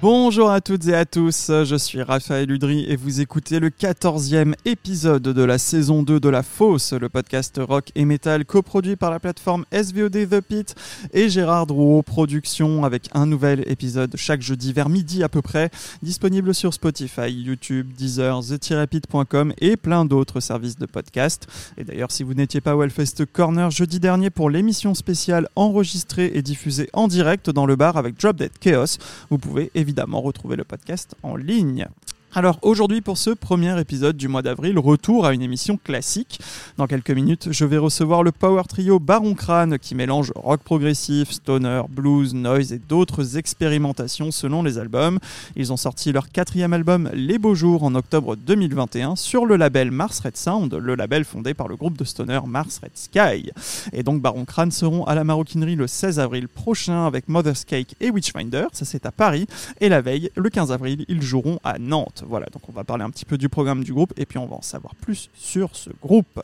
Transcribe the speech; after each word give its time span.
Bonjour 0.00 0.48
à 0.48 0.60
toutes 0.60 0.86
et 0.86 0.94
à 0.94 1.04
tous, 1.04 1.50
je 1.64 1.74
suis 1.74 2.00
Raphaël 2.02 2.48
Udry 2.52 2.84
et 2.88 2.94
vous 2.94 3.20
écoutez 3.20 3.58
le 3.58 3.68
14e 3.68 4.54
épisode 4.64 5.24
de 5.24 5.42
la 5.42 5.58
saison 5.58 6.04
2 6.04 6.20
de 6.20 6.28
La 6.28 6.44
Fosse, 6.44 6.92
le 6.92 7.08
podcast 7.08 7.60
rock 7.60 7.90
et 7.96 8.04
metal 8.04 8.44
coproduit 8.44 8.94
par 8.94 9.10
la 9.10 9.18
plateforme 9.18 9.64
SVOD 9.72 10.28
The 10.30 10.40
Pit 10.40 10.76
et 11.12 11.28
Gérard 11.28 11.66
Drouot 11.66 12.02
Productions 12.02 12.84
avec 12.84 13.08
un 13.12 13.26
nouvel 13.26 13.64
épisode 13.66 14.14
chaque 14.14 14.40
jeudi 14.40 14.72
vers 14.72 14.88
midi 14.88 15.24
à 15.24 15.28
peu 15.28 15.42
près, 15.42 15.68
disponible 16.00 16.54
sur 16.54 16.72
Spotify, 16.72 17.32
YouTube, 17.32 17.92
Deezer, 17.92 18.40
the-pit.com 18.44 19.52
et 19.60 19.76
plein 19.76 20.04
d'autres 20.04 20.38
services 20.38 20.78
de 20.78 20.86
podcast. 20.86 21.48
Et 21.76 21.82
d'ailleurs, 21.82 22.12
si 22.12 22.22
vous 22.22 22.34
n'étiez 22.34 22.60
pas 22.60 22.76
au 22.76 22.84
Hellfest 22.84 23.26
Corner 23.32 23.68
jeudi 23.72 23.98
dernier 23.98 24.30
pour 24.30 24.48
l'émission 24.48 24.94
spéciale 24.94 25.48
enregistrée 25.56 26.30
et 26.34 26.42
diffusée 26.42 26.88
en 26.92 27.08
direct 27.08 27.50
dans 27.50 27.66
le 27.66 27.74
bar 27.74 27.96
avec 27.96 28.16
Drop 28.20 28.36
Dead 28.36 28.56
Chaos, 28.60 28.98
vous 29.28 29.38
pouvez 29.38 29.72
évidemment 29.74 29.87
évidemment 29.88 30.20
retrouver 30.20 30.56
le 30.56 30.64
podcast 30.64 31.16
en 31.22 31.34
ligne. 31.34 31.88
Alors 32.34 32.58
aujourd'hui 32.60 33.00
pour 33.00 33.16
ce 33.16 33.30
premier 33.30 33.80
épisode 33.80 34.18
du 34.18 34.28
mois 34.28 34.42
d'avril, 34.42 34.78
retour 34.78 35.24
à 35.24 35.32
une 35.32 35.40
émission 35.40 35.78
classique. 35.78 36.38
Dans 36.76 36.86
quelques 36.86 37.10
minutes, 37.10 37.48
je 37.52 37.64
vais 37.64 37.78
recevoir 37.78 38.22
le 38.22 38.32
power 38.32 38.64
trio 38.68 38.98
Baron 38.98 39.32
Crane 39.32 39.78
qui 39.78 39.94
mélange 39.94 40.30
rock 40.36 40.60
progressif, 40.60 41.30
stoner, 41.30 41.82
blues, 41.88 42.34
noise 42.34 42.74
et 42.74 42.78
d'autres 42.78 43.38
expérimentations 43.38 44.30
selon 44.30 44.62
les 44.62 44.76
albums. 44.76 45.18
Ils 45.56 45.72
ont 45.72 45.78
sorti 45.78 46.12
leur 46.12 46.28
quatrième 46.28 46.74
album 46.74 47.10
Les 47.14 47.38
Beaux 47.38 47.54
Jours 47.54 47.82
en 47.82 47.94
octobre 47.94 48.36
2021 48.36 49.16
sur 49.16 49.46
le 49.46 49.56
label 49.56 49.90
Mars 49.90 50.20
Red 50.20 50.36
Sound, 50.36 50.74
le 50.74 50.94
label 50.96 51.24
fondé 51.24 51.54
par 51.54 51.66
le 51.66 51.76
groupe 51.76 51.96
de 51.96 52.04
stoner 52.04 52.40
Mars 52.46 52.78
Red 52.82 52.92
Sky. 52.94 53.50
Et 53.94 54.02
donc 54.02 54.20
Baron 54.20 54.44
Crane 54.44 54.70
seront 54.70 55.04
à 55.04 55.14
la 55.14 55.24
maroquinerie 55.24 55.76
le 55.76 55.86
16 55.86 56.18
avril 56.20 56.46
prochain 56.46 57.06
avec 57.06 57.26
Mother's 57.26 57.64
Cake 57.64 57.96
et 58.00 58.10
Witchfinder, 58.10 58.66
ça 58.72 58.84
c'est 58.84 59.06
à 59.06 59.12
Paris. 59.12 59.46
Et 59.80 59.88
la 59.88 60.02
veille, 60.02 60.30
le 60.36 60.50
15 60.50 60.72
avril, 60.72 61.06
ils 61.08 61.22
joueront 61.22 61.58
à 61.64 61.78
Nantes. 61.78 62.17
Voilà, 62.26 62.46
donc 62.46 62.68
on 62.68 62.72
va 62.72 62.84
parler 62.84 63.04
un 63.04 63.10
petit 63.10 63.24
peu 63.24 63.38
du 63.38 63.48
programme 63.48 63.84
du 63.84 63.92
groupe 63.92 64.12
et 64.16 64.26
puis 64.26 64.38
on 64.38 64.46
va 64.46 64.56
en 64.56 64.62
savoir 64.62 64.94
plus 64.96 65.30
sur 65.34 65.74
ce 65.76 65.90
groupe. 66.02 66.40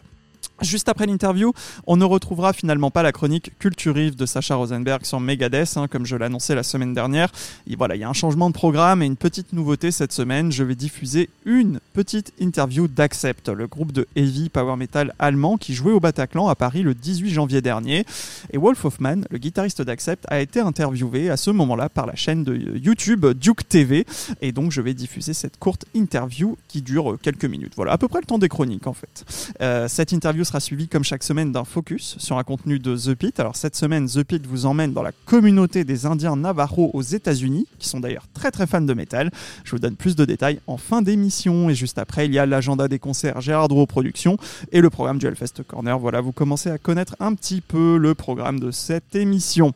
Juste 0.63 0.89
après 0.89 1.07
l'interview, 1.07 1.53
on 1.87 1.97
ne 1.97 2.05
retrouvera 2.05 2.53
finalement 2.53 2.93
pas 2.93 3.03
la 3.03 3.11
chronique 3.11 3.51
culturive 3.59 4.15
de 4.15 4.25
Sacha 4.25 4.55
Rosenberg 4.55 5.05
sur 5.05 5.19
Megadeth, 5.19 5.77
hein, 5.77 5.89
comme 5.89 6.07
je 6.07 6.15
l'annonçais 6.15 6.55
la 6.55 6.63
semaine 6.63 6.95
dernière. 6.95 7.33
Et 7.67 7.75
voilà, 7.75 7.97
il 7.97 8.01
y 8.01 8.05
a 8.05 8.09
un 8.09 8.15
changement 8.15 8.51
de 8.51 8.55
programme 8.55 9.03
et 9.03 9.07
une 9.07 9.17
petite 9.17 9.53
nouveauté 9.53 9.91
cette 9.91 10.13
semaine. 10.13 10.53
Je 10.53 10.63
vais 10.63 10.77
diffuser 10.77 11.29
une 11.45 11.81
petite 11.93 12.33
interview 12.39 12.87
d'Accept, 12.87 13.49
le 13.49 13.67
groupe 13.67 13.91
de 13.91 14.07
heavy 14.15 14.49
power 14.49 14.77
metal 14.77 15.13
allemand 15.19 15.57
qui 15.57 15.75
jouait 15.75 15.93
au 15.93 15.99
Bataclan 15.99 16.47
à 16.47 16.55
Paris 16.55 16.83
le 16.83 16.95
18 16.95 17.31
janvier 17.31 17.61
dernier. 17.61 18.07
Et 18.53 18.59
Wolf 18.59 18.85
Hoffman, 18.85 19.23
le 19.31 19.39
guitariste 19.39 19.83
d'Accept, 19.83 20.25
a 20.29 20.41
été 20.41 20.61
interviewé 20.61 21.31
à 21.31 21.37
ce 21.37 21.51
moment-là 21.51 21.89
par 21.89 22.07
la 22.07 22.15
chaîne 22.15 22.45
de 22.45 22.55
YouTube 22.55 23.27
Duke 23.27 23.69
TV. 23.69 24.07
Et 24.41 24.53
donc 24.53 24.71
je 24.71 24.81
vais 24.81 24.95
diffuser 24.95 25.35
cette 25.35 25.59
courte 25.59 25.85
interview 25.95 26.57
qui 26.69 26.81
dure 26.81 27.19
quelques 27.21 27.45
minutes. 27.45 27.73
Voilà, 27.75 27.91
à 27.91 27.99
peu 27.99 28.07
près 28.07 28.21
le 28.21 28.27
temps 28.27 28.39
des 28.39 28.49
chroniques 28.49 28.87
en 28.87 28.95
fait. 28.95 29.25
Euh, 29.61 29.89
cette 29.89 30.13
interview 30.13 30.44
sera 30.45 30.61
suivi 30.61 30.89
comme 30.89 31.05
chaque 31.05 31.23
semaine 31.23 31.53
d'un 31.53 31.65
focus 31.65 32.17
sur 32.19 32.39
un 32.39 32.45
contenu 32.45 32.79
de 32.79 32.97
The 32.97 33.15
Pit. 33.15 33.41
Alors 33.41 33.57
cette 33.57 33.77
semaine, 33.77 34.07
The 34.07 34.23
Pit 34.23 34.47
vous 34.47 34.67
emmène 34.67 34.93
dans 34.93 35.03
la 35.03 35.13
communauté 35.25 35.85
des 35.85 36.07
Indiens 36.07 36.37
Navajo 36.37 36.91
aux 36.93 37.03
États-Unis, 37.03 37.67
qui 37.79 37.89
sont 37.89 38.01
d'ailleurs 38.01 38.27
très 38.35 38.51
très 38.51 38.67
fans 38.67 38.81
de 38.81 38.95
métal. 38.95 39.31
Je 39.65 39.71
vous 39.73 39.79
donne 39.79 39.97
plus 39.97 40.17
de 40.17 40.25
détails 40.25 40.61
en 40.67 40.77
fin 40.77 41.03
d'émission 41.03 41.71
et 41.71 41.75
juste 41.75 41.99
après, 41.99 42.27
il 42.27 42.35
y 42.35 42.39
a 42.39 42.47
l'agenda 42.47 42.89
des 42.89 42.99
concerts 42.99 43.41
Gérard 43.41 43.69
Drouot 43.69 43.87
Productions 43.87 44.37
et 44.73 44.81
le 44.81 44.91
programme 44.91 45.19
du 45.19 45.27
Hellfest 45.27 45.63
Corner. 45.67 45.99
Voilà, 45.99 46.21
vous 46.21 46.33
commencez 46.33 46.71
à 46.71 46.79
connaître 46.79 47.17
un 47.21 47.35
petit 47.35 47.61
peu 47.61 47.97
le 47.97 48.15
programme 48.15 48.61
de 48.61 48.71
cette 48.71 49.15
émission. 49.15 49.73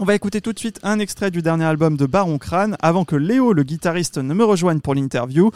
On 0.00 0.04
va 0.04 0.14
écouter 0.14 0.40
tout 0.40 0.52
de 0.52 0.58
suite 0.60 0.78
un 0.84 1.00
extrait 1.00 1.32
du 1.32 1.42
dernier 1.42 1.64
album 1.64 1.96
de 1.96 2.06
Baron 2.06 2.38
Crane 2.38 2.76
avant 2.80 3.04
que 3.04 3.16
Léo, 3.16 3.52
le 3.52 3.64
guitariste, 3.64 4.18
ne 4.18 4.32
me 4.32 4.44
rejoigne 4.44 4.78
pour 4.78 4.94
l'interview. 4.94 5.50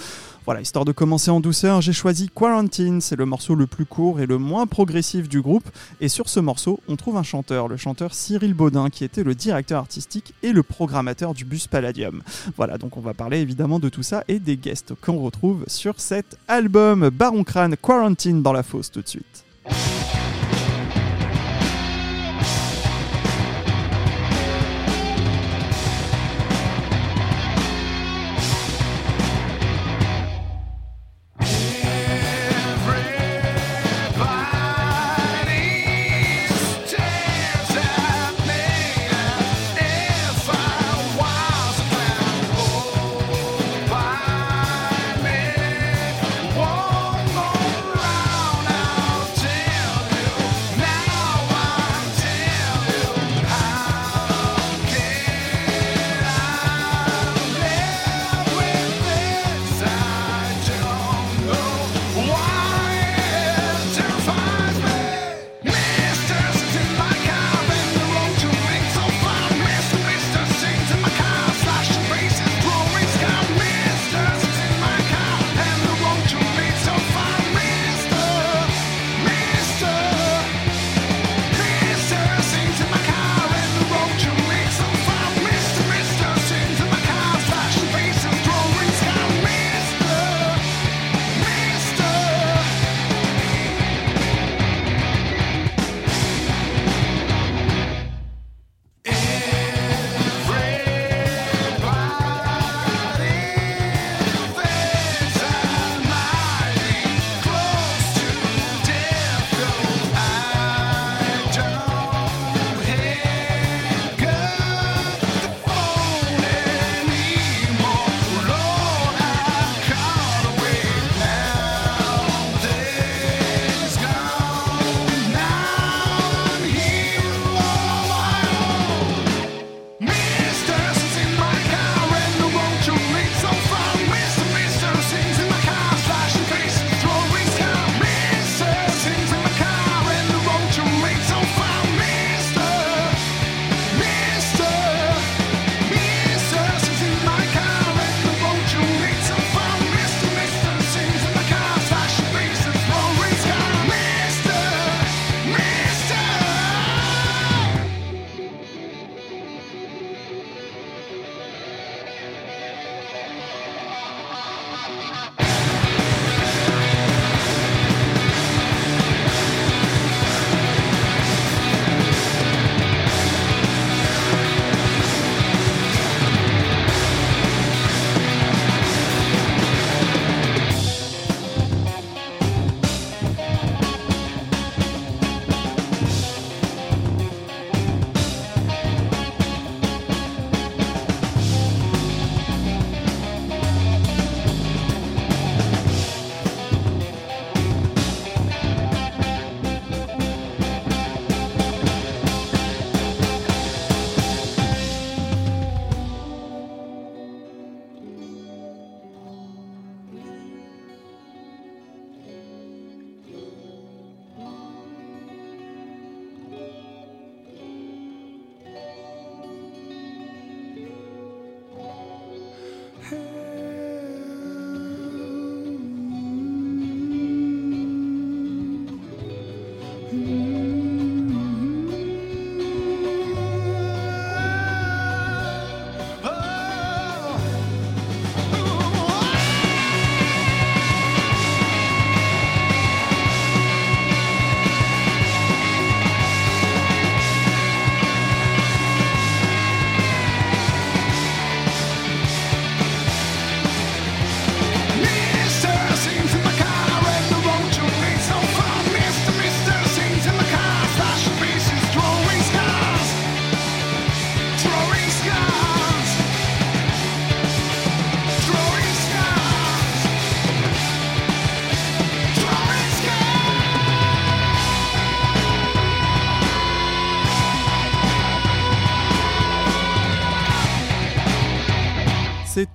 Voilà, 0.46 0.60
histoire 0.60 0.84
de 0.84 0.90
commencer 0.90 1.30
en 1.30 1.38
douceur, 1.38 1.80
j'ai 1.80 1.92
choisi 1.92 2.28
Quarantine, 2.28 3.00
c'est 3.00 3.14
le 3.14 3.24
morceau 3.24 3.54
le 3.54 3.68
plus 3.68 3.86
court 3.86 4.18
et 4.18 4.26
le 4.26 4.38
moins 4.38 4.66
progressif 4.66 5.28
du 5.28 5.40
groupe. 5.40 5.70
Et 6.00 6.08
sur 6.08 6.28
ce 6.28 6.40
morceau, 6.40 6.80
on 6.88 6.96
trouve 6.96 7.18
un 7.18 7.22
chanteur, 7.22 7.68
le 7.68 7.76
chanteur 7.76 8.14
Cyril 8.14 8.52
Baudin, 8.52 8.90
qui 8.90 9.04
était 9.04 9.22
le 9.22 9.36
directeur 9.36 9.78
artistique 9.78 10.34
et 10.42 10.50
le 10.50 10.64
programmateur 10.64 11.34
du 11.34 11.44
bus 11.44 11.68
Palladium. 11.68 12.20
Voilà, 12.56 12.78
donc 12.78 12.96
on 12.96 13.00
va 13.00 13.14
parler 13.14 13.38
évidemment 13.38 13.78
de 13.78 13.90
tout 13.90 14.02
ça 14.02 14.24
et 14.26 14.40
des 14.40 14.56
guests 14.56 14.94
qu'on 15.00 15.18
retrouve 15.18 15.62
sur 15.68 16.00
cet 16.00 16.36
album 16.48 17.10
Baron 17.10 17.44
Crane 17.44 17.76
Quarantine 17.76 18.42
dans 18.42 18.52
la 18.52 18.64
fosse 18.64 18.90
tout 18.90 19.02
de 19.02 19.08
suite. 19.08 19.44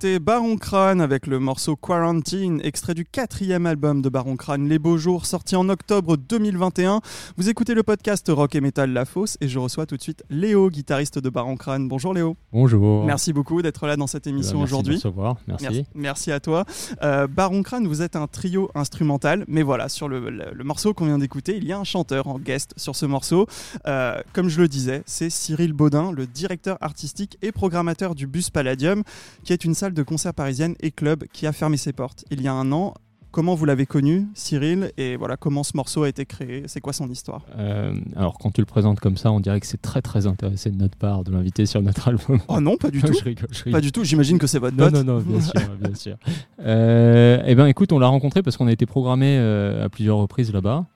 C'était 0.00 0.20
Baron 0.20 0.58
Crane 0.58 1.00
avec 1.00 1.26
le 1.26 1.40
morceau 1.40 1.74
Quarantine, 1.74 2.60
extrait 2.62 2.94
du 2.94 3.04
quatrième 3.04 3.66
album 3.66 4.00
de 4.00 4.08
Baron 4.08 4.36
Crane, 4.36 4.68
Les 4.68 4.78
Beaux 4.78 4.96
Jours, 4.96 5.26
sorti 5.26 5.56
en 5.56 5.68
octobre 5.68 6.16
2021. 6.16 7.00
Vous 7.36 7.48
écoutez 7.48 7.74
le 7.74 7.82
podcast 7.82 8.24
Rock 8.32 8.54
et 8.54 8.60
Metal 8.60 8.92
La 8.92 9.04
Fosse 9.04 9.36
et 9.40 9.48
je 9.48 9.58
reçois 9.58 9.86
tout 9.86 9.96
de 9.96 10.00
suite 10.00 10.22
Léo, 10.30 10.70
guitariste 10.70 11.18
de 11.18 11.28
Baron 11.28 11.56
Crane. 11.56 11.88
Bonjour 11.88 12.14
Léo. 12.14 12.36
Bonjour. 12.52 13.06
Merci 13.06 13.32
beaucoup 13.32 13.60
d'être 13.60 13.88
là 13.88 13.96
dans 13.96 14.06
cette 14.06 14.28
émission 14.28 14.60
aujourd'hui. 14.60 15.00
Merci 15.02 15.08
de 15.08 15.40
Merci. 15.48 15.64
merci. 15.64 15.86
Merci 15.96 16.30
à 16.30 16.38
toi. 16.38 16.64
Euh, 17.02 17.26
Baron 17.26 17.64
Crane, 17.64 17.88
vous 17.88 18.00
êtes 18.00 18.14
un 18.14 18.28
trio 18.28 18.70
instrumental, 18.76 19.44
mais 19.48 19.62
voilà, 19.64 19.88
sur 19.88 20.08
le, 20.08 20.30
le, 20.30 20.64
morceau 20.64 20.94
qu'on 20.94 21.06
vient 21.06 21.18
d'écouter, 21.18 21.56
il 21.56 21.64
y 21.64 21.72
a 21.72 21.78
un 21.78 21.82
chanteur 21.82 22.28
en 22.28 22.38
guest 22.38 22.72
sur 22.76 22.94
ce 22.94 23.04
morceau. 23.04 23.48
Euh, 23.88 24.20
comme 24.32 24.48
je 24.48 24.60
le 24.60 24.68
disais, 24.68 25.02
c'est 25.06 25.28
Cyril 25.28 25.72
Baudin, 25.72 26.12
le 26.12 26.28
directeur 26.28 26.78
artistique 26.82 27.36
et 27.42 27.50
programmateur 27.50 28.14
du 28.14 28.28
Bus 28.28 28.50
Palladium, 28.50 29.02
qui 29.42 29.52
est 29.52 29.64
une 29.64 29.74
salle 29.74 29.87
de 29.94 30.02
concert 30.02 30.34
parisienne 30.34 30.74
et 30.80 30.90
club 30.90 31.24
qui 31.32 31.46
a 31.46 31.52
fermé 31.52 31.76
ses 31.76 31.92
portes 31.92 32.24
il 32.30 32.42
y 32.42 32.48
a 32.48 32.52
un 32.52 32.70
an. 32.72 32.94
Comment 33.30 33.54
vous 33.54 33.66
l'avez 33.66 33.84
connu, 33.84 34.26
Cyril, 34.32 34.90
et 34.96 35.16
voilà 35.16 35.36
comment 35.36 35.62
ce 35.62 35.76
morceau 35.76 36.04
a 36.04 36.08
été 36.08 36.24
créé? 36.24 36.62
C'est 36.66 36.80
quoi 36.80 36.94
son 36.94 37.10
histoire? 37.10 37.42
Euh, 37.58 37.92
Alors, 38.16 38.38
quand 38.38 38.50
tu 38.50 38.62
le 38.62 38.64
présentes 38.66 39.00
comme 39.00 39.18
ça, 39.18 39.30
on 39.30 39.38
dirait 39.38 39.60
que 39.60 39.66
c'est 39.66 39.82
très 39.82 40.00
très 40.00 40.26
intéressé 40.26 40.70
de 40.70 40.76
notre 40.76 40.96
part 40.96 41.24
de 41.24 41.30
l'inviter 41.30 41.66
sur 41.66 41.82
notre 41.82 42.08
album. 42.08 42.40
Oh 42.48 42.58
non, 42.58 42.78
pas 42.78 42.90
du 42.90 43.02
tout. 43.02 43.12
je 43.12 43.22
rigole, 43.24 43.48
je 43.52 43.64
rigole. 43.64 43.72
Pas 43.72 43.80
du 43.82 43.92
tout. 43.92 44.02
J'imagine 44.02 44.38
que 44.38 44.46
c'est 44.46 44.58
votre 44.58 44.78
pote. 44.78 44.92
Non, 44.94 45.04
non, 45.04 45.16
non, 45.16 45.20
bien 45.20 45.40
sûr, 45.42 45.52
bien 45.78 45.94
sûr. 45.94 46.16
Euh, 46.60 47.42
eh 47.44 47.54
ben, 47.54 47.66
écoute, 47.66 47.92
on 47.92 47.98
l'a 47.98 48.06
rencontré 48.08 48.42
parce 48.42 48.56
qu'on 48.56 48.66
a 48.66 48.72
été 48.72 48.86
programmé 48.86 49.36
euh, 49.38 49.84
à 49.84 49.90
plusieurs 49.90 50.16
reprises 50.16 50.50
là-bas. 50.50 50.86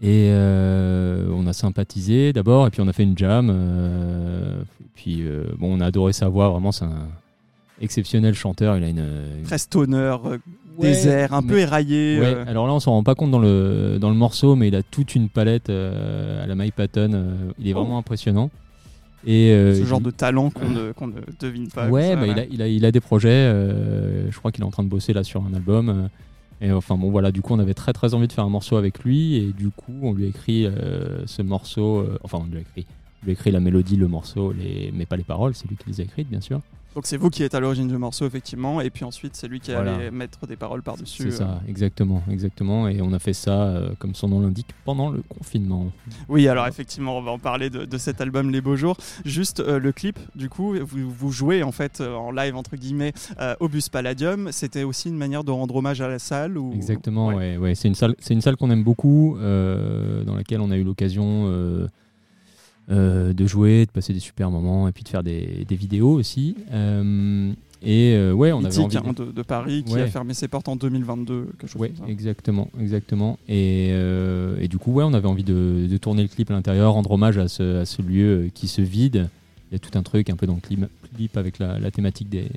Et 0.00 0.28
euh, 0.30 1.28
on 1.34 1.44
a 1.48 1.52
sympathisé 1.52 2.32
d'abord, 2.32 2.68
et 2.68 2.70
puis 2.70 2.80
on 2.82 2.86
a 2.86 2.92
fait 2.92 3.02
une 3.02 3.18
jam. 3.18 3.50
et 3.50 4.84
puis 4.94 5.24
bon, 5.58 5.76
on 5.76 5.80
a 5.80 5.86
adoré 5.86 6.12
sa 6.12 6.28
voix. 6.28 6.50
Vraiment, 6.50 6.70
c'est 6.70 6.84
un 6.84 7.08
exceptionnel 7.80 8.34
chanteur. 8.34 8.76
Il 8.76 8.84
a 8.84 8.88
une, 8.88 9.04
très 9.44 9.58
stoner, 9.58 10.16
euh, 10.24 10.38
désert, 10.80 11.32
un 11.32 11.42
peu 11.42 11.58
éraillé. 11.58 12.18
Ouais, 12.20 12.26
euh. 12.26 12.44
Alors 12.46 12.66
là, 12.66 12.72
on 12.72 12.80
s'en 12.80 12.92
rend 12.92 13.02
pas 13.02 13.14
compte 13.14 13.30
dans 13.30 13.38
le 13.38 13.98
dans 14.00 14.10
le 14.10 14.16
morceau, 14.16 14.56
mais 14.56 14.68
il 14.68 14.74
a 14.74 14.82
toute 14.82 15.14
une 15.14 15.28
palette 15.28 15.70
euh, 15.70 16.42
à 16.42 16.46
la 16.46 16.54
Mike 16.54 16.74
Patton. 16.74 17.24
il 17.58 17.68
est 17.68 17.72
vraiment 17.72 17.96
oh. 17.96 17.98
impressionnant. 17.98 18.50
Et 19.26 19.50
ce 19.50 19.84
genre 19.84 20.00
de 20.00 20.12
talent 20.12 20.50
qu'on 20.50 20.68
ne, 20.68 20.88
ne, 20.90 21.20
devine 21.40 21.68
pas. 21.68 21.88
Ouais, 21.88 22.14
bah, 22.14 22.26
il, 22.26 22.38
a, 22.38 22.44
il, 22.44 22.62
a, 22.62 22.68
il, 22.68 22.84
a, 22.84 22.92
des 22.92 23.00
projets. 23.00 23.50
je 24.30 24.38
crois 24.38 24.52
qu'il 24.52 24.62
est 24.62 24.66
en 24.66 24.70
train 24.70 24.84
de 24.84 24.88
bosser 24.88 25.12
là 25.12 25.24
sur 25.24 25.44
un 25.44 25.54
album. 25.54 26.08
Et 26.60 26.72
enfin 26.72 26.96
bon 26.96 27.10
voilà, 27.10 27.30
du 27.30 27.40
coup 27.40 27.54
on 27.54 27.60
avait 27.60 27.74
très 27.74 27.92
très 27.92 28.14
envie 28.14 28.26
de 28.26 28.32
faire 28.32 28.44
un 28.44 28.48
morceau 28.48 28.76
avec 28.76 29.04
lui 29.04 29.36
et 29.36 29.52
du 29.52 29.70
coup 29.70 29.94
on 30.02 30.12
lui 30.12 30.24
a 30.24 30.28
écrit 30.28 30.66
ce 31.26 31.42
morceau, 31.42 32.06
enfin 32.22 32.38
on 32.40 32.46
lui 32.46 32.58
a 32.58 32.60
écrit, 32.60 32.86
on 33.22 33.26
lui 33.26 33.30
a 33.30 33.34
écrit 33.34 33.50
la 33.50 33.60
mélodie, 33.60 33.96
le 33.96 34.08
morceau, 34.08 34.52
les, 34.52 34.92
mais 34.92 35.06
pas 35.06 35.16
les 35.16 35.24
paroles, 35.24 35.54
c'est 35.54 35.68
lui 35.68 35.76
qui 35.76 35.88
les 35.88 36.00
a 36.00 36.04
écrites 36.04 36.28
bien 36.28 36.40
sûr. 36.40 36.60
Donc 36.98 37.06
c'est 37.06 37.16
vous 37.16 37.30
qui 37.30 37.44
êtes 37.44 37.54
à 37.54 37.60
l'origine 37.60 37.86
du 37.86 37.96
morceau 37.96 38.26
effectivement, 38.26 38.80
et 38.80 38.90
puis 38.90 39.04
ensuite 39.04 39.36
c'est 39.36 39.46
lui 39.46 39.60
qui 39.60 39.70
allait 39.70 40.10
mettre 40.10 40.48
des 40.48 40.56
paroles 40.56 40.82
par-dessus. 40.82 41.30
C'est 41.30 41.30
ça, 41.30 41.60
euh. 41.62 41.68
exactement, 41.68 42.24
exactement. 42.28 42.88
Et 42.88 43.00
on 43.00 43.12
a 43.12 43.20
fait 43.20 43.34
ça, 43.34 43.52
euh, 43.52 43.90
comme 44.00 44.16
son 44.16 44.26
nom 44.26 44.40
l'indique, 44.40 44.66
pendant 44.84 45.08
le 45.10 45.22
confinement. 45.22 45.92
Oui, 46.28 46.48
alors 46.48 46.66
effectivement, 46.66 47.16
on 47.16 47.22
va 47.22 47.30
en 47.30 47.38
parler 47.38 47.70
de, 47.70 47.98
cet 47.98 48.20
album 48.20 48.50
Les 48.50 48.60
Beaux 48.60 48.74
Jours. 48.74 48.96
Juste 49.24 49.60
euh, 49.60 49.78
le 49.78 49.92
clip, 49.92 50.18
du 50.34 50.48
coup, 50.48 50.74
vous, 50.74 51.08
vous, 51.08 51.30
jouez 51.30 51.62
en 51.62 51.70
fait 51.70 52.00
en 52.00 52.32
live 52.32 52.56
entre 52.56 52.74
guillemets 52.74 53.12
au 53.60 53.68
Bus 53.68 53.88
Palladium. 53.88 54.50
C'était 54.50 54.82
aussi 54.82 55.08
une 55.08 55.18
manière 55.18 55.44
de 55.44 55.52
rendre 55.52 55.76
hommage 55.76 56.00
à 56.00 56.08
la 56.08 56.18
salle 56.18 56.58
ou... 56.58 56.72
Exactement, 56.74 57.28
ouais. 57.28 57.58
ouais, 57.58 57.76
C'est 57.76 57.86
une 57.86 57.94
salle, 57.94 58.16
c'est 58.18 58.34
une 58.34 58.40
salle 58.40 58.56
qu'on 58.56 58.72
aime 58.72 58.82
beaucoup, 58.82 59.38
dans 59.38 60.34
laquelle 60.34 60.60
on 60.60 60.72
a 60.72 60.76
eu 60.76 60.82
l'occasion 60.82 61.46
euh, 62.90 63.34
de 63.34 63.46
jouer, 63.46 63.84
de 63.84 63.90
passer 63.90 64.14
des 64.14 64.20
super 64.20 64.50
moments 64.50 64.88
et 64.88 64.92
puis 64.92 65.04
de 65.04 65.08
faire 65.08 65.22
des, 65.22 65.66
vidéos 65.70 66.12
aussi. 66.12 66.56
Euh, 66.72 67.52
et 67.82 68.14
euh, 68.14 68.32
ouais, 68.32 68.50
on 68.50 68.64
avait 68.64 68.78
envie 68.78 68.96
hein, 68.96 69.12
de... 69.14 69.42
Paris 69.42 69.84
qui 69.84 69.98
a 69.98 70.06
fermé 70.06 70.32
ses 70.32 70.48
portes 70.48 70.68
en 70.68 70.76
2022, 70.76 71.48
quelque 71.58 71.70
chose 71.70 71.82
ouais, 71.82 71.92
exactement, 72.08 72.68
exactement. 72.80 73.38
Et, 73.46 73.88
et, 73.90 74.68
du 74.68 74.78
coup, 74.78 74.92
ouais, 74.92 75.04
on 75.04 75.12
avait 75.12 75.28
envie 75.28 75.44
de, 75.44 75.96
tourner 76.00 76.22
le 76.22 76.28
clip 76.28 76.50
à 76.50 76.54
l'intérieur, 76.54 76.94
rendre 76.94 77.10
hommage 77.10 77.36
à 77.36 77.48
ce, 77.48 77.80
à 77.80 77.84
ce, 77.84 78.00
lieu 78.00 78.50
qui 78.54 78.68
se 78.68 78.80
vide. 78.80 79.28
Il 79.70 79.74
y 79.74 79.76
a 79.76 79.78
tout 79.78 79.96
un 79.98 80.02
truc 80.02 80.30
un 80.30 80.36
peu 80.36 80.46
dans 80.46 80.54
le 80.54 80.60
clip, 80.60 81.36
avec 81.36 81.58
la, 81.58 81.90
thématique 81.90 82.30
des, 82.30 82.48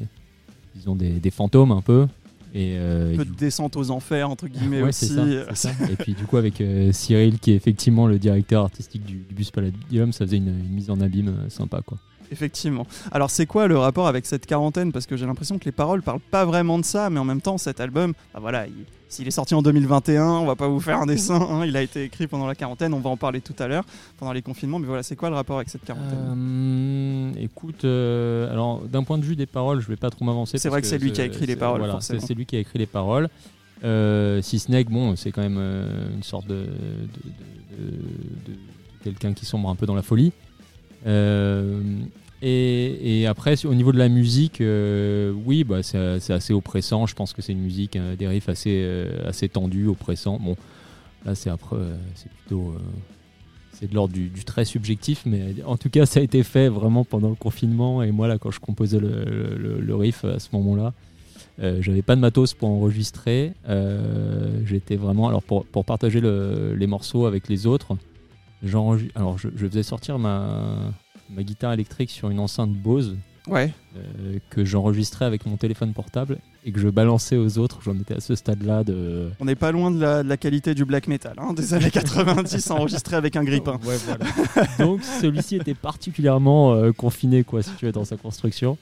disons 0.76 0.96
des, 0.96 1.20
des, 1.20 1.32
fantômes 1.32 1.74
un 1.74 1.82
peu. 1.82 2.08
Et, 2.54 2.76
euh, 2.78 3.14
un 3.14 3.18
peu 3.18 3.26
de 3.26 3.34
descente 3.34 3.78
aux 3.78 3.92
enfers, 3.92 4.30
entre 4.30 4.48
guillemets 4.48 4.82
aussi. 4.82 5.08
Ça, 5.54 5.72
et 5.90 5.96
puis 5.96 6.14
du 6.14 6.26
coup, 6.26 6.38
avec 6.38 6.60
euh, 6.60 6.92
Cyril, 6.92 7.40
qui 7.40 7.52
est 7.52 7.56
effectivement 7.56 8.08
le 8.08 8.20
directeur 8.20 8.64
artistique 8.64 9.06
du, 9.06 9.26
Bus 9.32 9.52
Palladium, 9.52 10.12
ça 10.12 10.26
faisait 10.26 10.38
une, 10.38 10.50
une 10.50 10.74
mise 10.74 10.90
en 10.90 11.00
abîme 11.00 11.30
euh, 11.30 11.50
sympa. 11.50 11.82
quoi. 11.86 11.98
Effectivement. 12.32 12.88
Alors 13.12 13.30
c'est 13.30 13.46
quoi 13.46 13.68
le 13.68 13.78
rapport 13.78 14.08
avec 14.08 14.26
cette 14.26 14.46
quarantaine? 14.46 14.92
Parce 14.92 15.06
que 15.06 15.18
j'ai 15.18 15.26
l'impression 15.26 15.60
que 15.60 15.66
les 15.66 15.72
paroles 15.72 16.02
parlent 16.02 16.20
pas 16.20 16.46
vraiment 16.46 16.80
de 16.80 16.86
ça, 16.86 17.10
mais 17.10 17.20
en 17.20 17.26
même 17.26 17.42
temps 17.42 17.58
cet 17.58 17.80
album, 17.80 18.14
bah 18.34 18.40
voilà, 18.40 18.66
s'il 19.10 19.28
est 19.28 19.32
sorti 19.32 19.54
en 19.54 19.62
2021, 19.62 20.26
on 20.26 20.46
va 20.46 20.56
pas 20.56 20.70
vous 20.70 20.80
faire 20.80 21.00
un 21.00 21.06
dessin, 21.06 21.36
hein, 21.36 21.66
il 21.66 21.76
a 21.76 21.82
été 21.82 22.04
écrit 22.04 22.28
pendant 22.28 22.48
la 22.48 22.56
quarantaine, 22.56 22.94
on 22.94 23.00
va 23.00 23.10
en 23.10 23.18
parler 23.18 23.42
tout 23.42 23.56
à 23.60 23.68
l'heure, 23.68 23.84
pendant 24.18 24.32
les 24.32 24.42
confinements, 24.42 24.80
mais 24.80 24.88
voilà, 24.88 25.04
c'est 25.04 25.18
quoi 25.18 25.30
le 25.30 25.36
rapport 25.36 25.58
avec 25.58 25.68
cette 25.68 25.84
quarantaine? 25.84 27.34
Euh, 27.36 27.42
Écoute, 27.42 27.84
euh, 27.84 28.50
alors 28.52 28.82
d'un 28.82 29.04
point 29.04 29.18
de 29.18 29.26
vue 29.26 29.36
des 29.36 29.46
paroles, 29.46 29.82
je 29.82 29.88
vais 29.88 29.98
pas 29.98 30.10
trop 30.10 30.24
m'avancer. 30.24 30.58
C'est 30.58 30.70
vrai 30.70 30.82
que, 30.82 30.88
c'est 30.88 30.98
lui 30.98 31.12
qui 31.12 31.22
a 31.22 31.26
écrit 31.26 31.46
les 31.46 31.58
paroles. 31.58 31.82
Voilà, 31.82 32.00
c'est 32.00 32.34
lui 32.34 32.46
qui 32.46 32.56
a 32.56 32.60
écrit 32.60 32.80
les 32.80 32.86
paroles. 32.86 33.30
Euh, 33.84 34.42
si 34.42 34.60
Snake, 34.60 34.90
bon, 34.90 35.16
c'est 35.16 35.32
quand 35.32 35.42
même 35.42 35.58
une 36.14 36.24
sorte 36.24 36.48
de, 36.48 36.68
de 37.78 38.54
quelqu'un 39.04 39.34
qui 39.34 39.46
sombre 39.46 39.70
un 39.70 39.76
peu 39.76 39.86
dans 39.86 39.96
la 39.96 40.04
folie. 40.04 40.32
Euh, 41.06 41.82
et, 42.42 43.26
après, 43.28 43.66
au 43.66 43.74
niveau 43.74 43.92
de 43.92 43.98
la 43.98 44.10
musique, 44.10 44.62
euh, 44.62 45.32
oui, 45.46 45.64
bah, 45.64 45.84
c'est 45.84 46.32
assez 46.32 46.54
oppressant. 46.54 47.06
Je 47.06 47.16
pense 47.16 47.34
que 47.34 47.42
c'est 47.42 47.54
une 47.54 47.62
musique, 47.62 47.96
euh, 47.96 48.16
des 48.16 48.28
riffs 48.28 48.50
assez, 48.50 49.08
assez 49.26 49.50
tendus, 49.50 49.88
oppressants. 49.88 50.40
Bon, 50.40 50.56
là, 51.26 51.36
c'est 51.36 51.52
plutôt. 51.52 52.76
c'est 53.74 53.90
de 53.90 53.96
l'ordre 53.96 54.14
du, 54.14 54.30
très 54.46 54.66
subjectif, 54.66 55.24
mais 55.26 55.56
en 55.66 55.78
tout 55.78 55.90
cas, 55.90 56.06
ça 56.06 56.20
a 56.20 56.24
été 56.24 56.44
fait 56.44 56.68
vraiment 56.68 57.04
pendant 57.04 57.30
le 57.30 57.36
confinement. 57.36 58.02
Et 58.02 58.12
moi, 58.12 58.28
là, 58.28 58.38
quand 58.38 58.52
je 58.52 58.60
composais 58.60 59.00
le, 59.00 59.96
riff 59.96 60.26
à 60.26 60.40
ce 60.40 60.50
moment-là, 60.54 60.94
j'avais 61.80 62.02
pas 62.02 62.16
de 62.16 62.22
matos 62.22 62.56
pour 62.56 62.70
enregistrer. 62.70 63.54
J'étais 64.66 64.96
vraiment. 64.96 65.28
Alors, 65.28 65.44
pour, 65.44 65.66
pour 65.66 65.86
partager 65.86 66.22
les 66.22 66.88
morceaux 66.88 67.28
avec 67.28 67.50
les 67.50 67.68
autres, 67.68 67.96
alors 68.64 69.38
je, 69.38 69.50
je, 69.56 69.68
faisais 69.68 69.84
sortir 69.84 70.20
ma, 70.20 70.94
ma 71.30 71.44
guitare 71.44 71.74
électrique 71.74 72.12
sur 72.12 72.30
une 72.30 72.40
enceinte 72.40 72.74
Bose 72.74 73.18
ouais. 73.48 73.74
Euh, 73.96 74.40
que 74.50 74.66
j'enregistrais 74.66 75.26
avec 75.26 75.46
mon 75.46 75.58
téléphone 75.58 75.94
portable 75.94 76.38
et 76.64 76.72
que 76.72 76.80
je 76.80 76.90
balançais 76.90 77.38
aux 77.38 77.58
autres. 77.58 77.80
J'en 77.84 77.96
étais 77.96 78.16
à 78.16 78.20
ce 78.20 78.36
stade-là 78.36 78.84
de. 78.84 79.30
On 79.40 79.46
n'est 79.46 79.56
pas 79.56 79.72
loin 79.72 79.92
de 79.92 80.00
la, 80.00 80.38
qualité 80.38 80.74
du 80.74 80.86
black 80.86 81.08
metal 81.08 81.34
hein, 81.38 81.54
des 81.54 81.74
années 81.74 81.92
90 81.92 82.72
enregistré 82.72 83.16
avec 83.16 83.36
un 83.36 83.44
grippin. 83.44 83.80
Ouais, 83.84 83.98
voilà. 84.06 84.26
Donc 84.80 85.02
celui-ci 85.04 85.56
était 85.58 85.74
particulièrement 85.74 86.74
euh, 86.74 86.92
confiné, 86.92 87.44
quoi, 87.44 87.62
si 87.64 87.72
tu 87.78 87.86
veux, 87.86 87.92
dans 87.92 88.06
sa 88.06 88.18
construction. 88.18 88.78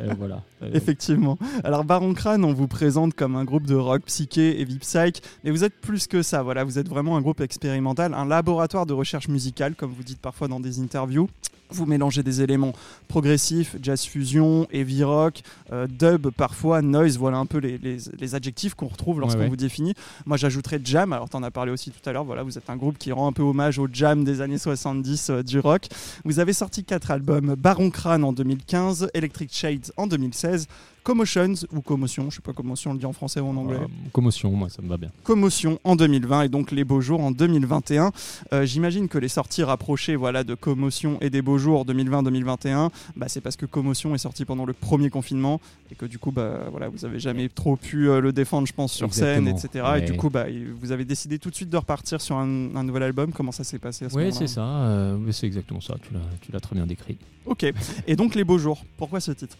Euh, 0.00 0.14
voilà. 0.18 0.42
Effectivement. 0.72 1.38
Alors 1.64 1.84
Baron 1.84 2.14
Crane, 2.14 2.44
on 2.44 2.52
vous 2.52 2.68
présente 2.68 3.14
comme 3.14 3.36
un 3.36 3.44
groupe 3.44 3.66
de 3.66 3.74
rock 3.74 4.02
psyché 4.06 4.60
et 4.60 4.64
vip 4.64 4.80
psych, 4.80 5.22
mais 5.44 5.50
vous 5.50 5.64
êtes 5.64 5.74
plus 5.74 6.06
que 6.06 6.22
ça. 6.22 6.42
Voilà, 6.42 6.64
vous 6.64 6.78
êtes 6.78 6.88
vraiment 6.88 7.16
un 7.16 7.20
groupe 7.20 7.40
expérimental, 7.40 8.14
un 8.14 8.24
laboratoire 8.24 8.86
de 8.86 8.92
recherche 8.92 9.28
musicale, 9.28 9.74
comme 9.74 9.90
vous 9.90 10.04
dites 10.04 10.20
parfois 10.20 10.48
dans 10.48 10.60
des 10.60 10.80
interviews. 10.80 11.28
Vous 11.70 11.86
mélangez 11.86 12.22
des 12.22 12.42
éléments 12.42 12.72
progressifs, 13.08 13.76
jazz 13.82 14.04
fusion, 14.04 14.66
heavy 14.72 15.04
rock, 15.04 15.42
euh, 15.72 15.86
dub 15.86 16.28
parfois, 16.30 16.82
noise, 16.82 17.18
voilà 17.18 17.38
un 17.38 17.46
peu 17.46 17.58
les, 17.58 18.34
adjectifs 18.34 18.74
qu'on 18.74 18.88
retrouve 18.88 19.20
lorsqu'on 19.20 19.48
vous 19.48 19.56
définit. 19.56 19.94
Moi 20.26 20.36
j'ajouterais 20.36 20.80
jam, 20.82 21.12
alors 21.12 21.28
tu 21.28 21.36
en 21.36 21.42
as 21.42 21.50
parlé 21.50 21.72
aussi 21.72 21.90
tout 21.90 22.08
à 22.08 22.12
l'heure, 22.12 22.24
voilà, 22.24 22.42
vous 22.42 22.58
êtes 22.58 22.70
un 22.70 22.76
groupe 22.76 22.98
qui 22.98 23.12
rend 23.12 23.28
un 23.28 23.32
peu 23.32 23.42
hommage 23.42 23.78
au 23.78 23.88
jam 23.92 24.24
des 24.24 24.40
années 24.40 24.58
70 24.58 25.30
euh, 25.30 25.42
du 25.42 25.58
rock. 25.58 25.86
Vous 26.24 26.38
avez 26.38 26.52
sorti 26.52 26.84
quatre 26.84 27.10
albums, 27.10 27.54
Baron 27.56 27.90
Crane 27.90 28.24
en 28.24 28.32
2015, 28.32 29.10
Electric 29.14 29.52
Shades 29.52 29.92
en 29.96 30.06
2016, 30.06 30.66
Commotions 31.06 31.54
ou 31.72 31.82
Commotion, 31.82 32.30
je 32.30 32.34
sais 32.34 32.42
pas 32.42 32.52
comment 32.52 32.74
on 32.84 32.92
le 32.92 32.98
dit 32.98 33.06
en 33.06 33.12
français 33.12 33.38
ou 33.38 33.46
en 33.46 33.56
anglais. 33.56 33.78
Euh, 33.80 33.86
commotion, 34.10 34.50
moi 34.50 34.68
ça 34.68 34.82
me 34.82 34.88
va 34.88 34.96
bien. 34.96 35.08
Commotion 35.22 35.78
en 35.84 35.94
2020 35.94 36.42
et 36.42 36.48
donc 36.48 36.72
Les 36.72 36.82
Beaux 36.82 37.00
Jours 37.00 37.20
en 37.20 37.30
2021. 37.30 38.10
Euh, 38.52 38.66
j'imagine 38.66 39.06
que 39.06 39.16
les 39.16 39.28
sorties 39.28 39.62
rapprochées 39.62 40.16
voilà, 40.16 40.42
de 40.42 40.56
Commotion 40.56 41.16
et 41.20 41.30
des 41.30 41.42
Beaux 41.42 41.58
Jours 41.58 41.86
2020-2021, 41.86 42.90
bah, 43.14 43.26
c'est 43.28 43.40
parce 43.40 43.54
que 43.54 43.66
Commotion 43.66 44.16
est 44.16 44.18
sorti 44.18 44.44
pendant 44.44 44.64
le 44.64 44.72
premier 44.72 45.08
confinement 45.08 45.60
et 45.92 45.94
que 45.94 46.06
du 46.06 46.18
coup 46.18 46.32
bah, 46.32 46.62
voilà, 46.72 46.88
vous 46.88 47.04
avez 47.04 47.20
jamais 47.20 47.48
trop 47.50 47.76
pu 47.76 48.10
euh, 48.10 48.20
le 48.20 48.32
défendre 48.32 48.66
je 48.66 48.72
pense 48.72 48.92
sur 48.92 49.14
scène, 49.14 49.46
etc. 49.46 49.84
Et 49.98 50.00
du 50.00 50.14
coup 50.14 50.28
bah, 50.28 50.46
vous 50.80 50.90
avez 50.90 51.04
décidé 51.04 51.38
tout 51.38 51.50
de 51.50 51.54
suite 51.54 51.70
de 51.70 51.76
repartir 51.76 52.20
sur 52.20 52.36
un, 52.36 52.46
nouvel 52.46 53.04
album. 53.04 53.30
Comment 53.30 53.52
ça 53.52 53.62
s'est 53.62 53.78
passé 53.78 54.06
à 54.06 54.08
ce 54.08 54.16
Oui 54.16 54.32
c'est 54.32 54.48
ça, 54.48 55.16
c'est 55.30 55.46
exactement 55.46 55.80
ça, 55.80 55.94
tu 56.40 56.50
l'as 56.50 56.60
très 56.60 56.74
bien 56.74 56.84
décrit. 56.84 57.16
Ok, 57.44 57.64
et 58.08 58.16
donc 58.16 58.34
Les 58.34 58.42
Beaux 58.42 58.58
Jours, 58.58 58.84
pourquoi 58.96 59.20
ce 59.20 59.30
titre? 59.30 59.56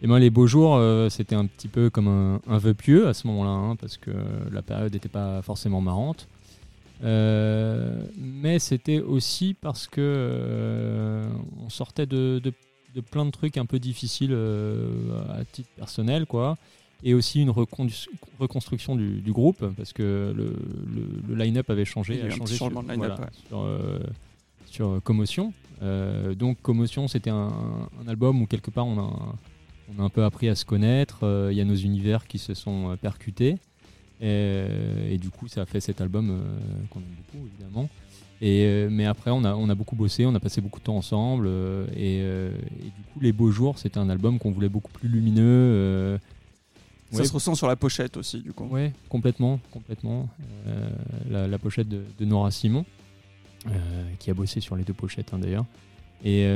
Et 0.00 0.06
moi, 0.06 0.20
les 0.20 0.30
beaux 0.30 0.46
jours, 0.46 0.76
euh, 0.76 1.08
c'était 1.08 1.34
un 1.34 1.46
petit 1.46 1.66
peu 1.66 1.90
comme 1.90 2.40
un, 2.46 2.58
vœu 2.58 2.74
pieux 2.74 3.08
à 3.08 3.14
ce 3.14 3.26
moment-là, 3.26 3.50
hein, 3.50 3.76
parce 3.76 3.96
que 3.96 4.12
la 4.52 4.62
période 4.62 4.92
n'était 4.92 5.08
pas 5.08 5.42
forcément 5.42 5.80
marrante. 5.80 6.28
Euh, 7.04 8.02
mais 8.16 8.58
c'était 8.58 9.00
aussi 9.00 9.54
parce 9.54 9.86
que 9.86 10.00
euh, 10.00 11.28
on 11.64 11.68
sortait 11.68 12.06
de, 12.06 12.40
de 12.40 13.00
plein 13.00 13.24
de 13.24 13.30
trucs 13.30 13.56
un 13.56 13.66
peu 13.66 13.78
difficiles 13.78 14.36
à 15.30 15.44
titre 15.44 15.70
personnel, 15.76 16.26
quoi 16.26 16.56
et 17.04 17.14
aussi 17.14 17.40
une 17.40 17.50
reconstruction 17.50 18.96
du, 18.96 19.30
groupe 19.30 19.64
parce 19.76 19.92
que 19.92 20.34
le, 20.36 20.56
le, 21.28 21.34
line-up 21.36 21.70
avait 21.70 21.84
changé, 21.84 22.20
a 22.22 22.28
changé 22.28 22.56
sur, 22.56 22.72
sur, 24.66 25.00
Commotion. 25.04 25.52
donc 26.34 26.60
Commotion, 26.60 27.06
c'était 27.06 27.30
un, 27.30 27.52
album 28.08 28.42
où 28.42 28.46
quelque 28.46 28.72
part 28.72 28.88
on 28.88 28.98
a, 28.98 29.36
on 29.96 30.02
a 30.02 30.04
un 30.04 30.08
peu 30.08 30.24
appris 30.24 30.48
à 30.48 30.54
se 30.54 30.64
connaître. 30.64 31.48
Il 31.50 31.56
y 31.56 31.60
a 31.60 31.64
nos 31.64 31.74
univers 31.74 32.26
qui 32.26 32.38
se 32.38 32.54
sont 32.54 32.96
percutés. 33.00 33.58
Et, 34.20 35.18
du 35.18 35.30
coup, 35.30 35.48
ça 35.48 35.62
a 35.62 35.66
fait 35.66 35.80
cet 35.80 36.00
album 36.00 36.30
euh, 36.30 36.86
qu'on 36.90 37.00
aime 37.00 37.06
beaucoup, 37.16 37.46
évidemment. 37.46 37.88
Et, 38.40 38.64
euh, 38.64 38.88
mais 38.90 39.06
après, 39.06 39.30
on 39.30 39.44
a, 39.44 39.54
on 39.54 39.68
a 39.68 39.74
beaucoup 39.74 39.96
bossé, 39.96 40.26
on 40.26 40.34
a 40.34 40.40
passé 40.40 40.60
beaucoup 40.60 40.80
de 40.80 40.84
temps 40.84 40.96
ensemble. 40.96 41.46
Euh, 41.48 41.86
et, 41.96 42.22
du 42.84 43.02
coup, 43.12 43.20
Les 43.20 43.32
Beaux 43.32 43.50
Jours, 43.50 43.78
c'était 43.78 43.98
un 43.98 44.10
album 44.10 44.38
qu'on 44.38 44.50
voulait 44.50 44.68
beaucoup 44.68 44.92
plus 44.92 45.08
lumineux. 45.08 46.18
Ça 47.10 47.24
se 47.24 47.32
ressent 47.32 47.54
sur 47.54 47.68
la 47.68 47.76
pochette 47.76 48.16
aussi, 48.16 48.40
du 48.40 48.52
coup. 48.52 48.68
Oui, 48.70 48.90
complètement, 49.08 49.60
complètement. 49.70 50.28
La, 51.30 51.58
pochette 51.58 51.88
de, 51.88 52.24
Nora 52.24 52.50
Simon, 52.50 52.84
qui 54.18 54.30
a 54.30 54.34
bossé 54.34 54.60
sur 54.60 54.76
les 54.76 54.84
deux 54.84 54.94
pochettes 54.94 55.32
hein, 55.32 55.38
d'ailleurs. 55.38 55.64
Et 56.24 56.46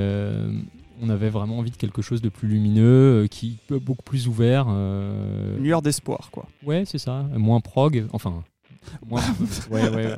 on 1.03 1.09
avait 1.09 1.29
vraiment 1.29 1.59
envie 1.59 1.73
de 1.73 1.77
quelque 1.77 2.01
chose 2.01 2.23
de 2.23 2.29
plus 2.29 2.49
lumineux, 2.49 3.25
euh, 3.25 3.27
qui 3.27 3.59
beaucoup 3.69 4.03
plus 4.03 4.29
ouvert. 4.29 4.67
Euh... 4.69 5.57
Une 5.59 5.65
lueur 5.65 5.83
d'espoir, 5.83 6.29
quoi. 6.31 6.47
Ouais, 6.65 6.85
c'est 6.87 6.99
ça. 6.99 7.27
Moins 7.37 7.61
prog, 7.61 8.07
enfin. 8.13 8.45
Moins... 9.09 9.21
ouais, 9.71 9.89
ouais, 9.89 10.17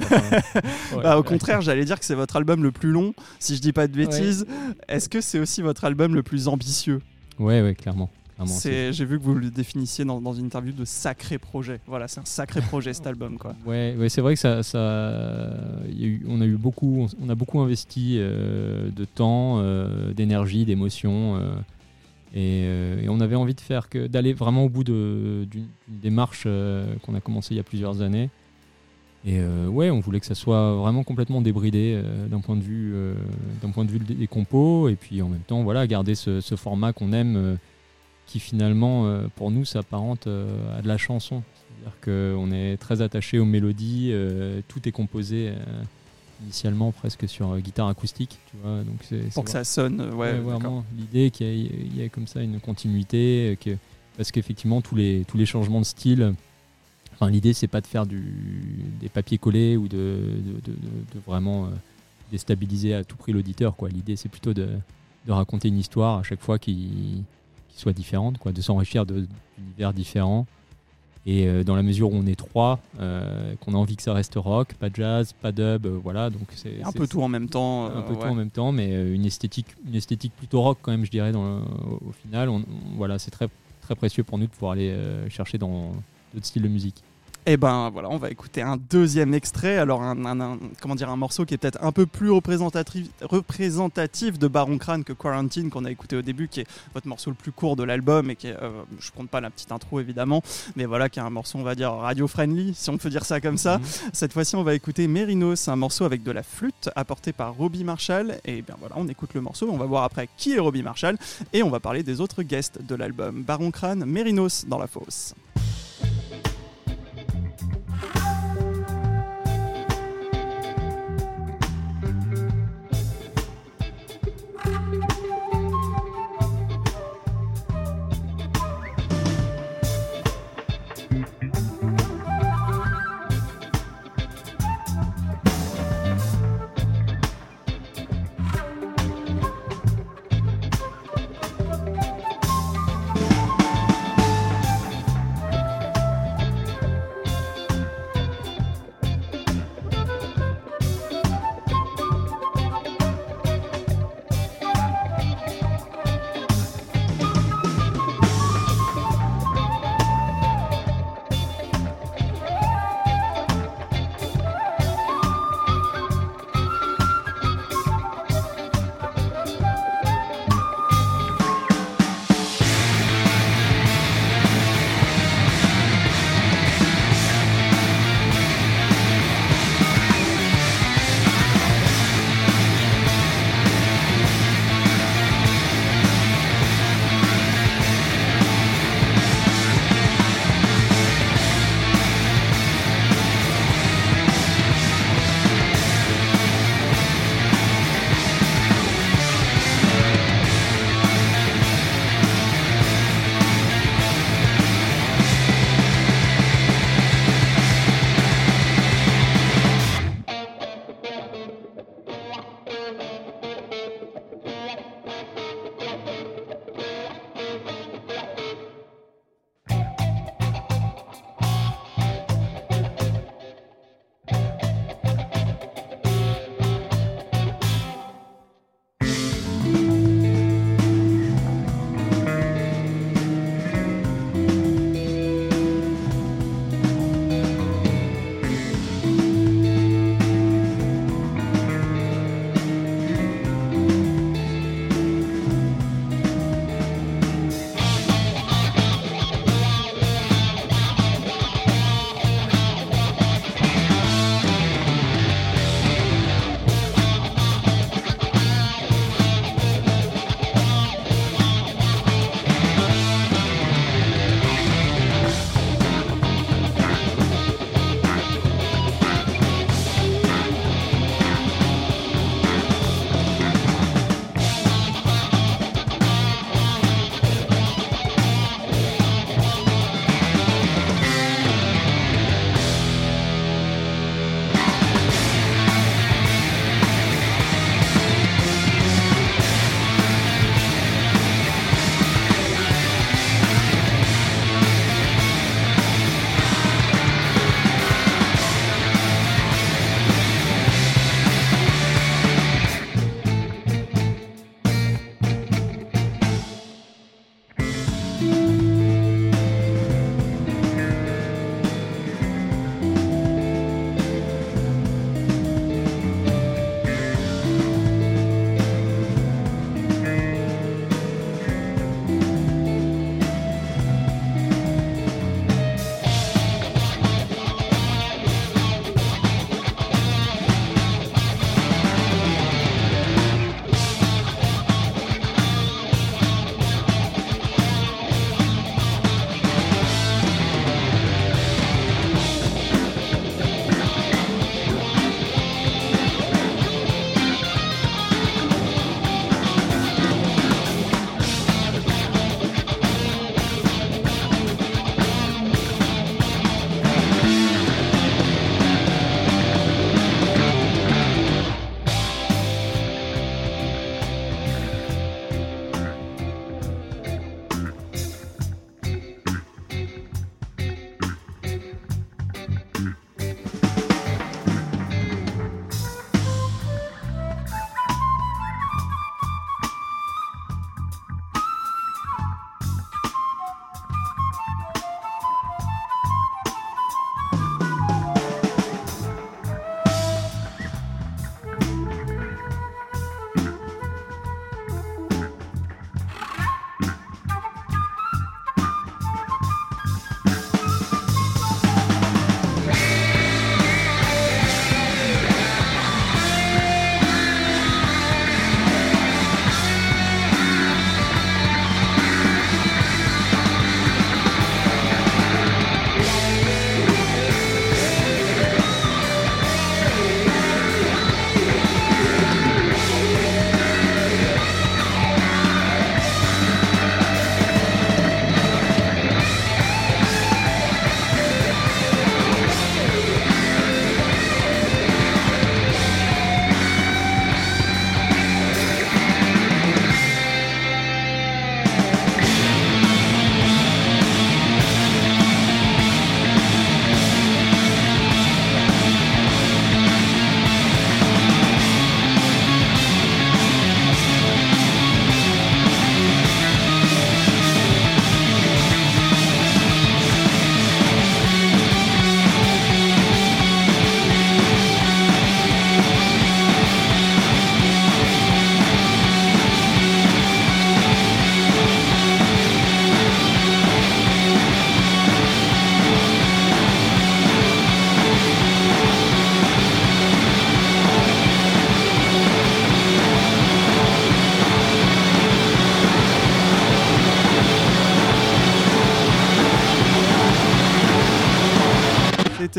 bah, 1.03 1.19
au 1.19 1.23
contraire, 1.23 1.63
j'allais 1.63 1.85
dire 1.85 1.99
que 1.99 2.05
c'est 2.05 2.15
votre 2.15 2.37
album 2.37 2.63
le 2.63 2.71
plus 2.71 2.91
long, 2.91 3.15
si 3.39 3.57
je 3.57 3.61
dis 3.61 3.73
pas 3.73 3.87
de 3.87 3.95
bêtises. 3.95 4.47
Est-ce 4.89 5.09
que 5.09 5.21
c'est 5.21 5.39
aussi 5.39 5.63
votre 5.63 5.85
album 5.85 6.15
le 6.15 6.23
plus 6.23 6.49
ambitieux? 6.49 7.01
Ouais, 7.39 7.63
ouais, 7.63 7.75
clairement. 7.75 8.11
J'ai 8.65 9.05
vu 9.05 9.19
que 9.19 9.25
vous 9.25 9.35
le 9.35 9.51
définissiez 9.51 10.05
dans, 10.05 10.33
une 10.33 10.47
interview 10.47 10.73
de 10.73 10.85
sacré 10.85 11.39
projet. 11.39 11.81
Voilà, 11.87 12.09
c'est 12.09 12.21
un 12.21 12.25
sacré 12.25 12.61
projet 12.69 12.93
cet 12.93 13.07
album. 13.07 13.39
Quoi. 13.39 13.55
Ouais, 13.65 13.95
ouais 13.97 14.09
c'est 14.09 14.21
vrai 14.21 14.35
que 14.35 14.41
ça, 14.41 14.63
ça 14.63 14.79
y 15.89 16.05
a 16.05 16.07
eu, 16.07 16.25
on 16.29 16.41
a 16.41 16.47
eu 16.47 16.57
beaucoup, 16.57 17.07
on 17.23 17.29
a 17.29 17.35
beaucoup 17.35 17.61
investi 17.61 18.17
euh, 18.19 18.91
de 18.91 19.05
temps, 19.05 19.59
euh, 19.59 20.13
d'énergie, 20.13 20.65
d'émotion, 20.65 21.39
euh, 22.37 23.01
et, 23.03 23.09
on 23.09 23.21
avait 23.21 23.37
envie 23.37 23.55
de 23.55 23.61
faire 23.61 23.89
que 23.89 24.09
d'aller 24.09 24.33
vraiment 24.33 24.65
au 24.65 24.69
bout 24.69 24.83
d'une 24.83 25.69
démarche 25.87 26.49
qu'on 27.03 27.15
a 27.15 27.21
commencé 27.21 27.55
il 27.55 27.59
y 27.59 27.61
a 27.61 27.65
plusieurs 27.65 28.03
années. 28.03 28.31
Et 29.25 29.41
ouais, 29.69 29.91
on 29.91 30.01
voulait 30.01 30.19
que 30.19 30.27
ça 30.27 30.35
soit 30.35 30.75
vraiment 30.75 31.05
complètement 31.05 31.41
débridé 31.41 32.03
d'un 32.29 32.41
point 32.41 32.57
de 32.57 32.63
vue, 32.63 32.93
d'un 33.63 33.71
point 33.71 33.85
de 33.85 33.91
vue 33.91 34.01
des 34.01 34.27
compos, 34.27 34.89
et 34.89 34.97
puis 34.97 35.23
en 35.23 35.29
même 35.29 35.43
temps, 35.47 35.63
voilà, 35.63 35.87
garder 35.87 36.17
ce, 36.17 36.41
ce 36.41 36.57
format 36.57 36.93
qu'on 36.93 37.13
aime 37.13 37.57
qui 38.27 38.41
finalement, 38.41 39.07
euh, 39.07 39.27
pour 39.37 39.51
nous, 39.51 39.65
s'apparente 39.65 40.27
euh, 40.27 40.79
à 40.79 40.83
de 40.83 40.89
la 40.89 40.99
chanson. 40.99 41.43
C'est-à-dire 41.67 42.01
qu'on 42.35 42.51
est 42.53 42.77
très 42.77 43.03
attaché 43.03 43.39
aux 43.39 43.45
mélodies, 43.45 44.11
euh, 44.13 44.61
tout 44.69 44.89
est 44.89 44.93
composé 44.93 45.53
initialement 46.43 46.93
presque 46.93 47.29
sur 47.29 47.59
guitare 47.59 47.89
acoustique. 47.89 48.39
Tu 48.51 48.57
vois, 48.63 48.83
donc 48.83 48.97
c'est, 49.03 49.33
pour 49.35 49.45
que 49.45 49.51
ça 49.51 49.65
sonne, 49.65 50.01
ouais. 50.15 50.39
vraiment. 50.39 50.85
L'idée 50.97 51.31
qu'il 51.31 51.97
y, 51.97 52.03
ait, 52.03 52.09
comme 52.09 52.27
ça 52.27 52.43
une 52.43 52.61
continuité, 52.61 53.59
que, 53.61 53.77
parce 54.17 54.33
qu'effectivement, 54.33 54.81
tous 54.81 54.95
les, 54.95 55.25
tous 55.27 55.37
les 55.37 55.47
changements 55.47 55.81
de 55.81 55.87
style. 55.87 56.35
Enfin, 57.15 57.31
l'idée, 57.31 57.53
c'est 57.53 57.69
pas 57.69 57.81
de 57.81 57.87
faire 57.87 58.07
du, 58.07 58.25
des 59.01 59.09
papiers 59.09 59.39
collés 59.39 59.77
ou 59.77 59.87
de, 59.87 59.97
de, 59.97 60.73
de, 60.73 61.21
vraiment 61.27 61.69
déstabiliser 62.33 62.95
à 62.95 63.05
tout 63.05 63.17
prix 63.17 63.33
l'auditeur. 63.33 63.77
Quoi. 63.77 63.89
L'idée, 63.89 64.17
c'est 64.17 64.29
plutôt 64.29 64.53
de, 64.53 64.69
de 65.27 65.33
raconter 65.33 65.69
une 65.69 65.79
histoire 65.79 66.19
à 66.19 66.23
chaque 66.23 66.41
fois 66.41 66.59
qui, 66.59 67.23
soit 67.77 67.93
différente, 67.93 68.39
quoi, 68.39 68.53
de 68.53 68.61
s'enrichir 68.61 69.07
d'univers 69.07 69.93
différents. 69.93 70.47
Et 71.27 71.47
euh, 71.47 71.65
dans 71.65 71.75
la 71.75 71.83
mesure 71.83 72.13
où 72.13 72.17
on 72.17 72.27
est 72.27 72.37
trois, 72.37 72.81
euh, 73.01 73.55
qu'on 73.61 73.73
a 73.73 73.77
envie 73.79 73.97
que 73.97 74.03
ça 74.03 74.13
reste 74.13 74.35
rock, 74.37 74.75
pas 74.75 74.89
jazz, 74.93 75.33
pas 75.33 75.53
dub, 75.53 75.87
euh, 75.87 75.99
voilà. 76.03 76.29
Donc 76.29 76.49
c'est 76.55 76.83
un 76.83 76.93
peu 76.93 77.07
tout 77.07 77.23
en 77.23 77.29
même 77.29 77.49
temps. 77.49 77.87
un 77.87 78.03
peu 78.03 78.15
tout 78.15 78.27
en 78.27 78.35
même 78.35 78.51
temps, 78.51 78.73
mais 78.73 78.93
une 79.11 79.25
esthétique, 79.25 79.69
une 79.89 79.95
esthétique 79.95 80.33
plutôt 80.37 80.61
rock 80.61 80.79
quand 80.83 80.91
même, 80.91 81.07
je 81.07 81.11
dirais. 81.11 81.33
Dans 81.33 81.61
au, 81.61 82.13
final, 82.23 82.51
on, 82.51 82.63
voilà, 82.97 83.19
c'est 83.19 83.31
très 83.31 83.49
très 83.81 83.95
précieux 83.95 84.23
pour 84.23 84.37
nous 84.37 84.47
de 84.47 84.51
pouvoir 84.51 84.73
aller 84.73 84.95
chercher 85.31 85.57
dans 85.57 85.93
d'autres 86.35 86.47
styles 86.47 86.63
de 86.63 86.69
musique. 86.69 87.03
Et 87.47 87.53
eh 87.53 87.57
ben 87.59 87.91
voilà, 87.91 88.09
on 88.09 88.17
va 88.17 88.31
écouter 88.31 88.63
un 88.63 88.79
deuxième 88.79 89.35
extrait. 89.35 89.77
Alors 89.77 90.03
un, 90.03 90.59
comment 90.81 90.95
dire 90.95 91.11
un 91.11 91.17
morceau 91.17 91.45
qui 91.45 91.53
est 91.53 91.59
peut-être 91.59 91.85
un 91.85 91.93
peu 91.93 92.07
plus 92.07 92.31
représentatif, 92.31 93.09
représentatif 93.21 94.39
de 94.39 94.49
Baron 94.49 94.79
Crane 94.79 95.05
que 95.05 95.13
Quarantine 95.13 95.69
qu'on 95.69 95.85
a 95.85 95.91
écouté 95.91 96.17
au 96.17 96.23
début, 96.23 96.49
qui 96.49 96.61
est 96.61 96.67
votre 96.95 97.07
morceau 97.07 97.29
le 97.29 97.37
plus 97.37 97.53
court 97.53 97.77
de 97.77 97.83
l'album 97.83 98.31
et 98.31 98.37
qui 98.37 98.47
est, 98.47 98.57
euh, 98.63 98.71
je 98.99 99.11
compte 99.11 99.29
pas 99.29 99.43
la 99.43 99.51
petite 99.51 99.73
intro 99.73 100.01
évidemment, 100.01 100.43
mais 100.75 100.87
voilà 100.87 101.11
qui 101.11 101.19
est 101.19 101.23
un 101.23 101.29
morceau 101.29 101.59
on 101.59 101.63
va 101.63 101.75
dire 101.75 101.93
radio 101.93 102.27
friendly 102.27 102.73
si 102.75 102.89
on 102.89 102.97
peut 102.97 103.11
dire 103.11 103.27
ça 103.27 103.43
comme 103.43 103.59
ça. 103.59 103.77
Mhm. 103.77 103.85
Cette 104.15 104.33
fois-ci 104.33 104.57
on 104.57 104.63
va 104.63 104.73
écouter 104.73 105.07
Merinos, 105.07 105.69
un 105.69 105.77
morceau 105.77 106.07
avec 106.07 106.23
de 106.23 106.31
la 106.31 106.43
flûte 106.43 106.89
apporté 106.97 107.35
par 107.35 107.53
Robbie 107.53 107.85
Marshall. 107.85 108.39
Et 108.47 108.63
bien 108.63 108.77
voilà, 108.81 108.95
on 108.97 109.07
écoute 109.07 109.35
le 109.35 109.43
morceau, 109.43 109.69
on 109.71 109.77
va 109.77 109.85
voir 109.85 110.05
après 110.05 110.31
qui 110.39 110.55
est 110.55 110.61
Robbie 110.61 110.83
Marshall 110.83 111.19
et 111.53 111.63
on 111.63 111.69
va 111.69 111.79
parler 111.79 112.03
des 112.03 112.23
autres 112.23 112.43
guests 112.43 112.81
de 112.81 112.95
l'album. 112.95 113.43
Baron 113.43 113.71
Crane, 113.71 114.07
Merinos 114.07 114.65
dans 114.67 114.79
la 114.79 114.87
fosse. 114.87 115.35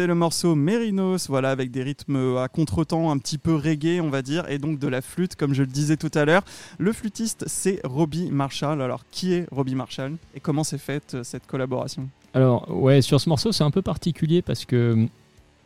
Le 0.07 0.13
morceau 0.13 0.53
Merinos, 0.53 1.27
voilà, 1.29 1.49
avec 1.49 1.71
des 1.71 1.81
rythmes 1.81 2.37
à 2.37 2.47
contretemps, 2.47 3.09
un 3.09 3.17
petit 3.17 3.39
peu 3.39 3.55
reggae, 3.55 3.99
on 4.01 4.09
va 4.09 4.21
dire, 4.21 4.47
et 4.49 4.59
donc 4.59 4.77
de 4.77 4.87
la 4.87 5.01
flûte, 5.01 5.35
comme 5.35 5.53
je 5.55 5.63
le 5.63 5.67
disais 5.67 5.97
tout 5.97 6.11
à 6.13 6.25
l'heure. 6.25 6.43
Le 6.77 6.93
flûtiste, 6.93 7.45
c'est 7.47 7.79
Robbie 7.83 8.29
Marshall. 8.29 8.81
Alors, 8.83 9.03
qui 9.09 9.33
est 9.33 9.47
Robbie 9.51 9.73
Marshall 9.73 10.13
et 10.35 10.39
comment 10.39 10.63
s'est 10.63 10.77
faite 10.77 11.15
euh, 11.15 11.23
cette 11.23 11.47
collaboration? 11.47 12.07
Alors, 12.35 12.69
ouais, 12.69 13.01
sur 13.01 13.19
ce 13.19 13.29
morceau, 13.29 13.51
c'est 13.51 13.63
un 13.63 13.71
peu 13.71 13.81
particulier 13.81 14.41
parce 14.43 14.65
que 14.65 15.07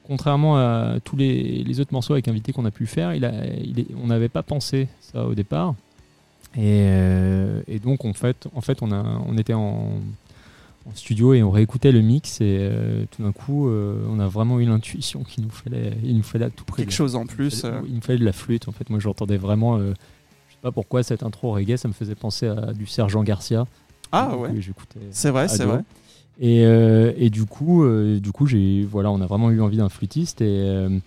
contrairement 0.07 0.57
à 0.57 0.99
tous 1.03 1.17
les, 1.17 1.79
autres 1.79 1.93
morceaux 1.93 2.13
avec 2.13 2.27
invités 2.27 2.53
qu'on 2.53 2.65
a 2.65 2.71
pu 2.71 2.85
faire, 2.85 3.13
il 3.13 3.25
a, 3.25 3.33
on 4.01 4.07
n'avait 4.07 4.29
pas 4.29 4.43
pensé 4.43 4.87
ça 5.01 5.25
au 5.25 5.35
départ. 5.35 5.75
Et, 6.55 6.85
euh, 6.87 7.61
donc, 7.83 8.05
en 8.05 8.13
fait, 8.13 8.47
en 8.55 8.61
fait 8.61 8.81
on, 8.81 8.91
a, 8.91 9.03
on 9.27 9.37
était 9.37 9.53
en, 9.53 9.91
studio 10.95 11.33
et 11.33 11.43
on 11.43 11.51
réécoutait 11.51 11.91
le 11.91 12.01
mix 12.01 12.41
et 12.41 12.57
euh, 12.59 13.05
tout 13.11 13.23
d'un 13.23 13.31
coup, 13.31 13.67
euh, 13.67 14.05
on 14.09 14.19
a 14.19 14.27
vraiment 14.27 14.59
eu 14.59 14.65
l'intuition 14.65 15.23
qu'il 15.23 15.43
nous 15.43 15.49
fallait, 15.49 15.93
il 16.03 16.17
nous 16.17 16.23
fallait 16.23 16.45
à 16.45 16.49
tout 16.49 16.65
prix 16.65 16.83
quelque 16.83 16.93
chose 16.93 17.15
en 17.15 17.25
plus. 17.25 17.65
Il, 17.87 17.95
nous 17.95 18.01
fallait 18.01 18.19
de 18.19 18.25
la 18.25 18.31
flûte. 18.33 18.67
En 18.67 18.71
fait, 18.71 18.89
moi, 18.89 18.99
j'entendais 18.99 19.37
vraiment, 19.37 19.79
je 19.79 19.93
sais 19.93 20.59
pas 20.61 20.71
pourquoi 20.71 21.03
cette 21.03 21.23
intro 21.23 21.53
reggae, 21.53 21.77
ça 21.77 21.87
me 21.87 21.93
faisait 21.93 22.15
penser 22.15 22.47
à 22.47 22.73
du 22.73 22.85
Sergent 22.85 23.23
Garcia. 23.23 23.65
Ah 24.11 24.35
ouais. 24.35 24.49
C'est 25.11 25.29
vrai, 25.29 25.47
c'est 25.47 25.65
vrai. 25.65 25.81
Et, 26.41 26.61
et, 26.61 27.29
du 27.29 27.45
coup, 27.45 27.85
du 28.19 28.31
coup, 28.31 28.47
j'ai, 28.47 28.85
voilà, 28.85 29.11
on 29.11 29.21
a 29.21 29.25
vraiment 29.25 29.51
eu 29.51 29.61
envie 29.61 29.77
d'un 29.77 29.89
flûtiste 29.89 30.41
et 30.41 30.99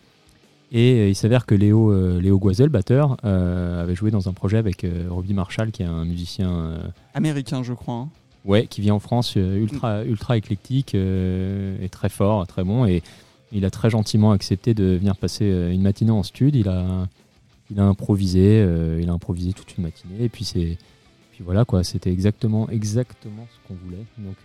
et 0.75 1.11
il 1.11 1.15
s'avère 1.15 1.45
que 1.45 1.55
Léo, 1.55 1.93
euh, 1.93 2.19
Léo 2.19 2.39
Guazel, 2.39 2.71
batteur, 2.71 3.19
euh, 3.25 3.83
avait 3.83 3.95
joué 3.95 4.11
dans 4.11 4.31
un 4.31 4.33
projet 4.33 4.57
avec 4.57 4.85
euh, 4.85 5.07
Robbie 5.11 5.35
Marshall, 5.35 5.71
qui 5.71 5.83
est 5.83 5.87
un 5.87 6.07
musicien. 6.07 6.79
Américain, 7.13 7.63
je 7.63 7.75
crois. 7.75 7.95
Hein. 7.95 8.09
Ouais, 8.45 8.67
qui 8.67 8.81
vient 8.81 8.95
en 8.95 8.99
France, 8.99 9.37
ultra, 9.37 10.05
ultra 10.05 10.37
éclectique 10.37 10.95
et 10.95 11.89
très 11.91 12.09
fort, 12.09 12.47
très 12.47 12.65
bon. 12.65 12.87
Et 12.87 13.03
il 13.53 13.65
a 13.65 13.71
très 13.71 13.89
gentiment 13.89 14.33
accepté 14.33 14.75
de 14.75 14.97
venir 14.97 15.17
passer 15.17 15.47
une 15.47 15.83
matinée 15.83 16.11
en 16.11 16.23
stud. 16.25 16.57
Il 16.57 16.69
a, 16.69 17.07
il 17.71 17.79
a 17.79 17.85
improvisé, 17.85 18.67
il 19.01 19.09
a 19.09 19.13
improvisé 19.13 19.53
toute 19.53 19.77
une 19.77 19.85
matinée. 19.85 20.25
Et 20.25 20.29
puis 20.29 20.45
c'est, 20.45 20.77
puis 21.31 21.45
voilà 21.45 21.65
quoi, 21.65 21.85
c'était 21.85 22.11
exactement, 22.11 22.69
exactement 22.69 23.47
ce 23.53 23.69
qu'on 23.69 23.75
voulait. 23.85 24.05
Donc 24.19 24.37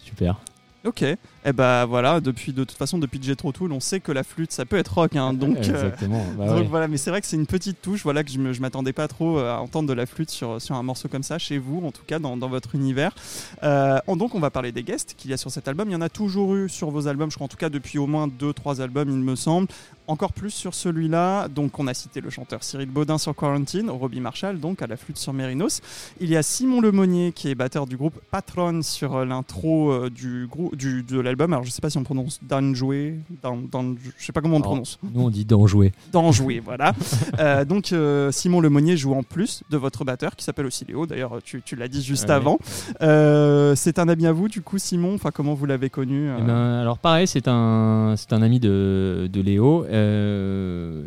super. 0.00 0.40
Ok, 0.84 1.00
et 1.00 1.16
eh 1.46 1.52
bah 1.52 1.86
voilà, 1.86 2.20
depuis 2.20 2.52
de 2.52 2.62
toute 2.62 2.76
façon 2.76 2.98
depuis 2.98 3.18
Jetro 3.22 3.52
Tool, 3.52 3.72
on 3.72 3.80
sait 3.80 4.00
que 4.00 4.12
la 4.12 4.22
flûte 4.22 4.52
ça 4.52 4.66
peut 4.66 4.76
être 4.76 4.92
rock, 4.92 5.16
hein, 5.16 5.32
donc, 5.32 5.56
euh, 5.56 5.60
Exactement. 5.60 6.22
Bah 6.36 6.46
donc 6.48 6.68
voilà, 6.68 6.88
mais 6.88 6.98
c'est 6.98 7.08
vrai 7.08 7.22
que 7.22 7.26
c'est 7.26 7.36
une 7.36 7.46
petite 7.46 7.80
touche, 7.80 8.02
voilà 8.02 8.22
que 8.22 8.30
je, 8.30 8.52
je 8.52 8.60
m'attendais 8.60 8.92
pas 8.92 9.08
trop 9.08 9.38
euh, 9.38 9.54
à 9.54 9.60
entendre 9.60 9.88
de 9.88 9.94
la 9.94 10.04
flûte 10.04 10.30
sur, 10.30 10.60
sur 10.60 10.74
un 10.74 10.82
morceau 10.82 11.08
comme 11.08 11.22
ça 11.22 11.38
chez 11.38 11.56
vous, 11.56 11.82
en 11.86 11.90
tout 11.90 12.02
cas 12.06 12.18
dans, 12.18 12.36
dans 12.36 12.48
votre 12.48 12.74
univers. 12.74 13.14
Euh, 13.62 13.98
donc 14.08 14.34
on 14.34 14.40
va 14.40 14.50
parler 14.50 14.72
des 14.72 14.82
guests 14.82 15.14
qu'il 15.16 15.30
y 15.30 15.34
a 15.34 15.38
sur 15.38 15.50
cet 15.50 15.68
album. 15.68 15.88
Il 15.88 15.92
y 15.92 15.96
en 15.96 16.02
a 16.02 16.10
toujours 16.10 16.54
eu 16.54 16.68
sur 16.68 16.90
vos 16.90 17.08
albums, 17.08 17.30
je 17.30 17.36
crois 17.36 17.46
en 17.46 17.48
tout 17.48 17.56
cas 17.56 17.70
depuis 17.70 17.98
au 17.98 18.06
moins 18.06 18.28
2-3 18.28 18.82
albums 18.82 19.08
il 19.08 19.16
me 19.16 19.36
semble 19.36 19.68
encore 20.06 20.32
plus 20.32 20.50
sur 20.50 20.74
celui-là. 20.74 21.48
Donc, 21.48 21.78
on 21.78 21.86
a 21.86 21.94
cité 21.94 22.20
le 22.20 22.30
chanteur 22.30 22.62
Cyril 22.62 22.88
Baudin 22.88 23.18
sur 23.18 23.34
Quarantine, 23.34 23.90
Robbie 23.90 24.20
Marshall, 24.20 24.58
donc 24.58 24.82
à 24.82 24.86
la 24.86 24.96
flûte 24.96 25.16
sur 25.16 25.32
Mérinos. 25.32 25.80
Il 26.20 26.28
y 26.28 26.36
a 26.36 26.42
Simon 26.42 26.80
Lemonnier, 26.80 27.32
qui 27.32 27.48
est 27.48 27.54
batteur 27.54 27.86
du 27.86 27.96
groupe 27.96 28.14
Patron 28.30 28.82
sur 28.82 29.16
euh, 29.16 29.24
l'intro 29.24 29.92
euh, 29.92 30.10
du, 30.10 30.48
du, 30.74 31.02
de 31.02 31.20
l'album. 31.20 31.52
Alors, 31.52 31.64
je 31.64 31.70
sais 31.70 31.80
pas 31.80 31.90
si 31.90 31.98
on 31.98 32.04
prononce 32.04 32.40
Danjoué, 32.42 33.18
Dan, 33.42 33.66
Dan, 33.70 33.96
je 34.18 34.24
sais 34.24 34.32
pas 34.32 34.40
comment 34.40 34.56
on 34.56 34.60
prononce. 34.60 34.98
Nous, 35.02 35.22
on 35.22 35.30
dit 35.30 35.44
Danjoué. 35.44 35.92
Danjoué, 36.12 36.60
voilà. 36.64 36.92
euh, 37.38 37.64
donc, 37.64 37.94
Simon 38.32 38.60
Lemonnier 38.60 38.96
joue 38.96 39.14
en 39.14 39.22
plus 39.22 39.62
de 39.70 39.76
votre 39.76 40.04
batteur, 40.04 40.36
qui 40.36 40.44
s'appelle 40.44 40.66
aussi 40.66 40.84
Léo. 40.84 41.06
D'ailleurs, 41.06 41.38
tu, 41.42 41.62
tu 41.62 41.76
l'as 41.76 41.88
dit 41.88 42.02
juste 42.02 42.30
avant. 42.30 42.58
c'est 43.00 43.98
un 43.98 44.08
ami 44.08 44.26
à 44.26 44.32
vous, 44.32 44.48
du 44.48 44.60
coup, 44.60 44.78
Simon? 44.78 45.14
Enfin, 45.14 45.30
comment 45.30 45.54
vous 45.54 45.66
l'avez 45.66 45.90
connu 45.90 46.30
eh 46.38 46.42
ben, 46.42 46.80
Alors, 46.80 46.98
pareil, 46.98 47.26
c'est 47.26 47.48
un, 47.48 48.14
c'est 48.16 48.32
un 48.32 48.42
ami 48.42 48.60
de, 48.60 49.28
de 49.32 49.40
Léo. 49.40 49.86
Euh, 49.94 51.04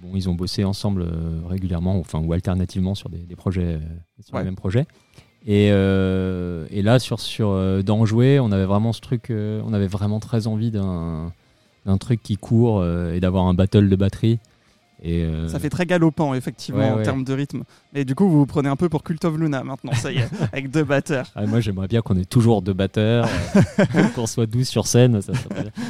bon, 0.00 0.10
ils 0.14 0.28
ont 0.28 0.34
bossé 0.34 0.64
ensemble 0.64 1.02
euh, 1.02 1.40
régulièrement, 1.46 1.98
enfin 1.98 2.20
ou 2.20 2.32
alternativement 2.32 2.94
sur 2.94 3.08
des, 3.08 3.36
projets, 3.36 3.74
euh, 3.74 3.80
sur 4.24 4.38
les 4.38 4.44
mêmes 4.44 4.56
projets. 4.56 4.86
Et, 5.44 5.66
et, 5.66 6.82
là, 6.82 6.98
sur, 7.00 7.18
sur 7.18 7.82
d'en 7.82 8.06
jouer, 8.06 8.38
on 8.38 8.52
avait 8.52 8.64
vraiment 8.64 8.92
ce 8.92 9.00
truc, 9.00 9.26
on 9.30 9.72
avait 9.72 9.88
vraiment 9.88 10.20
très 10.20 10.46
envie 10.46 10.70
d'un 10.70 11.32
truc 11.98 12.22
qui 12.22 12.36
court 12.36 12.86
et 12.86 13.18
d'avoir 13.18 13.46
un 13.46 13.54
battle 13.54 13.88
de 13.88 13.96
batterie. 13.96 14.38
Euh, 15.04 15.48
ça 15.48 15.58
fait 15.58 15.70
très 15.70 15.86
galopant, 15.86 16.34
effectivement, 16.34 16.94
en 16.94 17.02
termes 17.02 17.24
de 17.24 17.32
rythme. 17.32 17.64
Et 17.94 18.04
du 18.04 18.14
coup, 18.14 18.28
vous 18.28 18.38
vous 18.38 18.46
prenez 18.46 18.68
un 18.68 18.76
peu 18.76 18.88
pour 18.88 19.02
Cult 19.02 19.24
of 19.24 19.36
Luna 19.36 19.64
maintenant, 19.64 19.92
ça 19.94 20.12
y 20.12 20.18
est, 20.18 20.28
avec 20.52 20.70
deux 20.70 20.84
batteurs. 20.84 21.26
Ah, 21.34 21.46
moi, 21.46 21.60
j'aimerais 21.60 21.88
bien 21.88 22.02
qu'on 22.02 22.16
ait 22.16 22.24
toujours 22.24 22.62
deux 22.62 22.72
batteurs, 22.72 23.28
euh, 23.56 24.08
qu'on 24.14 24.26
soit 24.26 24.46
12 24.46 24.68
sur 24.68 24.86
scène. 24.86 25.20
Ça, 25.20 25.32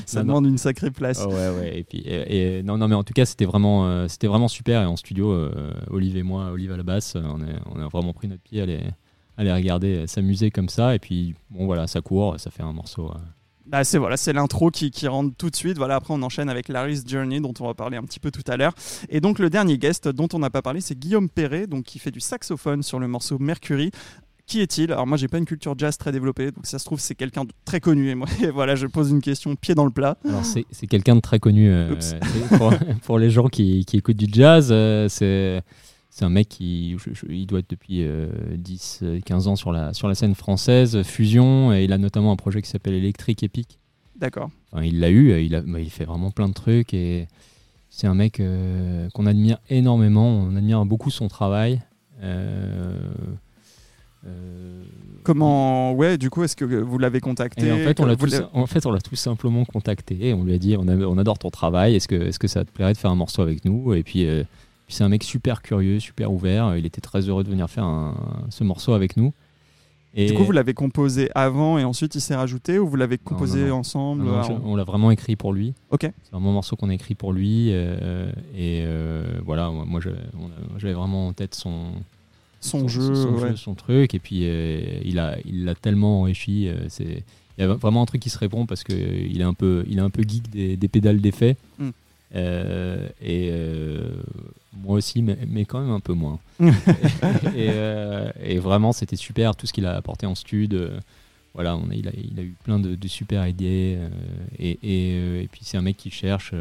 ça 0.07 0.23
demande 0.23 0.47
une 0.47 0.59
sacrée 0.59 0.91
place. 0.91 1.25
ouais, 1.25 1.51
ouais. 1.59 1.79
Et 1.79 1.85
puis, 1.85 2.03
et, 2.07 2.63
non, 2.63 2.79
non, 2.79 2.89
mais 2.89 2.95
en 2.95 3.05
tout 3.05 3.15
cas, 3.15 3.27
c'était 3.27 3.45
vraiment, 3.45 3.87
euh, 3.87 4.09
c'était 4.09 4.29
vraiment 4.29 4.49
super. 4.49 4.83
Et 4.83 4.87
en 4.87 4.97
studio, 4.97 5.49
Olive 5.91 6.17
et 6.17 6.23
moi, 6.23 6.51
Olive 6.53 6.73
à 6.73 6.77
la 6.77 6.83
basse, 6.83 7.17
on, 7.17 7.41
est, 7.43 7.57
on 7.75 7.81
a 7.81 7.89
vraiment 7.89 8.13
pris 8.13 8.29
notre 8.29 8.43
pied 8.43 8.63
à 8.63 8.67
les, 8.67 8.81
à 9.37 9.45
les 9.45 9.53
regarder 9.53 10.07
s'amuser 10.07 10.51
comme 10.51 10.69
ça. 10.69 10.95
Et 10.95 10.99
puis, 10.99 11.35
bon, 11.51 11.67
voilà, 11.67 11.87
ça 11.87 12.01
court, 12.01 12.39
ça 12.39 12.51
fait 12.51 12.63
un 12.63 12.73
morceau. 12.73 13.11
Bah 13.67 13.85
c'est 13.85 13.99
voilà, 13.99 14.17
c'est 14.17 14.33
l'intro 14.33 14.71
qui, 14.71 14.91
qui, 14.91 15.07
rentre 15.07 15.35
tout 15.37 15.51
de 15.51 15.57
suite. 15.57 15.79
Voilà, 15.79 15.97
après 15.97 16.13
on 16.15 16.23
enchaîne 16.23 16.49
avec 16.49 16.69
Larry's 16.69 17.05
Journey 17.07 17.41
dont 17.41 17.55
on 17.61 17.67
va 17.67 17.75
parler 17.75 17.97
un 17.97 18.03
petit 18.03 18.21
peu 18.21 18.31
tout 18.31 18.43
à 18.49 18.57
l'heure. 18.57 18.75
Et 19.09 19.21
donc 19.21 19.39
le 19.39 19.51
dernier 19.51 19.79
guest 19.79 20.09
dont 20.09 20.29
on 20.33 20.39
n'a 20.39 20.51
pas 20.51 20.63
parlé, 20.63 20.81
c'est 20.81 20.99
Guillaume 20.99 21.29
Perret, 21.29 21.67
donc 21.67 21.85
qui 21.85 21.99
fait 21.99 22.11
du 22.11 22.21
saxophone 22.21 22.83
sur 22.83 22.99
le 22.99 23.09
morceau 23.09 23.39
Mercury. 23.39 23.91
Qui 24.47 24.61
est-il? 24.61 24.93
Alors 24.93 25.07
moi 25.07 25.17
j'ai 25.17 25.29
pas 25.29 25.39
une 25.39 25.45
culture 25.45 25.75
jazz 25.79 25.97
très 25.97 26.11
développée, 26.11 26.51
donc 26.51 26.67
ça 26.67 26.81
se 26.81 26.85
trouve 26.85 26.99
c'est 26.99 27.15
quelqu'un 27.15 27.45
de 27.45 27.53
très 27.65 27.79
connu 27.79 28.11
et 28.11 28.15
moi 28.17 28.27
voilà 28.53 28.75
je 28.75 28.89
pose 28.89 29.11
une 29.11 29.21
question 29.21 29.55
pied 29.55 29.75
dans 29.75 29.85
le 29.85 29.93
plat. 29.93 30.19
Alors 30.29 30.45
c'est, 30.45 30.65
quelqu'un 30.89 31.15
de 31.15 31.21
très 31.21 31.39
connu 31.39 31.71
euh, 31.71 31.95
pour, 33.03 33.19
les 33.19 33.31
gens 33.31 33.49
qui, 33.49 33.85
qui 33.85 33.99
écoutent 33.99 34.17
du 34.17 34.27
jazz, 34.29 34.69
euh, 34.73 35.09
c'est 35.09 35.63
c'est 36.15 36.27
un 36.27 36.29
mec 36.29 36.51
qui 36.51 36.95
il 37.31 37.47
doit 37.47 37.61
être 37.61 37.71
depuis 37.71 38.07
10, 38.55 38.99
euh, 39.03 39.21
15 39.25 39.49
ans 39.49 39.57
sur 39.57 39.73
la, 39.73 39.95
sur 39.95 40.09
la 40.09 40.15
scène 40.15 40.35
française, 40.35 41.03
Fusion, 41.05 41.73
et 41.73 41.85
il 41.85 41.93
a 41.95 41.97
notamment 41.97 42.33
un 42.33 42.37
projet 42.37 42.61
qui 42.61 42.69
s'appelle 42.69 42.93
Electric 42.93 43.43
Epic. 43.43 43.79
D'accord. 44.17 44.51
Enfin, 44.71 44.85
il 44.85 45.01
l'a 45.01 45.09
eu, 45.09 45.43
il, 45.43 45.55
a, 45.55 45.63
bah, 45.63 45.81
il 45.81 45.89
fait 45.89 46.05
vraiment 46.05 46.31
plein 46.31 46.51
de 46.51 46.53
trucs, 46.53 46.93
et 46.93 47.29
c'est 47.89 48.07
un 48.07 48.15
mec 48.15 48.41
euh, 48.41 49.09
qu'on 49.15 49.25
admire 49.25 49.57
énormément, 49.71 50.29
on 50.29 50.55
admire 50.55 50.85
beaucoup 50.85 51.11
son 51.11 51.29
travail. 51.29 51.81
Euh, 52.23 52.95
Comment 55.25 55.95
ouais 55.95 56.17
du 56.19 56.31
coup 56.31 56.45
est-ce 56.45 56.55
que 56.55 56.65
vous 56.65 56.99
l'avez 56.99 57.19
contacté 57.21 57.73
en 57.73 57.79
fait 57.79 57.99
on 57.99 58.07
l'a 58.07 58.15
tout, 58.15 58.29
en 58.53 58.67
fait 58.67 58.87
on 58.87 58.93
l'a 58.93 59.01
tout 59.01 59.17
simplement 59.17 59.65
contacté 59.65 60.29
et 60.29 60.33
on 60.33 60.45
lui 60.45 60.55
a 60.55 60.59
dit 60.59 60.77
on, 60.77 60.87
on 60.87 61.19
adore 61.19 61.41
ton 61.41 61.51
travail 61.51 61.97
est-ce 61.97 62.07
que 62.07 62.15
est-ce 62.15 62.39
que 62.39 62.47
ça 62.47 62.65
te 62.65 62.71
plairait 62.71 62.93
de 62.93 62.99
faire 62.99 63.11
un 63.11 63.17
morceau 63.17 63.43
avec 63.43 63.65
nous? 63.65 63.95
Et 63.95 64.05
puis 64.05 64.25
c'est 64.93 65.05
un 65.05 65.09
mec 65.09 65.25
super 65.25 65.63
curieux, 65.63 66.01
super 66.01 66.33
ouvert. 66.33 66.77
Il 66.77 66.87
était 66.87 67.01
très 67.01 67.29
heureux 67.29 67.45
de 67.45 67.51
venir 67.51 67.69
faire 67.69 68.15
ce 68.51 68.65
morceau 68.65 68.93
avec 68.93 69.17
nous. 69.17 69.33
Et 70.15 70.27
du 70.27 70.35
coup, 70.35 70.45
vous 70.45 70.53
l'avez 70.53 70.75
composé 70.75 71.31
avant 71.35 71.79
et 71.79 71.85
ensuite 71.85 72.15
il 72.15 72.21
s'est 72.21 72.35
rajouté 72.35 72.79
ou 72.79 72.87
vous 72.87 72.97
l'avez 72.97 73.17
composé 73.17 73.71
ensemble 73.71 74.29
On 74.65 74.77
l'a 74.77 74.85
vraiment 74.85 75.11
écrit 75.11 75.37
pour 75.37 75.53
lui. 75.53 75.73
Ok. 75.91 76.03
C'est 76.03 76.35
un 76.35 76.39
morceau 76.39 76.77
qu'on 76.77 76.91
a 76.91 76.95
écrit 76.95 77.15
pour 77.15 77.33
lui. 77.33 77.69
Euh, 77.71 78.31
et 78.55 78.83
euh, 78.85 79.25
voilà, 79.45 79.71
moi 79.71 80.01
j'avais 80.79 80.93
vraiment 80.93 81.29
en 81.29 81.33
tête 81.33 81.55
son, 81.55 81.93
son, 82.61 82.89
jeu, 82.89 83.15
son, 83.57 83.75
truc. 83.75 84.15
Et 84.15 84.19
puis 84.19 84.41
euh, 84.43 85.01
il 85.03 85.15
l'a 85.15 85.37
il 85.47 85.73
tellement 85.81 86.21
enrichi. 86.21 86.69
c'est 86.89 87.25
il 87.59 87.61
y 87.61 87.65
a 87.65 87.75
vraiment 87.75 88.03
un 88.03 88.07
truc 88.07 88.23
qui 88.23 88.31
se 88.31 88.39
répond 88.39 88.65
parce 88.65 88.83
qu'il 88.83 89.39
est 89.39 89.45
un 89.45 89.53
peu, 89.53 89.85
il 89.87 89.99
est 89.99 90.03
un 90.03 90.09
peu 90.09 90.23
geek 90.23 90.49
des, 90.51 90.77
des 90.77 90.89
pédales 90.89 91.21
d'effet. 91.21 91.57
Euh, 92.35 93.09
et 93.21 93.51
euh, 93.53 94.15
moi 94.73 94.97
aussi, 94.97 95.23
mais, 95.23 95.65
quand 95.65 95.81
même 95.81 95.91
un 95.91 96.01
peu 96.01 96.15
moins. 96.15 96.39
Euh, 97.55 98.31
et, 98.43 98.59
vraiment, 98.59 98.93
c'était 98.93 99.17
super 99.17 99.55
tout 99.55 99.67
ce 99.67 99.73
qu'il 99.73 99.87
a 99.87 99.95
apporté 99.95 100.27
en 100.27 100.35
stud. 100.35 100.91
voilà, 101.55 101.77
on 101.77 101.91
a, 101.91 101.95
il, 101.95 102.09
a, 102.09 102.13
il, 102.15 102.39
a, 102.39 102.43
eu 102.43 102.55
plein 102.65 102.79
de, 102.79 102.97
super 103.09 103.47
idées. 103.47 103.99
Et, 104.59 104.79
et, 104.83 105.49
puis, 105.51 105.61
c'est 105.65 105.77
un 105.77 105.83
mec 105.83 105.97
qui 105.97 106.11
cherche 106.11 106.55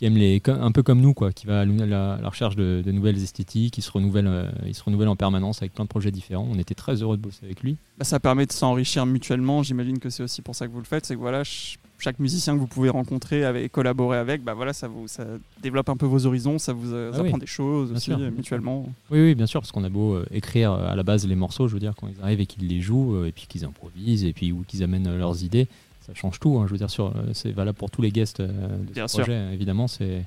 qui 0.00 0.06
aime 0.06 0.16
les 0.16 0.40
un 0.46 0.72
peu 0.72 0.82
comme 0.82 1.02
nous 1.02 1.12
quoi 1.12 1.30
qui 1.30 1.44
va 1.44 1.60
à 1.60 1.64
la, 1.66 2.16
recherche 2.24 2.56
de, 2.56 2.82
nouvelles 2.90 3.22
esthétiques 3.22 3.74
qui 3.74 3.82
se 3.82 3.90
renouvelle 3.90 4.50
il 4.66 4.74
se 4.74 4.82
renouvelle 4.82 5.08
en 5.08 5.16
permanence 5.16 5.60
avec 5.60 5.74
plein 5.74 5.84
de 5.84 5.90
projets 5.90 6.10
différents. 6.10 6.48
On 6.50 6.58
était 6.58 6.74
très 6.74 7.02
heureux 7.02 7.18
de 7.18 7.22
bosser 7.22 7.44
avec 7.44 7.62
lui. 7.62 7.76
Bah, 7.98 8.06
ça 8.06 8.18
permet 8.18 8.46
de 8.46 8.52
s'enrichir 8.52 9.04
mutuellement. 9.04 9.62
J'imagine 9.62 9.98
que 9.98 10.08
c'est 10.08 10.22
aussi 10.22 10.40
pour 10.40 10.54
ça 10.54 10.66
que 10.66 10.72
vous 10.72 10.78
le 10.78 10.86
faites 10.86 11.04
c'est 11.04 11.16
que 11.16 11.20
voilà 11.20 11.44
chaque 11.98 12.18
musicien 12.18 12.54
que 12.54 12.60
vous 12.60 12.66
pouvez 12.66 12.88
rencontrer 12.88 13.44
et 13.62 13.68
collaborer 13.68 14.16
avec, 14.16 14.42
bah 14.42 14.54
voilà, 14.54 14.72
ça 14.72 14.88
vous 14.88 15.06
ça 15.06 15.26
développe 15.62 15.90
un 15.90 15.98
peu 15.98 16.06
vos 16.06 16.24
horizons, 16.24 16.58
ça 16.58 16.72
vous 16.72 16.94
euh, 16.94 17.12
ah 17.14 17.18
apprend 17.18 17.36
des 17.36 17.46
choses 17.46 17.92
aussi 17.92 18.10
euh, 18.10 18.30
mutuellement. 18.30 18.88
Oui, 19.10 19.20
oui, 19.20 19.34
bien 19.34 19.44
sûr, 19.44 19.60
parce 19.60 19.70
qu'on 19.70 19.84
a 19.84 19.90
beau 19.90 20.14
euh, 20.14 20.26
écrire 20.30 20.72
à 20.72 20.96
la 20.96 21.02
base 21.02 21.26
les 21.26 21.34
morceaux, 21.34 21.68
je 21.68 21.74
veux 21.74 21.80
dire, 21.80 21.92
quand 21.94 22.08
ils 22.08 22.22
arrivent 22.22 22.40
et 22.40 22.46
qu'ils 22.46 22.66
les 22.66 22.80
jouent, 22.80 23.24
et 23.26 23.32
puis 23.32 23.46
qu'ils 23.46 23.66
improvisent, 23.66 24.24
et 24.24 24.32
puis 24.32 24.50
ou 24.50 24.64
qu'ils 24.66 24.82
amènent 24.82 25.14
leurs 25.14 25.44
idées, 25.44 25.68
ça 26.12 26.20
change 26.20 26.38
tout. 26.40 26.58
Hein, 26.58 26.64
je 26.66 26.72
veux 26.72 26.78
dire, 26.78 26.88
c'est 27.32 27.52
valable 27.52 27.78
pour 27.78 27.90
tous 27.90 28.02
les 28.02 28.10
guests 28.10 28.40
de 28.40 28.48
ce 29.06 29.16
projet. 29.18 29.52
Évidemment, 29.54 29.86
c'est. 29.88 30.24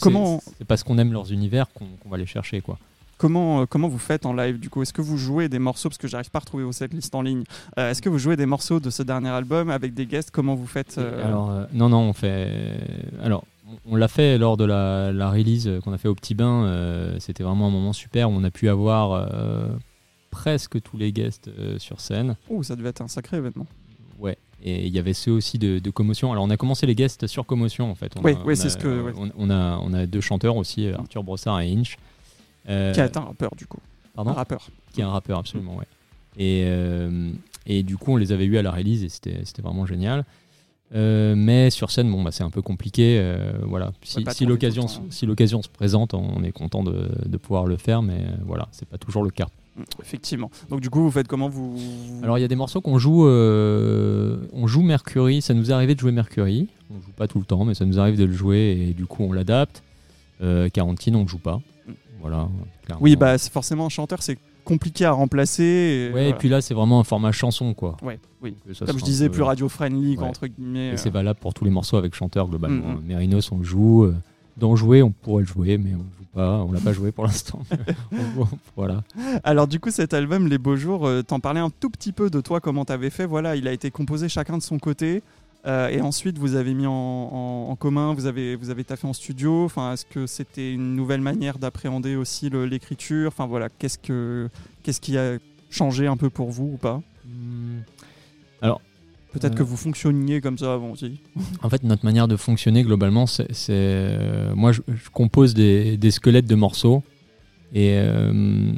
comment 0.00 0.40
C'est 0.58 0.64
parce 0.66 0.82
qu'on 0.82 0.98
aime 0.98 1.12
leurs 1.12 1.32
univers 1.32 1.66
qu'on 1.72 2.08
va 2.08 2.16
les 2.16 2.26
chercher, 2.26 2.60
quoi. 2.60 2.78
comment, 3.18 3.60
euh, 3.62 3.66
comment 3.66 3.88
vous 3.88 3.98
faites 3.98 4.26
en 4.26 4.32
live 4.32 4.58
du 4.58 4.70
coup? 4.70 4.82
Est-ce 4.82 4.92
que 4.92 5.02
vous 5.02 5.16
jouez 5.18 5.48
des 5.48 5.58
morceaux 5.58 5.88
Parce 5.88 5.98
que 5.98 6.08
j'arrive 6.08 6.30
pas 6.30 6.38
à 6.38 6.40
retrouver 6.40 6.64
vos 6.64 6.72
setlists 6.72 7.14
en 7.14 7.22
ligne. 7.22 7.44
Euh, 7.78 7.90
Est-ce 7.90 8.00
que 8.02 8.08
vous 8.08 8.18
jouez 8.18 8.36
des 8.36 8.46
morceaux 8.46 8.80
de 8.80 8.90
ce 8.90 9.02
dernier 9.02 9.28
album 9.28 9.70
avec 9.70 9.94
des 9.94 10.06
guests? 10.06 10.30
Comment 10.30 10.54
vous 10.54 10.66
faites 10.66 10.96
euh, 10.98 11.26
Alors, 11.26 11.50
euh, 11.50 11.64
non, 11.72 11.88
non, 11.88 12.00
on 12.00 12.12
fait. 12.12 12.72
Alors, 13.22 13.44
on- 13.68 13.92
on 13.92 13.96
l'a 13.96 14.08
fait 14.08 14.36
lors 14.38 14.56
de 14.56 14.64
la, 14.64 15.12
la 15.12 15.30
release 15.30 15.68
qu'on 15.82 15.92
a 15.92 15.98
fait 15.98 16.08
au 16.08 16.14
Petit 16.14 16.34
Bain. 16.34 16.64
euh, 16.64 17.16
C'était 17.18 17.42
vraiment 17.44 17.66
un 17.68 17.70
moment 17.70 17.92
super 17.92 18.30
où 18.30 18.32
on 18.34 18.44
a 18.44 18.50
pu 18.50 18.68
avoir 18.68 19.12
euh, 19.12 19.68
presque 20.30 20.80
tous 20.82 20.96
les 20.96 21.12
guests 21.12 21.48
euh, 21.48 21.78
sur 21.78 22.00
scène. 22.00 22.36
Ouh, 22.50 22.62
ça 22.62 22.74
devait 22.76 22.88
être 22.90 23.00
un 23.00 23.08
sacré 23.08 23.36
événement. 23.38 23.66
Ouais. 24.18 24.36
Et 24.66 24.86
il 24.86 24.94
y 24.94 24.98
avait 24.98 25.12
ceux 25.12 25.30
aussi 25.32 25.58
de, 25.58 25.78
de 25.78 25.90
commotion. 25.90 26.32
Alors, 26.32 26.42
on 26.44 26.48
a 26.50 26.56
commencé 26.56 26.86
les 26.86 26.94
guests 26.94 27.26
sur 27.26 27.44
commotion 27.44 27.90
en 27.90 27.94
fait. 27.94 28.12
On 28.18 28.22
Oui, 28.22 28.32
a- 28.32 28.42
oui, 28.46 28.56
c'est 28.56 28.66
a- 28.68 28.70
ce 28.70 28.78
que- 28.78 29.02
ouais. 29.02 29.12
On, 29.16 29.30
on 29.36 29.50
a, 29.50 29.78
on 29.82 29.92
a 29.92 30.06
deux 30.06 30.22
chanteurs 30.22 30.56
aussi, 30.56 30.86
euh, 30.86 30.96
Arthur 30.96 31.22
Brossard 31.22 31.60
et 31.60 31.70
Inch. 31.70 31.96
Euh, 32.70 32.94
Qui 32.94 33.00
est 33.00 33.16
un 33.16 33.20
rappeur 33.20 33.50
du 33.56 33.66
coup. 33.66 33.78
pardon 34.14 34.30
Un 34.30 34.34
rappeur. 34.34 34.66
qui 34.94 35.02
est 35.02 35.04
un 35.04 35.10
rappeur 35.10 35.38
absolument 35.40 35.76
ouais 35.76 35.84
et, 36.38 36.62
euh, 36.64 37.30
et 37.66 37.82
du 37.82 37.96
coup 37.98 38.12
on 38.12 38.16
les 38.16 38.32
avait 38.32 38.46
eu 38.46 38.56
à 38.56 38.62
la 38.62 38.70
release 38.70 39.04
et 39.04 39.08
c'était 39.10 39.60
vraiment 39.62 39.84
génial 39.86 40.24
Euh, 40.94 41.34
mais 41.36 41.68
sur 41.70 41.90
scène 41.90 42.10
bon 42.10 42.22
bah 42.22 42.30
c'est 42.30 42.42
un 42.44 42.50
peu 42.50 42.62
compliqué 42.62 43.20
voilà 43.64 43.92
si, 44.02 44.46
l'occasion 44.46 44.86
hein. 44.86 45.02
si 45.10 45.26
l'occasion 45.26 45.60
se 45.62 45.68
présente 45.68 46.14
on 46.14 46.42
est 46.42 46.52
content 46.52 46.82
de, 46.84 47.08
de 47.26 47.36
pouvoir 47.36 47.66
le 47.66 47.76
faire 47.76 48.00
mais 48.02 48.24
voilà 48.46 48.68
c'est 48.72 48.88
pas 48.88 48.96
toujours 48.98 49.24
le 49.24 49.30
cas 49.30 49.48
Effectivement. 50.00 50.50
Donc 50.70 50.80
du 50.80 50.88
coup, 50.90 51.02
vous 51.02 51.10
faites 51.10 51.26
comment 51.26 51.48
vous 51.48 51.76
alors 52.22 52.38
il 52.38 52.42
y 52.42 52.44
a 52.44 52.48
des 52.48 52.56
morceaux 52.56 52.80
qu'on 52.80 52.98
joue 52.98 53.26
euh, 53.26 54.36
on 54.52 54.66
joue 54.66 54.82
Mercury 54.82 55.42
ça 55.42 55.52
nous 55.54 55.70
est 55.70 55.74
arrivé 55.74 55.94
de 55.94 56.00
jouer 56.00 56.12
Mercury 56.12 56.68
on 56.90 56.94
joue 57.00 57.12
pas 57.16 57.26
tout 57.26 57.38
le 57.38 57.44
temps 57.44 57.64
mais 57.64 57.74
ça 57.74 57.84
nous 57.84 57.98
arrive 57.98 58.16
de 58.16 58.24
le 58.24 58.32
jouer 58.32 58.86
et 58.88 58.94
du 58.94 59.06
coup 59.06 59.24
on 59.24 59.32
l'adapte 59.32 59.82
euh, 60.42 60.68
Quarantine 60.68 61.16
on 61.16 61.24
ne 61.24 61.28
joue 61.28 61.38
pas 61.38 61.60
voilà 62.20 62.48
clairement. 62.84 63.02
Oui, 63.02 63.16
bah 63.16 63.36
c'est 63.36 63.52
forcément 63.52 63.86
un 63.86 63.90
chanteur, 63.90 64.22
c'est 64.22 64.38
compliqué 64.64 65.04
à 65.04 65.12
remplacer. 65.12 65.62
et 65.62 66.06
ouais 66.06 66.10
voilà. 66.12 66.28
et 66.28 66.34
puis 66.34 66.48
là 66.48 66.62
c'est 66.62 66.72
vraiment 66.72 66.98
un 67.00 67.04
format 67.04 67.32
chanson 67.32 67.74
quoi 67.74 67.96
Ouais, 68.02 68.18
oui. 68.42 68.54
Comme 68.86 68.98
je 68.98 69.04
disais, 69.04 69.26
peu- 69.26 69.34
plus 69.34 69.42
radio-friendly, 69.42 70.14
quoi, 70.14 70.24
Ouais. 70.24 70.30
entre 70.30 70.46
guillemets. 70.46 70.88
Et 70.88 70.92
euh. 70.92 70.96
c'est 70.96 71.10
valable 71.10 71.38
pour 71.38 71.52
tous 71.52 71.64
les 71.64 71.70
morceaux 71.70 71.98
avec 71.98 72.14
chanteur 72.14 72.48
globalement. 72.48 72.94
Mm, 72.94 73.00
mm. 73.00 73.06
Mérinos, 73.06 73.52
on 73.52 73.58
le 73.58 73.64
joue. 73.64 74.10
D'en 74.56 74.76
jouer, 74.76 75.02
on 75.02 75.10
pourrait 75.10 75.42
le 75.42 75.48
jouer, 75.48 75.78
mais 75.78 75.90
on 75.94 75.98
ne 75.98 76.02
joue 76.02 76.24
pas. 76.32 76.58
On 76.64 76.72
l'a 76.72 76.80
pas 76.80 76.92
joué 76.92 77.10
pour 77.12 77.24
l'instant. 77.24 77.60
Voilà. 78.76 79.02
Alors 79.44 79.66
du 79.66 79.80
coup 79.80 79.90
cet 79.90 80.14
album 80.14 80.46
Les 80.48 80.58
Beaux 80.58 80.76
Jours, 80.76 81.06
euh, 81.06 81.22
t'en 81.22 81.40
parlais 81.40 81.60
un 81.60 81.70
tout 81.70 81.90
petit 81.90 82.12
peu 82.12 82.30
de 82.30 82.40
toi, 82.40 82.60
comment 82.60 82.84
t'avais 82.84 83.10
fait. 83.10 83.26
Voilà, 83.26 83.56
il 83.56 83.66
a 83.68 83.72
été 83.72 83.90
composé 83.90 84.28
chacun 84.28 84.56
de 84.58 84.62
son 84.62 84.78
côté. 84.78 85.22
euh, 85.66 85.88
et 85.88 86.00
ensuite 86.00 86.38
vous 86.38 86.54
avez 86.56 86.74
mis 86.74 86.86
en, 86.86 86.92
en- 86.92 87.66
en 87.70 87.76
commun, 87.76 88.12
vous 88.14 88.26
avez, 88.26 88.54
vous 88.56 88.70
avez 88.70 88.84
taffé 88.84 89.06
en 89.06 89.12
studio. 89.12 89.64
Enfin, 89.64 89.92
est-ce 89.94 90.04
que 90.06 90.26
c'était 90.26 90.72
une 90.72 90.94
nouvelle 90.94 91.20
manière 91.22 91.58
d'appréhender 91.58 92.16
aussi 92.16 92.50
l'écriture? 92.50 93.28
Enfin 93.28 93.46
voilà, 93.46 93.68
qu'est-ce 93.78 93.98
que 93.98 94.48
qu'est-ce 94.82 95.00
qui 95.00 95.16
a 95.18 95.38
changé 95.70 96.06
un 96.06 96.16
peu 96.16 96.30
pour 96.30 96.50
vous 96.50 96.72
ou 96.74 96.76
pas? 96.76 97.00
Peut-être 99.34 99.52
Euh. 99.54 99.56
que 99.58 99.62
vous 99.62 99.76
fonctionniez 99.76 100.40
comme 100.40 100.56
ça 100.56 100.72
avant 100.74 100.90
aussi. 100.92 101.20
En 101.62 101.68
fait, 101.68 101.82
notre 101.82 102.04
manière 102.04 102.26
de 102.28 102.36
fonctionner 102.36 102.82
globalement, 102.84 103.26
c'est. 103.26 103.46
euh, 103.70 104.54
moi, 104.54 104.72
je, 104.72 104.80
je 104.88 105.10
compose 105.10 105.52
des, 105.54 105.96
des 105.98 106.10
squelettes 106.10 106.46
de 106.46 106.54
morceaux. 106.54 107.02
Et. 107.74 107.94
euh, 107.98 108.72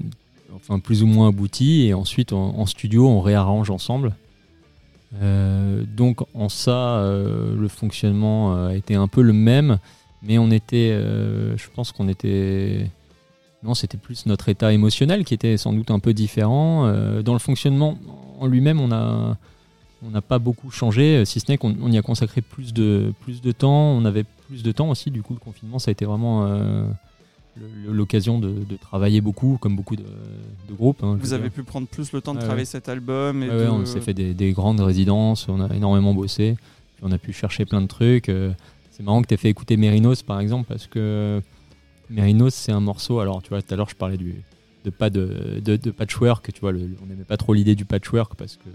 enfin, 0.57 0.79
plus 0.81 1.03
ou 1.03 1.07
moins 1.07 1.29
aboutis. 1.29 1.87
Et 1.87 1.95
ensuite, 1.95 2.33
en, 2.33 2.59
en 2.59 2.67
studio, 2.67 3.07
on 3.09 3.21
réarrange 3.21 3.71
ensemble. 3.71 4.15
Euh, 5.23 5.85
donc, 5.97 6.21
en 6.35 6.49
ça, 6.49 7.01
le 7.05 7.69
fonctionnement 7.69 8.67
a 8.67 8.75
été 8.75 8.95
un 8.95 9.09
peu 9.09 9.23
le 9.23 9.33
même. 9.33 9.79
Mais 10.23 10.39
on 10.39 10.51
était. 10.51 10.91
je 10.91 11.67
pense 11.75 11.93
qu'on 11.93 12.09
était. 12.09 12.91
Non, 13.63 13.75
c'était 13.75 13.99
plus 13.99 14.27
notre 14.27 14.49
état 14.49 14.73
émotionnel 14.73 15.25
qui 15.25 15.35
était 15.35 15.57
sans 15.57 15.73
doute 15.73 15.91
un 15.91 15.99
peu 15.99 16.13
différent. 16.15 16.91
Dans 17.23 17.33
le 17.33 17.39
fonctionnement 17.39 17.99
en 18.39 18.47
lui-même, 18.47 18.81
on 18.81 18.93
a, 18.93 19.37
on 20.05 20.11
n'a 20.11 20.21
pas 20.23 20.39
beaucoup 20.39 20.71
changé, 20.71 21.17
euh, 21.19 21.25
si 21.25 21.41
ce 21.41 21.51
n'est 21.51 21.57
qu'on 21.59 21.75
on 21.81 21.91
y 21.91 21.97
a 21.99 22.03
consacré 22.03 22.43
plus 22.43 22.73
de, 22.75 23.13
plus 23.21 23.41
de 23.41 23.53
temps. 23.53 23.93
On 23.93 24.05
avait 24.05 24.25
plus 24.47 24.63
de 24.63 24.73
temps 24.73 24.91
aussi. 24.91 25.11
Du 25.11 25.23
coup, 25.23 25.33
le 25.35 25.41
confinement, 25.41 25.79
ça 25.79 25.91
a 25.91 25.93
été 25.93 26.05
vraiment 26.05 26.47
euh, 26.47 26.87
l'occasion 27.87 28.39
de, 28.39 28.51
de 28.51 28.77
travailler 28.77 29.21
beaucoup, 29.21 29.57
comme 29.61 29.75
beaucoup 29.77 29.97
de, 29.97 30.03
de 30.69 30.75
groupes. 30.75 31.03
hein, 31.03 31.17
Vous 31.21 31.33
avez 31.33 31.45
dire. 31.45 31.53
pu 31.53 31.63
prendre 31.63 31.87
plus 31.89 32.13
le 32.13 32.21
temps 32.21 32.35
de 32.35 32.41
travailler 32.41 32.67
cet 32.67 32.89
album 32.89 33.43
et 33.43 33.49
Ouais, 33.49 33.67
on 33.69 33.87
s'est 33.87 34.01
fait 34.03 34.15
des, 34.15 34.35
des 34.35 34.53
grandes 34.53 34.81
résidences, 34.81 35.49
on 35.49 35.61
a 35.61 35.75
énormément 35.75 36.13
bossé, 36.13 36.57
puis 36.97 37.05
on 37.07 37.13
a 37.13 37.19
pu 37.19 37.33
chercher 37.33 37.65
plein 37.65 37.81
de 37.81 37.87
trucs. 37.87 38.29
euh, 38.29 38.53
c'est 38.91 39.03
marrant 39.03 39.23
que 39.23 39.27
tu 39.29 39.35
aies 39.35 39.39
fait 39.39 39.49
écouter 39.51 39.77
Mérinos 39.77 40.23
par 40.23 40.41
exemple, 40.41 40.67
parce 40.69 40.87
que 40.87 41.41
Mérinos 42.11 42.55
c'est 42.55 42.73
un 42.73 42.81
morceau. 42.81 43.21
Alors 43.21 43.43
tu 43.43 43.49
vois, 43.51 43.63
tout 43.63 43.73
à 43.73 43.77
l'heure 43.77 43.89
je 43.91 43.95
parlais 43.97 44.17
du, 44.19 44.43
de 44.85 44.91
pas 44.91 45.09
de, 45.11 45.61
de, 45.65 45.77
de 45.77 45.91
patchwork, 45.91 46.53
tu 46.53 46.61
vois, 46.61 46.73
le- 46.73 46.97
on 47.03 47.07
n'aimait 47.07 47.25
pas 47.25 47.37
trop 47.39 47.55
l'idée 47.55 47.75
du 47.75 47.85
patchwork 47.87 48.35
parce 48.37 48.57
que 48.57 48.69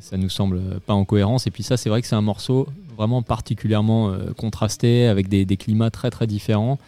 ça 0.00 0.16
nous 0.16 0.28
semble 0.28 0.60
pas 0.86 0.94
en 0.94 1.04
cohérence. 1.04 1.46
Et 1.46 1.50
puis 1.50 1.62
ça, 1.62 1.76
c'est 1.76 1.88
vrai 1.88 2.00
que 2.02 2.06
c'est 2.08 2.14
un 2.16 2.20
morceau 2.22 2.68
vraiment 2.96 3.22
particulièrement 3.22 4.10
euh, 4.10 4.32
contrasté 4.36 5.06
avec 5.06 5.28
des, 5.28 5.44
des 5.44 5.56
climats 5.56 5.90
très 5.90 6.10
très 6.10 6.26
différents. 6.26 6.78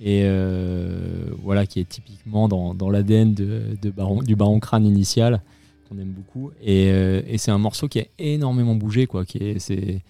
Et 0.00 0.22
euh, 0.24 1.24
voilà, 1.42 1.66
qui 1.66 1.80
est 1.80 1.88
typiquement 1.88 2.48
dans, 2.48 2.72
dans 2.74 2.88
l'ADN 2.90 3.34
de, 3.34 3.62
de 3.82 3.90
Baron, 3.90 4.22
du 4.22 4.36
Baron 4.36 4.60
Crâne 4.60 4.86
initial, 4.86 5.42
qu'on 5.88 5.98
aime 5.98 6.12
beaucoup. 6.12 6.50
Et, 6.62 6.90
euh, 6.92 7.22
et 7.26 7.36
c'est 7.38 7.50
un 7.50 7.58
morceau 7.58 7.88
qui 7.88 8.00
a 8.00 8.04
énormément 8.18 8.74
bougé, 8.76 9.06
quoi. 9.06 9.24
Qui 9.24 9.38
est, 9.38 9.58
c'est, 9.58 10.00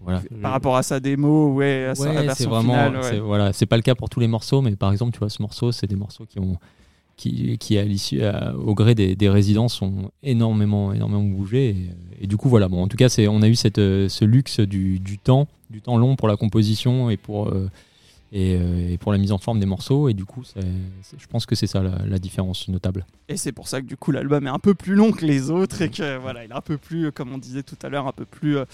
voilà. 0.00 0.22
par 0.42 0.52
rapport 0.52 0.76
à 0.76 0.82
sa 0.82 1.00
démo, 1.00 1.52
ouais, 1.54 1.86
à, 1.86 1.94
sa- 1.94 2.02
Ouais, 2.08 2.22
version 2.24 2.50
vraiment, 2.50 2.72
finale. 2.72 2.96
ouais. 2.96 3.02
c'est, 3.02 3.18
voilà, 3.18 3.52
c'est 3.52 3.66
pas 3.66 3.76
le 3.76 3.82
cas 3.82 3.94
pour 3.94 4.08
tous 4.08 4.20
les 4.20 4.28
morceaux, 4.28 4.62
mais 4.62 4.74
par 4.76 4.92
exemple, 4.92 5.12
tu 5.12 5.18
vois, 5.18 5.28
ce 5.30 5.42
morceau, 5.42 5.72
c'est 5.72 5.86
des 5.86 5.96
morceaux 5.96 6.24
qui 6.26 6.38
ont, 6.38 6.56
qui, 7.18 7.58
qui 7.58 7.76
à 7.76 7.84
l'issue, 7.84 8.22
au 8.64 8.74
gré 8.74 8.94
des, 8.94 9.14
des 9.14 9.28
résidences, 9.28 9.82
ont 9.82 10.10
énormément, 10.22 10.94
énormément 10.94 11.24
bougé. 11.24 11.68
Et, 11.68 12.24
et 12.24 12.26
du 12.26 12.38
coup, 12.38 12.48
voilà, 12.48 12.68
bon, 12.68 12.82
en 12.82 12.88
tout 12.88 12.96
cas, 12.96 13.10
c'est, 13.10 13.28
on 13.28 13.42
a 13.42 13.48
eu 13.48 13.54
cette, 13.54 13.78
euh, 13.78 14.08
ce 14.08 14.24
luxe 14.24 14.60
du, 14.60 14.98
du 15.00 15.18
temps, 15.18 15.46
du 15.68 15.82
temps 15.82 15.98
long 15.98 16.16
pour 16.16 16.28
la 16.28 16.36
composition 16.36 17.10
et 17.10 17.18
pour, 17.18 17.48
euh, 17.48 17.68
et, 18.32 18.56
euh, 18.60 18.90
et 18.92 18.98
pour 18.98 19.12
la 19.12 19.18
mise 19.18 19.32
en 19.32 19.38
forme 19.38 19.60
des 19.60 19.66
morceaux. 19.66 20.08
Et 20.08 20.14
du 20.14 20.24
coup, 20.24 20.42
je 20.44 21.26
pense 21.26 21.46
que 21.46 21.54
c'est 21.54 21.66
ça 21.66 21.82
la, 21.82 21.98
la 22.06 22.18
différence 22.18 22.68
notable. 22.68 23.06
Et 23.28 23.36
c'est 23.36 23.52
pour 23.52 23.68
ça 23.68 23.80
que 23.82 23.86
du 23.86 23.96
coup 23.96 24.10
l'album 24.10 24.46
est 24.46 24.50
un 24.50 24.58
peu 24.58 24.74
plus 24.74 24.94
long 24.94 25.12
que 25.12 25.24
les 25.26 25.50
autres 25.50 25.82
et 25.82 25.90
que 25.90 26.16
voilà, 26.18 26.44
il 26.44 26.50
est 26.50 26.54
un 26.54 26.60
peu 26.62 26.78
plus, 26.78 27.06
euh, 27.06 27.10
comme 27.10 27.32
on 27.32 27.38
disait 27.38 27.62
tout 27.62 27.76
à 27.82 27.88
l'heure, 27.90 28.06
un 28.06 28.12
peu 28.12 28.24
plus, 28.24 28.56
euh, 28.56 28.64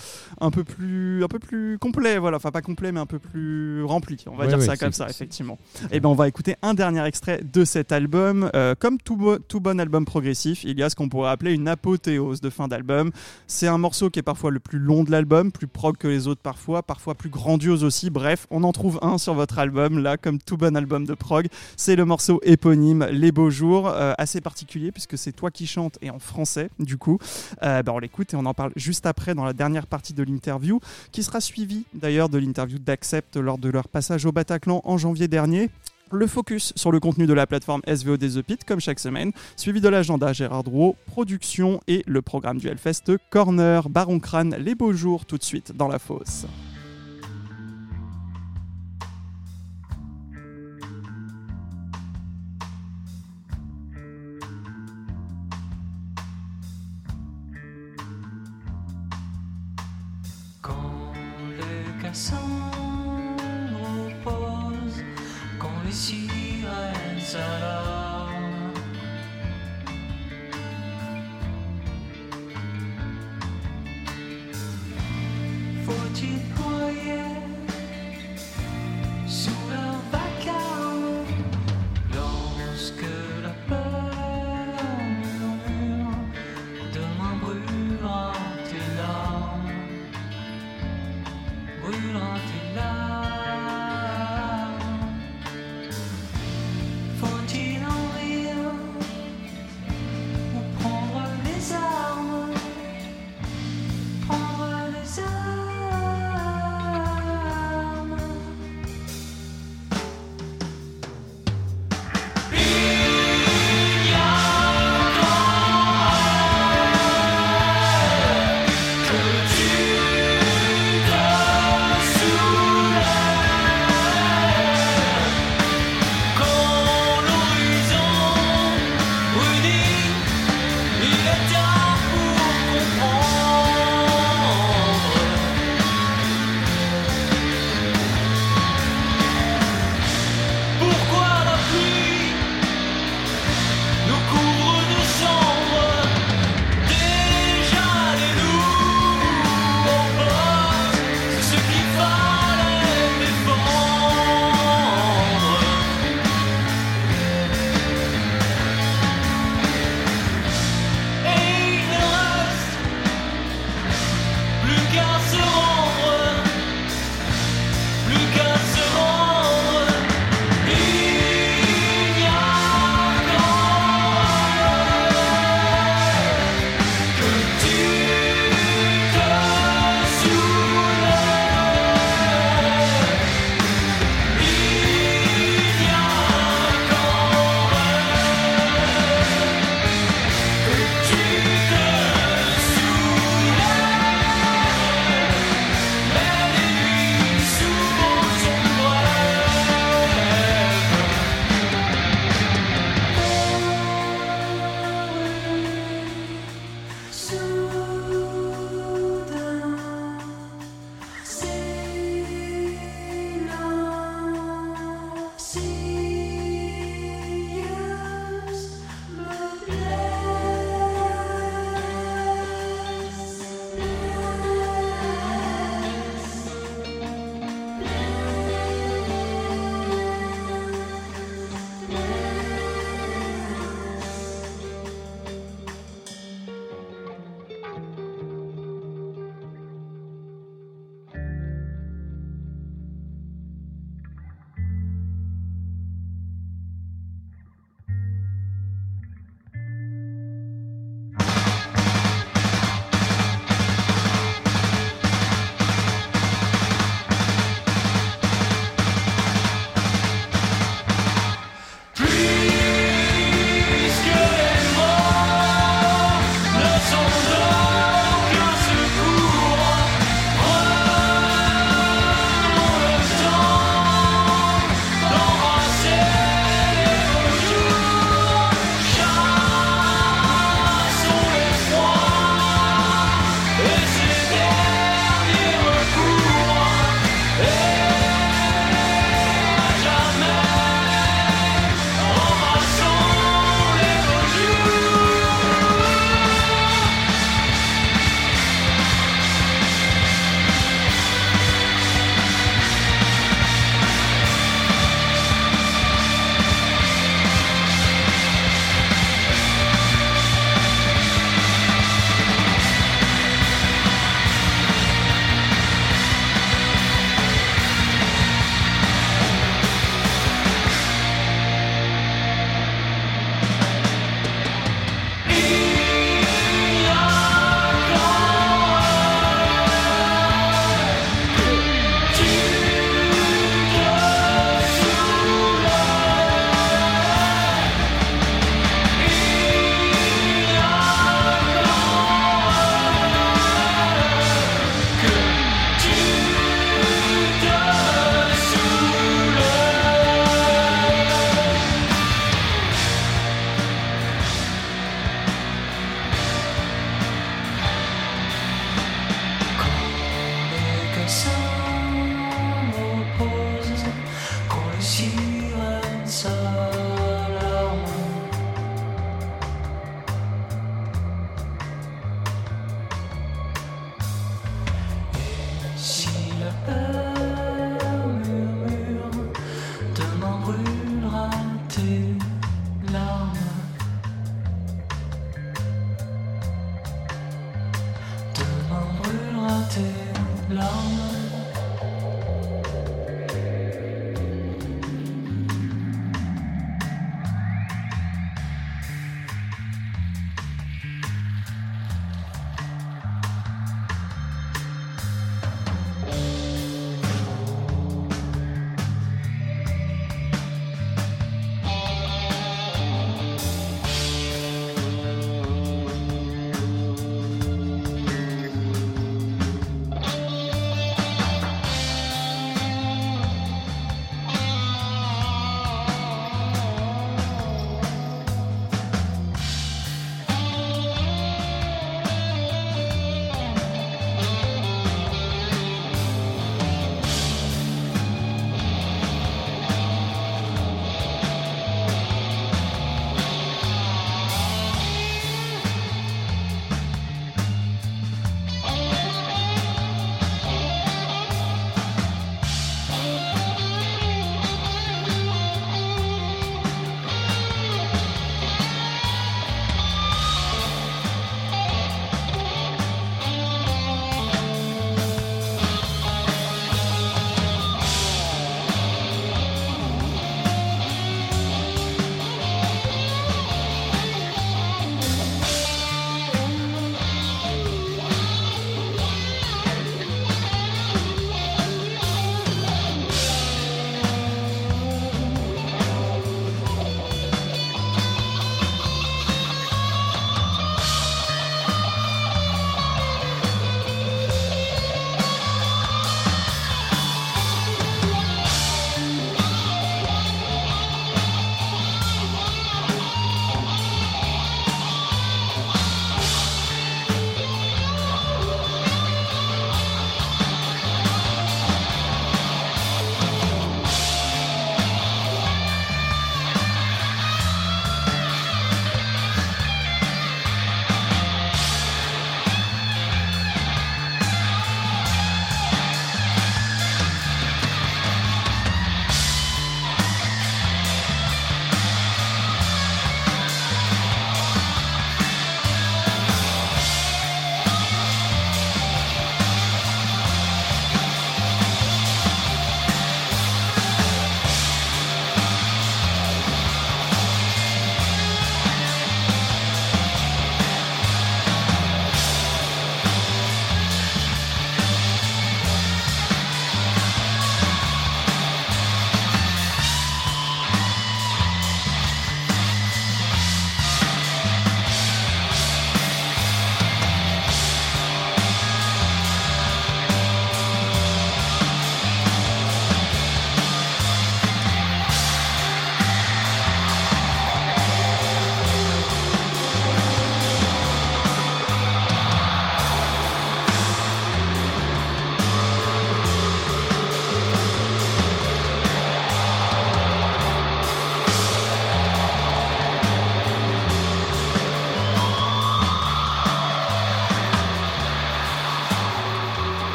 un 0.40 0.50
peu 0.50 0.62
plus, 0.64 1.24
un 1.24 1.28
peu 1.28 1.38
plus 1.38 1.78
complet. 1.78 2.18
Voilà, 2.18 2.36
enfin 2.36 2.50
pas 2.52 2.62
complet, 2.62 2.92
mais 2.92 3.00
un 3.00 3.06
peu 3.06 3.18
plus 3.18 3.82
rempli. 3.84 4.24
On 4.26 4.36
va 4.36 4.44
Ouais, 4.44 4.48
dire 4.48 4.58
ouais, 4.58 4.64
ça 4.66 4.76
comme 4.76 4.92
ça, 4.92 5.08
effectivement. 5.08 5.58
Et 5.90 5.98
ben 6.00 6.08
on 6.08 6.14
va 6.14 6.28
écouter 6.28 6.54
un 6.62 6.74
dernier 6.74 7.04
extrait 7.04 7.40
de 7.42 7.64
cet 7.64 7.90
album. 7.90 8.50
Euh, 8.54 8.74
comme 8.78 8.98
tout, 8.98 9.16
bo- 9.16 9.38
tout 9.38 9.60
bon 9.60 9.80
album 9.80 10.04
progressif, 10.04 10.62
il 10.64 10.78
y 10.78 10.82
a 10.82 10.88
ce 10.90 10.94
qu'on 10.96 11.08
pourrait 11.08 11.30
appeler 11.30 11.52
une 11.52 11.66
apothéose 11.66 12.40
de 12.40 12.50
fin 12.50 12.68
d'album. 12.68 13.10
C'est 13.48 13.66
un 13.66 13.78
morceau 13.78 14.08
qui 14.10 14.20
est 14.20 14.22
parfois 14.22 14.50
le 14.52 14.60
plus 14.60 14.78
long 14.78 15.02
de 15.04 15.10
l'album, 15.10 15.50
plus 15.50 15.66
prog 15.66 15.96
que 15.96 16.06
les 16.08 16.28
autres 16.28 16.40
parfois, 16.42 16.82
parfois 16.82 17.14
plus 17.16 17.30
grandiose 17.30 17.82
aussi. 17.84 18.08
Bref, 18.10 18.46
on 18.50 18.62
en 18.62 18.72
trouve 18.72 18.98
un 19.02 19.18
sur 19.18 19.34
votre 19.34 19.43
album 19.58 19.98
là, 19.98 20.16
comme 20.16 20.38
tout 20.38 20.56
bon 20.56 20.76
album 20.76 21.06
de 21.06 21.14
prog. 21.14 21.46
C'est 21.76 21.96
le 21.96 22.04
morceau 22.04 22.40
éponyme 22.42 23.06
Les 23.10 23.32
Beaux 23.32 23.50
Jours, 23.50 23.88
euh, 23.88 24.12
assez 24.18 24.40
particulier 24.40 24.92
puisque 24.92 25.18
c'est 25.18 25.32
toi 25.32 25.50
qui 25.50 25.66
chantes 25.66 25.98
et 26.02 26.10
en 26.10 26.18
français 26.18 26.70
du 26.78 26.96
coup. 26.96 27.18
Euh, 27.62 27.82
bah, 27.82 27.92
on 27.94 27.98
l'écoute 27.98 28.34
et 28.34 28.36
on 28.36 28.46
en 28.46 28.54
parle 28.54 28.72
juste 28.76 29.06
après 29.06 29.34
dans 29.34 29.44
la 29.44 29.52
dernière 29.52 29.86
partie 29.86 30.14
de 30.14 30.22
l'interview 30.22 30.80
qui 31.12 31.22
sera 31.22 31.40
suivie 31.40 31.84
d'ailleurs 31.94 32.28
de 32.28 32.38
l'interview 32.38 32.78
d'Accept 32.78 33.36
lors 33.36 33.58
de 33.58 33.68
leur 33.68 33.88
passage 33.88 34.26
au 34.26 34.32
Bataclan 34.32 34.80
en 34.84 34.98
janvier 34.98 35.28
dernier. 35.28 35.70
Le 36.10 36.26
focus 36.26 36.72
sur 36.76 36.92
le 36.92 37.00
contenu 37.00 37.26
de 37.26 37.32
la 37.32 37.46
plateforme 37.46 37.80
SVOD 37.92 38.20
The 38.20 38.42
Pit, 38.42 38.64
comme 38.64 38.78
chaque 38.78 39.00
semaine, 39.00 39.32
suivi 39.56 39.80
de 39.80 39.88
l'agenda 39.88 40.32
Gérard 40.32 40.62
Drouot, 40.62 40.96
production 41.06 41.80
et 41.88 42.04
le 42.06 42.22
programme 42.22 42.58
du 42.58 42.68
Hellfest 42.68 43.16
Corner, 43.30 43.88
Baron 43.88 44.20
Crâne, 44.20 44.54
Les 44.60 44.74
Beaux 44.74 44.92
Jours, 44.92 45.24
tout 45.24 45.38
de 45.38 45.44
suite 45.44 45.72
dans 45.74 45.88
la 45.88 45.98
fosse. 45.98 46.46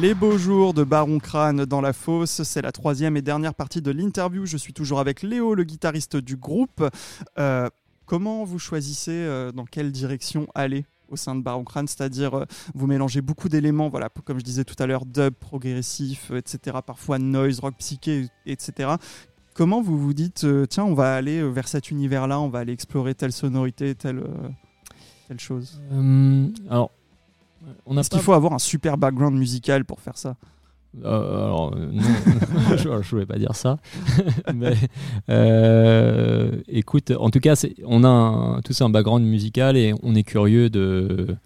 Les 0.00 0.14
beaux 0.14 0.38
jours 0.38 0.74
de 0.74 0.84
Baron 0.84 1.18
Crâne 1.18 1.64
dans 1.64 1.80
la 1.80 1.92
fosse, 1.92 2.44
c'est 2.44 2.62
la 2.62 2.70
troisième 2.70 3.16
et 3.16 3.22
dernière 3.22 3.52
partie 3.52 3.82
de 3.82 3.90
l'interview. 3.90 4.46
Je 4.46 4.56
suis 4.56 4.72
toujours 4.72 5.00
avec 5.00 5.22
Léo, 5.22 5.56
le 5.56 5.64
guitariste 5.64 6.16
du 6.16 6.36
groupe. 6.36 6.88
Euh, 7.36 7.68
comment 8.06 8.44
vous 8.44 8.60
choisissez 8.60 9.10
euh, 9.10 9.50
dans 9.50 9.64
quelle 9.64 9.90
direction 9.90 10.46
aller 10.54 10.84
au 11.08 11.16
sein 11.16 11.34
de 11.34 11.42
Baron 11.42 11.64
Crâne 11.64 11.88
C'est-à-dire, 11.88 12.34
euh, 12.34 12.44
vous 12.76 12.86
mélangez 12.86 13.22
beaucoup 13.22 13.48
d'éléments, 13.48 13.88
voilà, 13.88 14.08
comme 14.24 14.38
je 14.38 14.44
disais 14.44 14.62
tout 14.62 14.76
à 14.78 14.86
l'heure, 14.86 15.04
dub, 15.04 15.34
progressif, 15.34 16.30
etc. 16.30 16.76
Parfois 16.86 17.18
noise, 17.18 17.58
rock 17.58 17.74
psyché, 17.78 18.28
etc. 18.46 18.90
Comment 19.52 19.82
vous 19.82 19.98
vous 19.98 20.14
dites, 20.14 20.46
tiens, 20.70 20.84
on 20.84 20.94
va 20.94 21.16
aller 21.16 21.42
vers 21.50 21.66
cet 21.66 21.90
univers-là, 21.90 22.38
on 22.38 22.48
va 22.48 22.60
aller 22.60 22.72
explorer 22.72 23.16
telle 23.16 23.32
sonorité, 23.32 23.96
telle, 23.96 24.22
telle 25.26 25.40
chose? 25.40 25.80
Alors, 26.70 26.92
on 27.86 27.96
Est-ce 27.98 28.10
pas. 28.10 28.16
qu'il 28.16 28.24
faut 28.24 28.32
avoir 28.32 28.52
un 28.52 28.58
super 28.58 28.96
background 28.98 29.36
musical 29.36 29.84
pour 29.84 30.00
faire 30.00 30.16
ça? 30.18 30.36
Euh, 31.04 31.44
alors, 31.44 31.76
non, 31.76 32.02
je 32.76 32.88
ne 32.88 33.02
voulais 33.02 33.26
pas 33.26 33.38
dire 33.38 33.54
ça. 33.54 33.76
Mais, 34.54 34.74
euh, 35.28 36.60
écoute, 36.68 37.10
en 37.18 37.30
tout 37.30 37.40
cas, 37.40 37.56
c'est- 37.56 37.74
on 37.84 38.04
a 38.04 38.08
un- 38.08 38.60
tous 38.62 38.80
un 38.80 38.90
background 38.90 39.24
musical 39.24 39.76
et 39.76 39.94
on 40.02 40.14
est 40.14 40.22
curieux 40.22 40.70
de, 40.70 41.36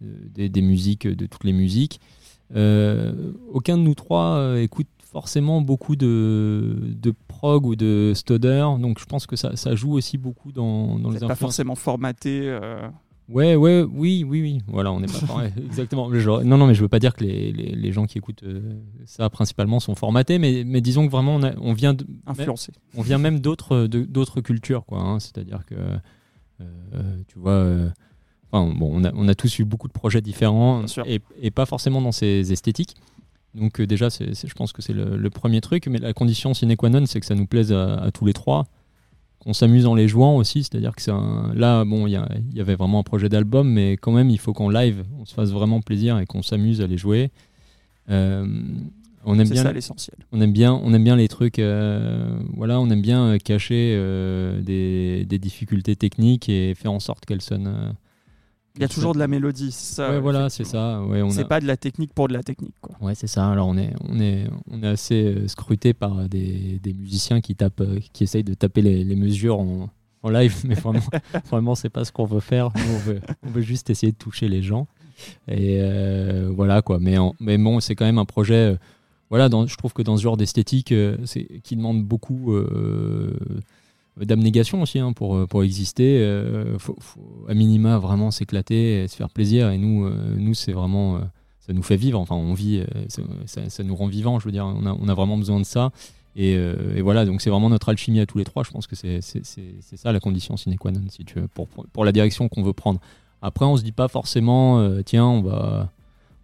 des- 0.00 0.48
des 0.48 0.62
musiques, 0.62 1.06
de 1.06 1.26
toutes 1.26 1.44
les 1.44 1.52
musiques. 1.52 2.00
Euh, 2.56 3.12
aucun 3.52 3.76
de 3.76 3.82
nous 3.82 3.94
trois 3.94 4.54
écoute 4.58 4.86
forcément 5.12 5.60
beaucoup 5.60 5.96
de, 5.96 6.76
de 6.82 7.14
prog 7.28 7.66
ou 7.66 7.76
de 7.76 8.12
stoner, 8.14 8.66
donc 8.80 8.98
je 8.98 9.04
pense 9.06 9.26
que 9.26 9.36
ça, 9.36 9.54
ça 9.56 9.74
joue 9.74 9.92
aussi 9.92 10.18
beaucoup 10.18 10.50
dans, 10.52 10.98
dans 10.98 11.08
Vous 11.08 11.08
les 11.08 11.12
n'êtes 11.12 11.20
pas 11.20 11.24
influences. 11.26 11.38
forcément 11.38 11.74
formaté. 11.74 12.58
Ouais, 13.28 13.56
ouais, 13.56 13.82
oui, 13.82 14.24
oui, 14.26 14.40
oui. 14.40 14.58
Voilà, 14.68 14.90
on 14.90 15.00
n'est 15.00 15.06
pas 15.06 15.20
pareil. 15.26 15.52
Exactement. 15.64 16.08
Non, 16.10 16.56
non, 16.56 16.66
mais 16.66 16.74
je 16.74 16.80
veux 16.80 16.88
pas 16.88 16.98
dire 16.98 17.14
que 17.14 17.24
les, 17.24 17.52
les, 17.52 17.74
les 17.74 17.92
gens 17.92 18.06
qui 18.06 18.16
écoutent 18.18 18.42
euh, 18.44 18.80
ça 19.04 19.28
principalement 19.28 19.80
sont 19.80 19.94
formatés, 19.94 20.38
mais, 20.38 20.62
mais 20.64 20.80
disons 20.80 21.06
que 21.06 21.10
vraiment 21.12 21.36
on, 21.36 21.42
a- 21.42 21.54
on 21.60 21.74
vient 21.74 21.92
de, 21.94 22.06
influencé. 22.26 22.72
on 22.96 23.02
vient 23.02 23.18
même 23.18 23.40
d'autres 23.40 24.40
cultures, 24.40 24.86
quoi. 24.86 25.00
hein. 25.00 25.20
C'est-à-dire 25.20 25.66
que 25.66 25.74
euh, 26.60 26.64
tu 27.28 27.38
vois. 27.38 27.52
euh, 27.52 27.90
Enfin, 28.50 28.72
bon, 28.74 28.90
on 28.94 29.04
a, 29.04 29.12
on 29.14 29.28
a 29.28 29.34
tous 29.34 29.58
eu 29.58 29.66
beaucoup 29.66 29.88
de 29.88 29.92
projets 29.92 30.22
différents 30.22 30.80
et, 31.06 31.20
et 31.42 31.50
pas 31.50 31.66
forcément 31.66 32.00
dans 32.00 32.12
ces 32.12 32.50
esthétiques. 32.50 32.94
Donc 33.54 33.78
déjà, 33.82 34.08
c'est- 34.08 34.46
je 34.46 34.54
pense 34.54 34.72
que 34.72 34.80
c'est 34.80 34.94
le, 34.94 35.18
le 35.18 35.28
premier 35.30 35.60
truc. 35.60 35.86
Mais 35.86 35.98
la 35.98 36.14
condition 36.14 36.54
sine 36.54 36.74
qua 36.74 36.88
non, 36.88 37.04
c'est 37.04 37.20
que 37.20 37.26
ça 37.26 37.34
nous 37.34 37.44
plaise 37.46 37.72
à, 37.74 37.96
à 37.98 38.10
tous 38.10 38.24
les 38.24 38.32
trois, 38.32 38.64
qu'on 39.40 39.52
s'amuse 39.52 39.86
en 39.86 39.94
les 39.94 40.08
jouant 40.08 40.36
aussi. 40.36 40.64
C'est-à-dire 40.64 40.94
que 40.94 41.02
c'est 41.02 41.10
un... 41.10 41.52
là, 41.54 41.84
bon, 41.84 42.06
il 42.06 42.20
y, 42.54 42.60
avait 42.60 42.74
vraiment 42.74 43.00
un 43.00 43.02
projet 43.02 43.28
d'album, 43.28 43.68
mais 43.70 43.92
quand 43.92 44.12
même, 44.12 44.30
il 44.30 44.38
faut 44.38 44.52
qu'en 44.52 44.68
live, 44.68 45.04
on 45.20 45.24
se 45.24 45.34
fasse 45.34 45.50
vraiment 45.50 45.80
plaisir 45.80 46.18
et 46.18 46.26
qu'on 46.26 46.42
s'amuse 46.42 46.80
à 46.80 46.86
les 46.86 46.98
jouer. 46.98 47.30
Euh, 48.10 48.46
on 49.24 49.38
aime 49.38 49.46
C'est 49.46 49.54
bien 49.54 49.62
ça 49.62 49.72
l'essentiel. 49.72 50.16
on 50.32 50.40
aime 50.40 50.52
bien, 50.52 50.72
on 50.72 50.92
aime 50.94 51.04
bien 51.04 51.16
les 51.16 51.28
trucs. 51.28 51.58
euh, 51.58 52.38
voilà, 52.56 52.80
on 52.80 52.88
aime 52.88 53.02
bien 53.02 53.24
euh, 53.26 53.38
cacher 53.38 53.94
euh, 53.96 54.60
des, 54.60 55.26
des 55.26 55.38
difficultés 55.38 55.96
techniques 55.96 56.48
et 56.48 56.74
faire 56.74 56.92
en 56.92 57.00
sorte 57.00 57.26
qu'elles 57.26 57.42
sonnent. 57.42 57.94
Il 58.78 58.82
y 58.82 58.84
a 58.84 58.88
toujours 58.88 59.12
de 59.14 59.18
la 59.18 59.28
mélodie. 59.28 59.72
c'est 59.72 59.96
Ça, 59.96 60.10
Ouais, 60.10 60.20
voilà, 60.20 60.48
c'est 60.48 60.62
effectivement. 60.62 61.02
ça. 61.04 61.06
Ouais, 61.06 61.22
on 61.22 61.30
C'est 61.30 61.42
a- 61.42 61.44
pas 61.46 61.60
de 61.60 61.66
la 61.66 61.76
technique 61.76 62.12
pour 62.14 62.28
de 62.28 62.32
la 62.32 62.42
technique. 62.42 62.74
Quoi. 62.80 62.96
Ouais, 63.00 63.14
c'est 63.14 63.26
ça. 63.26 63.50
Alors 63.50 63.68
on 63.68 63.76
est, 63.76 63.92
on 64.08 64.18
est, 64.20 64.44
on 64.70 64.82
est 64.82 64.86
assez 64.86 65.24
euh, 65.24 65.48
scruté 65.48 65.92
par 65.94 66.28
des, 66.28 66.78
des 66.82 66.92
musiciens 66.94 67.40
qui 67.40 67.54
tapent, 67.54 67.80
euh, 67.80 67.98
qui 68.12 68.24
essayent 68.24 68.44
de 68.44 68.54
taper 68.54 68.82
les, 68.82 69.04
les 69.04 69.16
mesures 69.16 69.58
en, 69.60 69.90
en 70.22 70.30
live, 70.30 70.54
mais 70.64 70.74
vraiment, 70.74 71.00
vraiment, 71.50 71.74
c'est 71.74 71.90
pas 71.90 72.04
ce 72.04 72.12
qu'on 72.12 72.24
veut 72.24 72.40
faire. 72.40 72.70
Nous, 72.76 72.94
on 72.94 72.98
veut, 72.98 73.20
on 73.46 73.50
veut 73.50 73.62
juste 73.62 73.90
essayer 73.90 74.12
de 74.12 74.16
toucher 74.18 74.48
les 74.48 74.62
gens. 74.62 74.86
Et 75.48 75.78
euh, 75.80 76.50
voilà 76.54 76.80
quoi. 76.82 76.98
Mais, 77.00 77.18
en- 77.18 77.34
mais 77.40 77.58
bon, 77.58 77.80
c'est 77.80 77.94
quand 77.96 78.04
même 78.06 78.18
un 78.18 78.24
projet. 78.24 78.54
euh, 78.72 78.76
voilà, 79.30 79.48
dans, 79.50 79.66
je 79.66 79.76
trouve 79.76 79.92
que 79.92 80.00
dans 80.02 80.16
ce 80.16 80.22
genre 80.22 80.36
d'esthétique, 80.38 80.90
euh, 80.92 81.18
c'est 81.26 81.46
qui 81.62 81.76
demande 81.76 82.02
beaucoup. 82.04 82.54
Euh, 84.20 84.24
d'abnégation 84.24 84.82
aussi 84.82 84.98
hein, 84.98 85.12
pour, 85.12 85.46
pour 85.48 85.62
exister. 85.62 86.18
Euh, 86.18 86.78
faut, 86.78 86.96
à 87.48 87.54
minima 87.54 87.98
vraiment 87.98 88.30
s'éclater 88.30 89.06
se 89.08 89.16
faire 89.16 89.30
plaisir. 89.30 89.70
Et 89.70 89.78
nous 89.78 90.04
euh, 90.06 90.34
nous 90.36 90.54
c'est 90.54 90.72
vraiment 90.72 91.16
euh, 91.16 91.20
ça 91.60 91.72
nous 91.72 91.82
fait 91.82 91.96
vivre. 91.96 92.18
Enfin 92.20 92.36
on 92.36 92.54
vit 92.54 92.80
euh, 92.80 92.86
ça, 93.46 93.82
nous 93.82 93.96
rend 93.96 94.06
vivants 94.06 94.38
je 94.38 94.44
veux 94.44 94.52
dire. 94.52 94.66
On 94.66 94.86
a, 94.86 94.92
on 94.92 95.08
a 95.08 95.14
vraiment 95.14 95.36
besoin 95.36 95.58
de 95.58 95.64
ça. 95.64 95.90
Et, 96.36 96.54
euh, 96.56 97.00
voilà 97.02 97.24
donc 97.24 97.40
c'est 97.40 97.50
vraiment 97.50 97.70
notre 97.70 97.88
alchimie 97.88 98.20
à 98.20 98.26
tous 98.26 98.38
les 98.38 98.44
trois. 98.44 98.62
Je 98.62 98.70
pense 98.70 98.86
que 98.86 98.94
c'est 98.94 99.20
ça 99.20 100.12
la 100.12 100.20
condition 100.20 100.56
sine 100.56 100.76
qua 100.76 100.92
non 100.92 101.00
si 101.08 101.24
tu 101.24 101.40
veux 101.40 101.48
pour, 101.48 101.66
pour, 101.68 102.04
la 102.04 102.12
direction 102.12 102.48
qu'on 102.48 102.62
veut 102.62 102.72
prendre. 102.72 103.00
Après 103.42 103.64
on 103.64 103.76
se 103.76 103.82
dit 103.82 103.92
pas 103.92 104.08
forcément 104.08 104.78
euh, 104.78 105.02
tiens 105.02 105.26
on 105.26 105.42
va 105.42 105.90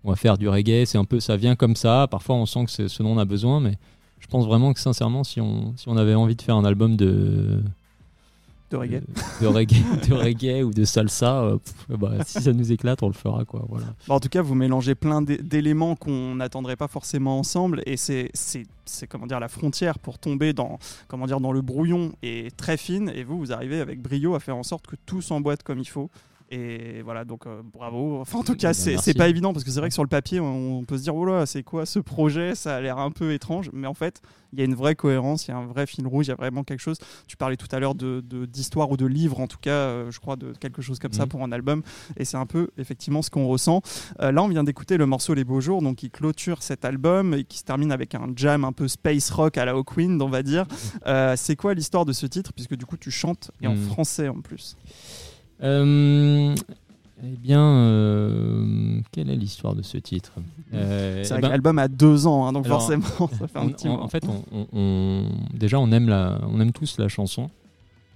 on 0.03 0.11
va 0.11 0.16
faire 0.16 0.37
du 0.37 0.49
reggae. 0.49 0.85
C'est 0.87 0.99
un 0.99 1.05
peu 1.05 1.20
ça 1.20 1.37
vient 1.37 1.55
comme 1.57 1.77
ça. 1.77 2.09
Parfois 2.11 2.37
on 2.37 2.47
sent 2.47 2.64
que 2.66 2.89
ce 2.89 3.03
dont 3.03 3.11
on 3.11 3.18
a 3.18 3.25
besoin 3.25 3.61
mais 3.61 3.79
je 4.25 4.29
pense 4.31 4.47
vraiment 4.47 4.72
que 4.72 4.81
sincèrement 4.81 5.22
si 5.22 5.41
on, 5.41 5.75
si 5.77 5.89
on 5.89 5.97
avait 5.97 6.14
envie 6.14 6.35
de 6.35 6.43
faire 6.43 6.57
un 6.57 6.64
album 6.64 6.97
de 6.97 7.61
De 8.70 8.77
reggae. 8.79 9.01
de, 9.41 9.43
de 9.43 9.47
reggae, 9.47 10.09
de 10.09 10.14
reggae 10.14 10.62
ou 10.64 10.70
de 10.72 10.85
salsa, 10.85 11.43
euh, 11.43 11.59
pff, 11.59 11.99
bah, 11.99 12.12
si 12.27 12.41
ça 12.43 12.53
nous 12.53 12.72
éclate, 12.72 13.03
on 13.03 13.09
le 13.09 13.12
fera 13.12 13.45
quoi. 13.45 13.64
Voilà. 13.68 13.87
Bon, 14.09 14.14
en 14.14 14.20
tout 14.20 14.31
cas, 14.31 14.43
vous 14.43 14.55
mélangez 14.55 14.95
plein 14.95 15.20
d'é- 15.22 15.37
d'éléments 15.39 15.95
qu'on 15.95 16.35
n'attendrait 16.37 16.75
pas 16.77 16.89
forcément 16.89 17.39
ensemble, 17.39 17.83
et 17.87 17.97
c'est, 17.97 18.33
comment 19.09 19.27
dire 19.27 19.39
la 19.41 19.49
frontière 19.49 19.99
pour 19.99 20.18
tomber 20.18 20.53
dans 20.55 20.79
comment 21.07 21.27
dire 21.27 21.41
dans 21.41 21.53
le 21.53 21.61
brouillon 21.61 22.12
est 22.22 22.57
très 22.57 22.77
fine, 22.79 23.12
et 23.14 23.22
vous 23.22 23.39
vous 23.39 23.53
arrivez 23.53 23.81
avec 23.81 24.01
brio 24.03 24.35
à 24.35 24.41
faire 24.41 24.57
en 24.57 24.62
sorte 24.64 24.87
que 24.87 24.97
tout 25.07 25.20
s'emboîte 25.22 25.62
comme 25.62 25.79
il 25.79 25.89
faut. 25.89 26.11
Et 26.57 27.03
voilà, 27.03 27.25
donc 27.25 27.47
euh, 27.49 27.63
bravo. 27.65 28.21
Enfin, 28.21 28.39
en 28.39 28.45
tout 28.45 28.55
cas, 28.55 28.69
Bah, 28.69 28.75
c'est 28.75 28.97
c'est 28.99 29.15
pas 29.15 29.29
évident 29.29 29.53
parce 29.53 29.65
que 29.65 29.71
c'est 29.73 29.81
vrai 29.81 29.89
que 29.89 29.95
sur 29.95 30.05
le 30.05 30.09
papier, 30.09 30.39
on, 30.39 30.79
on 30.79 30.85
peut 30.85 30.97
se 30.99 31.03
dire, 31.03 31.17
oh 31.17 31.25
là, 31.25 31.47
c'est 31.47 31.65
quoi 31.65 31.85
ce 31.85 31.99
projet? 31.99 32.55
Ça 32.55 32.77
a 32.77 32.81
l'air 32.81 32.99
un 32.99 33.11
peu 33.11 33.33
étrange, 33.33 33.71
mais 33.73 33.89
en 33.89 33.95
fait, 33.95 34.21
il 34.53 34.61
y 34.61 34.63
a 34.63 34.65
une 34.65 34.77
vraie 34.77 34.95
cohérence, 34.95 35.49
il 35.49 35.51
y 35.51 35.55
a 35.55 35.57
un 35.57 35.67
vrai 35.67 35.85
fil 35.87 36.07
rouge, 36.07 36.27
il 36.27 36.29
y 36.29 36.33
a 36.33 36.37
vraiment 36.37 36.63
quelque 36.63 36.79
chose. 36.81 36.99
Tu 37.27 37.37
parlais 37.37 37.57
tout 37.57 37.67
à 37.73 37.81
l'heure 37.81 37.97
de 37.97 38.21
de- 38.25 38.45
d'histoire 38.47 38.89
ou 38.93 38.97
de 38.97 39.05
livre, 39.07 39.41
en 39.41 39.49
tout 39.49 39.59
cas, 39.61 39.71
euh, 39.71 40.11
je 40.13 40.21
crois, 40.21 40.37
de 40.37 40.53
quelque 40.61 40.81
chose 40.81 41.01
comme 41.01 41.13
ça 41.13 41.23
Mhm. 41.25 41.29
pour 41.29 41.43
un 41.43 41.51
album, 41.51 41.83
et 42.17 42.25
c'est 42.25 42.37
un 42.37 42.47
peu 42.47 42.69
effectivement 42.79 43.23
ce 43.23 43.31
qu'on 43.31 43.49
ressent. 43.49 43.83
Euh, 44.21 44.31
là, 44.31 44.41
on 44.45 44.49
vient 44.49 44.63
d'écouter 44.63 44.97
le 44.97 45.07
morceau 45.07 45.35
Les 45.35 45.45
Beaux 45.45 45.61
Jours, 45.61 45.83
donc 45.83 45.97
qui 45.97 46.11
clôture 46.11 46.63
cet 46.63 46.85
album 46.85 47.35
et 47.35 47.43
qui 47.43 47.59
se 47.59 47.65
termine 47.65 47.91
avec 47.91 48.15
un 48.15 48.29
jam 48.37 48.65
un 48.65 48.73
peu 48.73 48.87
space 48.87 49.31
rock 49.33 49.59
à 49.59 49.65
la 49.65 49.73
Hawkwind, 49.73 50.23
on 50.23 50.29
va 50.29 50.45
dire. 50.45 50.67
C'est 51.37 51.57
quoi 51.57 51.75
l'histoire 51.75 52.05
de 52.05 52.13
ce 52.13 52.27
titre? 52.27 52.53
Puisque 52.53 52.77
du 52.77 52.87
coup, 52.87 52.97
tu 52.97 53.11
chantes 53.11 53.51
et 53.61 53.67
en 53.67 53.75
Mm. 53.75 53.83
français 53.87 54.29
en 54.29 54.41
plus. 54.41 54.77
Euh, 55.63 56.55
eh 57.23 57.37
bien, 57.37 57.63
euh, 57.63 59.01
quelle 59.13 59.31
est 59.31 59.37
l'histoire 59.37 59.75
de 59.75 59.83
ce 59.83 59.97
titre 59.99 60.33
Euh, 60.75 61.23
C'est 61.25 61.29
eh 61.31 61.33
vrai 61.35 61.41
ben, 61.43 61.49
que 61.49 61.53
l'album 61.53 61.79
a 61.79 61.89
deux 61.89 62.27
ans, 62.27 62.47
hein, 62.47 62.53
donc 62.53 62.67
alors, 62.67 62.81
forcément, 62.81 63.29
ça 63.39 63.47
fait 63.49 63.59
un 63.59 63.67
on- 63.67 63.71
petit 63.71 63.87
moment. 63.89 64.03
En 64.05 64.09
fait, 64.09 64.25
on, 64.29 64.43
on- 64.53 64.67
on- 64.73 65.29
déjà, 65.57 65.79
on 65.79 65.91
aime, 65.93 66.09
la, 66.09 66.41
on 66.51 66.61
aime 66.61 66.73
tous 66.73 66.99
la 66.99 67.09
chanson. 67.09 67.51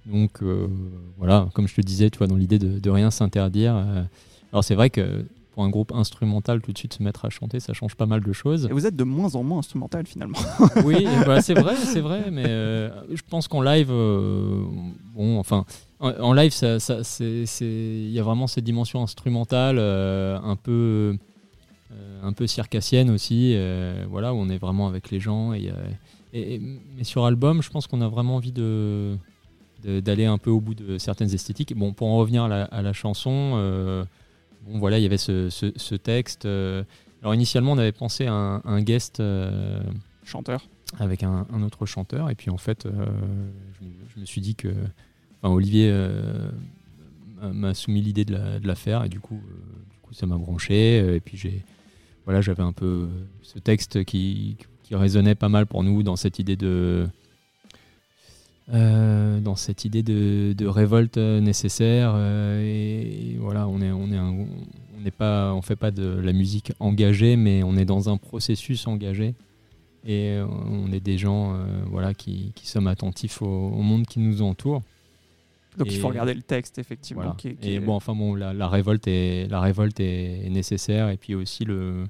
Donc, 0.05 0.41
euh, 0.43 0.67
voilà, 1.17 1.47
comme 1.53 1.67
je 1.67 1.75
te 1.75 1.81
disais, 1.81 2.09
tu 2.09 2.17
vois, 2.17 2.27
dans 2.27 2.35
l'idée 2.35 2.59
de, 2.59 2.79
de 2.79 2.89
rien 2.89 3.11
s'interdire. 3.11 3.75
euh, 3.75 4.03
alors, 4.51 4.63
c'est 4.63 4.75
vrai 4.75 4.89
que 4.89 5.25
pour 5.51 5.63
un 5.63 5.69
groupe 5.69 5.91
instrumental, 5.93 6.61
tout 6.61 6.71
de 6.71 6.77
suite 6.77 6.93
se 6.93 7.03
mettre 7.03 7.25
à 7.25 7.29
chanter, 7.29 7.59
ça 7.59 7.73
change 7.73 7.95
pas 7.95 8.05
mal 8.05 8.21
de 8.21 8.33
choses. 8.33 8.65
Et 8.69 8.73
vous 8.73 8.85
êtes 8.87 8.95
de 8.95 9.03
moins 9.03 9.35
en 9.35 9.43
moins 9.43 9.59
instrumental 9.59 10.05
finalement. 10.07 10.37
Oui, 10.83 11.05
bah, 11.25 11.41
c'est 11.41 11.53
vrai, 11.53 11.75
c'est 11.83 11.99
vrai, 12.01 12.31
mais 12.31 12.45
euh, 12.47 12.89
je 13.15 13.21
pense 13.29 13.47
qu'en 13.47 13.61
live, 13.61 13.89
euh, 13.91 14.63
bon, 15.15 15.37
enfin, 15.39 15.65
en, 15.99 16.11
en 16.11 16.33
live, 16.33 16.51
ça, 16.51 16.79
ça- 16.79 17.01
il 17.21 18.09
y 18.11 18.19
a 18.19 18.23
vraiment 18.23 18.47
cette 18.47 18.63
dimension 18.63 19.01
instrumentale, 19.03 19.77
euh, 19.79 20.39
un 20.41 20.55
peu, 20.55 21.17
euh, 21.91 22.19
un 22.23 22.33
peu 22.33 22.47
circassienne 22.47 23.09
aussi, 23.09 23.53
euh, 23.55 24.05
voilà, 24.09 24.33
où 24.33 24.37
on 24.37 24.49
est 24.49 24.57
vraiment 24.57 24.87
avec 24.87 25.11
les 25.11 25.19
gens. 25.19 25.53
Et, 25.53 25.71
et- 26.33 26.55
et- 26.55 26.61
mais 26.97 27.03
sur 27.03 27.25
album, 27.25 27.61
je 27.61 27.69
pense 27.69 27.87
qu'on 27.87 28.01
a 28.01 28.07
vraiment 28.07 28.35
envie 28.35 28.51
de, 28.51 29.17
d'aller 29.83 30.25
un 30.25 30.37
peu 30.37 30.49
au 30.51 30.59
bout 30.59 30.75
de 30.75 30.97
certaines 30.97 31.33
esthétiques. 31.33 31.75
Bon, 31.75 31.93
pour 31.93 32.07
en 32.07 32.17
revenir 32.17 32.43
à 32.43 32.47
la, 32.47 32.63
à 32.65 32.81
la 32.81 32.93
chanson, 32.93 34.05
bon, 34.67 34.79
voilà, 34.79 34.99
il 34.99 35.03
y 35.03 35.05
avait 35.05 35.17
ce, 35.17 35.49
ce- 35.49 35.73
ce 35.75 35.95
texte. 35.95 36.45
alors 36.45 37.33
initialement, 37.33 37.73
on 37.73 37.77
avait 37.77 37.91
pensé 37.91 38.25
à 38.25 38.33
un, 38.33 38.61
un 38.65 38.81
guest. 38.81 39.21
Chanteur. 40.25 40.61
avec 40.99 41.23
un, 41.23 41.47
un 41.51 41.63
autre 41.63 41.85
chanteur. 41.87 42.29
Et 42.29 42.35
puis 42.35 42.51
en 42.51 42.57
fait, 42.57 42.87
je 44.15 44.19
me 44.19 44.25
suis 44.25 44.41
dit 44.41 44.55
que. 44.55 44.69
Enfin, 45.41 45.53
Olivier 45.53 45.89
euh, 45.91 46.49
m'a- 47.41 47.73
soumis 47.73 48.01
l'idée 48.01 48.25
de 48.25 48.37
la, 48.63 48.75
faire 48.75 49.03
et 49.05 49.09
du 49.09 49.19
coup, 49.19 49.35
euh, 49.43 49.53
du 49.93 49.97
coup 50.01 50.13
ça 50.13 50.25
m'a 50.25 50.37
branché. 50.37 50.99
euh, 51.01 51.15
Et 51.15 51.19
puis 51.19 51.37
j'ai. 51.37 51.63
Voilà, 52.25 52.41
j'avais 52.41 52.63
un 52.63 52.73
peu 52.73 53.07
ce 53.41 53.57
texte 53.57 54.03
qui, 54.03 54.57
qui 54.83 54.93
résonnait 54.95 55.33
pas 55.35 55.49
mal 55.49 55.65
pour 55.65 55.83
nous 55.83 56.03
dans 56.03 56.15
cette 56.15 56.37
idée 56.39 56.55
de. 56.55 57.07
dans 58.71 59.55
cette 59.55 59.85
idée 59.85 60.03
de, 60.03 60.53
de 60.55 60.67
révolte 60.67 61.17
nécessaire 61.17 62.15
et, 62.61 63.35
voilà 63.39 63.67
on 63.67 63.81
est 63.81 63.91
on 63.91 64.11
est 64.11 64.17
un- 64.17 64.45
on 64.97 65.01
n'est 65.01 65.09
pas 65.11 65.53
on 65.55 65.61
fait 65.63 65.75
pas 65.77 65.89
de 65.91 66.03
la 66.03 66.33
musique 66.33 66.71
engagée 66.79 67.35
mais 67.35 67.63
on 67.63 67.75
est 67.77 67.85
dans 67.85 68.09
un 68.09 68.17
processus 68.17 68.85
engagé 68.85 69.33
et 70.05 70.39
on 70.69 70.91
est 70.91 70.99
des 70.99 71.17
gens 71.17 71.57
voilà, 71.87 72.13
qui, 72.13 72.51
qui 72.55 72.67
sommes 72.67 72.87
attentifs 72.87 73.41
au 73.41 73.81
monde 73.81 74.05
qui 74.05 74.19
nous 74.19 74.41
entoure. 74.41 74.81
Donc 75.79 75.91
il 75.91 75.99
faut 75.99 76.07
regarder 76.09 76.33
le 76.33 76.41
texte 76.43 76.77
effectivement. 76.77 77.21
Voilà. 77.23 77.35
qui 77.37 77.47
est- 77.49 77.55
qui 77.55 77.69
et 77.71 77.75
est- 77.75 77.79
bon, 77.79 77.93
enfin 77.95 78.13
bon, 78.15 78.35
la, 78.35 78.53
la 78.53 78.67
révolte 78.67 79.07
est, 79.07 79.47
la 79.49 79.59
révolte 79.59 79.99
est, 79.99 80.47
nécessaire 80.49 81.09
et 81.09 81.17
puis 81.17 81.35
aussi 81.35 81.65
le, 81.65 82.03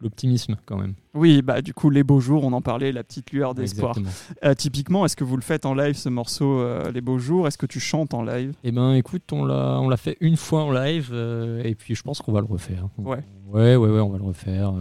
l'optimisme 0.00 0.56
quand 0.66 0.76
même. 0.78 0.94
Oui, 1.14 1.42
bah 1.42 1.62
du 1.62 1.72
coup, 1.74 1.88
les 1.90 2.02
beaux 2.02 2.18
jours, 2.20 2.42
on 2.44 2.52
en 2.52 2.60
parlait, 2.62 2.90
la 2.90 3.04
petite 3.04 3.30
lueur 3.30 3.54
d'espoir. 3.54 3.96
Euh, 4.44 4.54
typiquement, 4.54 5.04
est-ce 5.04 5.14
que 5.14 5.22
vous 5.24 5.36
le 5.36 5.42
faites 5.42 5.64
en 5.66 5.74
live 5.74 5.94
ce 5.94 6.08
morceau, 6.08 6.58
euh, 6.60 6.90
les 6.90 7.00
beaux 7.00 7.18
jours? 7.20 7.46
Est-ce 7.46 7.58
que 7.58 7.66
tu 7.66 7.78
chantes 7.78 8.12
en 8.14 8.22
live? 8.24 8.52
Eh 8.64 8.72
ben, 8.72 8.94
écoute, 8.94 9.32
on 9.32 9.44
l'a, 9.44 9.78
on 9.80 9.88
l'a 9.88 9.96
fait 9.96 10.16
une 10.20 10.36
fois 10.36 10.64
en 10.64 10.72
live, 10.72 11.10
euh, 11.12 11.62
et 11.62 11.74
puis 11.76 11.94
je 11.94 12.02
pense 12.02 12.20
qu'on 12.20 12.32
va 12.32 12.40
le 12.40 12.46
refaire. 12.46 12.88
Ouais. 12.98 13.18
Ouais, 13.48 13.76
ouais, 13.76 13.88
ouais, 13.90 14.00
on 14.00 14.08
va 14.08 14.18
le 14.18 14.24
refaire. 14.24 14.72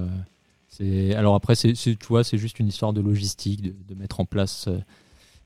c'est, 0.68 1.14
alors 1.16 1.36
après, 1.36 1.56
c'est, 1.56 1.76
c'est- 1.76 2.00
tu 2.00 2.08
vois, 2.08 2.24
c'est 2.24 2.38
juste 2.38 2.60
une 2.60 2.68
histoire 2.68 2.94
de 2.94 3.02
logistique, 3.02 3.62
de, 3.62 3.76
de 3.88 4.00
mettre 4.00 4.20
en 4.22 4.26
place. 4.26 4.70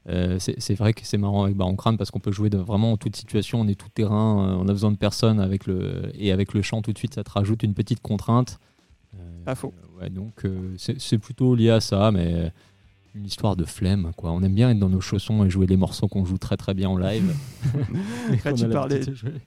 Euh, 0.08 0.38
c'est, 0.40 0.76
vrai 0.76 0.94
que 0.94 1.02
c'est 1.04 1.18
marrant 1.18 1.46
avec 1.46 1.56
Baron 1.56 1.76
Crâne 1.76 1.98
parce 1.98 2.12
qu'on 2.12 2.20
peut 2.20 2.32
jouer 2.32 2.50
de, 2.50 2.58
vraiment 2.58 2.92
en 2.92 2.98
toute 2.98 3.16
situation, 3.16 3.62
on 3.62 3.68
est 3.68 3.80
tout 3.80 3.90
terrain, 3.90 4.50
euh, 4.50 4.56
on 4.60 4.68
a 4.68 4.72
besoin 4.72 4.92
de 4.92 4.98
personne 4.98 5.40
avec 5.40 5.66
le, 5.66 6.12
et 6.14 6.32
avec 6.32 6.54
le 6.54 6.62
chant 6.62 6.82
tout 6.82 6.94
de 6.94 6.98
suite, 6.98 7.16
ça 7.16 7.24
te 7.24 7.32
rajoute 7.32 7.64
une 7.64 7.74
petite 7.74 8.02
contrainte. 8.02 8.60
Euh, 9.16 9.44
Pas 9.44 9.56
faux. 9.56 9.74
Ouais, 10.00 10.10
donc 10.10 10.46
euh, 10.46 10.76
c'est, 10.78 11.00
c'est 11.00 11.18
plutôt 11.18 11.56
lié 11.56 11.72
à 11.72 11.82
ça, 11.82 12.12
mais 12.12 12.52
une 13.16 13.26
histoire 13.26 13.56
de 13.56 13.64
flemme, 13.64 14.12
quoi. 14.18 14.32
On 14.32 14.44
aime 14.44 14.54
bien 14.54 14.70
être 14.70 14.80
dans 14.80 14.90
nos 14.90 15.00
chaussons 15.00 15.46
et 15.46 15.50
jouer 15.50 15.68
les 15.68 15.78
morceaux 15.78 16.10
qu'on 16.10 16.26
joue 16.26 16.38
très 16.38 16.58
très 16.58 16.74
bien 16.74 16.90
en 16.90 16.98
live. 16.98 17.34
Tu 18.56 18.68
parlais, 18.68 19.02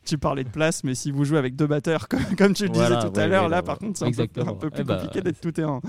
tu 0.04 0.18
parlais 0.18 0.44
de 0.44 0.48
place, 0.48 0.82
mais 0.82 0.94
si 0.94 1.10
vous 1.12 1.24
jouez 1.24 1.38
avec 1.38 1.54
deux 1.54 1.66
batteurs, 1.66 2.08
comme, 2.08 2.20
comme 2.36 2.52
tu 2.52 2.64
le 2.64 2.70
disais 2.70 2.98
tout 3.00 3.18
à 3.18 3.26
l'heure, 3.26 3.44
ouais, 3.44 3.50
là, 3.50 3.56
là, 3.56 3.62
par 3.62 3.78
contre, 3.78 3.98
c'est 3.98 4.06
un 4.06 4.48
un 4.48 4.54
peu 4.54 4.70
plus 4.70 4.80
Eh 4.80 4.84
bah, 4.84 4.96
compliqué 4.96 5.20
d'être 5.20 5.40
tout 5.40 5.52
terrain. 5.52 5.80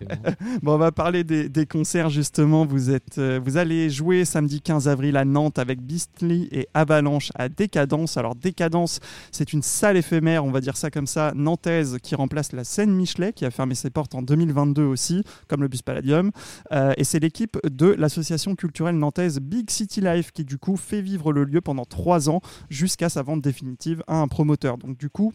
Exactement. 0.00 0.36
Bon, 0.62 0.74
on 0.74 0.78
va 0.78 0.92
parler 0.92 1.24
des, 1.24 1.48
des 1.48 1.66
concerts 1.66 2.08
justement. 2.08 2.64
Vous, 2.64 2.90
êtes, 2.90 3.18
euh, 3.18 3.40
vous 3.42 3.56
allez 3.56 3.90
jouer 3.90 4.24
samedi 4.24 4.62
15 4.62 4.88
avril 4.88 5.16
à 5.16 5.24
Nantes 5.24 5.58
avec 5.58 5.82
Beastly 5.82 6.48
et 6.52 6.68
Avalanche 6.72 7.30
à 7.34 7.48
Décadence. 7.48 8.16
Alors, 8.16 8.34
Décadence, 8.34 9.00
c'est 9.30 9.52
une 9.52 9.62
salle 9.62 9.96
éphémère, 9.96 10.44
on 10.44 10.50
va 10.50 10.60
dire 10.60 10.76
ça 10.76 10.90
comme 10.90 11.06
ça, 11.06 11.32
nantaise, 11.34 11.98
qui 12.02 12.14
remplace 12.14 12.52
la 12.52 12.64
scène 12.64 12.94
Michelet, 12.94 13.32
qui 13.32 13.44
a 13.44 13.50
fermé 13.50 13.74
ses 13.74 13.90
portes 13.90 14.14
en 14.14 14.22
2022 14.22 14.82
aussi, 14.84 15.22
comme 15.48 15.60
le 15.60 15.68
Bus 15.68 15.82
Palladium. 15.82 16.30
Euh, 16.72 16.92
et 16.96 17.04
c'est 17.04 17.20
l'équipe 17.24 17.56
de 17.66 17.86
l'association 17.86 18.54
culturelle 18.54 18.98
nantaise 18.98 19.40
Big 19.40 19.70
City 19.70 20.02
Life 20.02 20.30
qui, 20.30 20.44
du 20.44 20.58
coup, 20.58 20.76
fait 20.76 21.00
vivre 21.00 21.32
le 21.32 21.44
lieu 21.44 21.62
pendant 21.62 21.86
trois 21.86 22.28
ans 22.28 22.42
jusqu'à 22.68 23.08
sa 23.08 23.22
vente 23.22 23.40
définitive 23.40 24.04
à 24.06 24.20
un 24.20 24.28
promoteur. 24.28 24.76
Donc, 24.76 24.98
du 24.98 25.08
coup, 25.08 25.32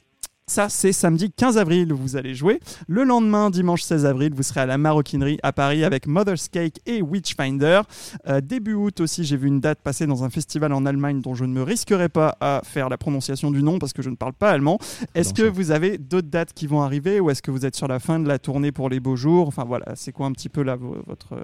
ça, 0.50 0.68
c'est 0.70 0.92
samedi 0.92 1.32
15 1.32 1.58
avril, 1.58 1.94
vous 1.94 2.16
allez 2.16 2.34
jouer. 2.34 2.60
Le 2.88 3.04
lendemain, 3.04 3.50
dimanche 3.50 3.84
16 3.84 4.06
avril, 4.06 4.34
vous 4.36 4.44
serez 4.44 4.62
à 4.62 4.66
la 4.66 4.78
Maroquinerie 4.78 5.40
à 5.44 5.54
Paris 5.54 5.84
avec 5.84 6.08
Mother's 6.08 6.48
Cake 6.50 6.80
et 6.86 7.02
Witchfinder. 7.02 7.82
Euh, 8.28 8.42
début 8.42 8.74
août 8.74 9.00
aussi, 9.00 9.24
j'ai 9.24 9.38
vu 9.38 9.48
une 9.48 9.60
date 9.60 9.80
passer 9.82 10.08
dans 10.08 10.24
un 10.24 10.30
festival 10.30 10.74
en 10.74 10.86
Allemagne 10.86 11.22
dont 11.22 11.36
je 11.36 11.46
ne 11.46 11.54
me 11.54 11.64
risquerai 11.64 12.10
pas 12.10 12.36
à 12.42 12.62
faire 12.64 12.90
la 12.90 12.98
prononciation 12.98 13.52
du 13.52 13.62
nom 13.64 13.80
parce 13.80 13.94
que 13.94 14.02
je 14.02 14.10
ne 14.10 14.16
parle 14.16 14.34
pas 14.34 14.50
allemand. 14.52 14.78
Est-ce 15.16 15.34
que 15.34 15.44
vous 15.44 15.72
avez 15.72 15.98
d'autres 15.98 16.30
dates 16.30 16.54
qui 16.54 16.68
vont 16.68 16.82
arriver 16.82 17.20
ou 17.20 17.30
est-ce 17.30 17.42
que 17.42 17.52
vous 17.52 17.66
êtes 17.66 17.76
sur 17.76 17.88
la 17.88 18.00
fin 18.00 18.20
de 18.20 18.28
la 18.28 18.40
tournée 18.40 18.72
pour 18.72 18.90
les 18.90 19.00
beaux 19.00 19.16
jours? 19.16 19.48
Enfin 19.48 19.64
voilà, 19.66 19.86
c'est 19.96 20.12
quoi 20.12 20.26
un 20.28 20.32
petit 20.32 20.50
peu 20.50 20.64
là 20.64 20.76
vo- 20.76 20.98
votre, 21.08 21.36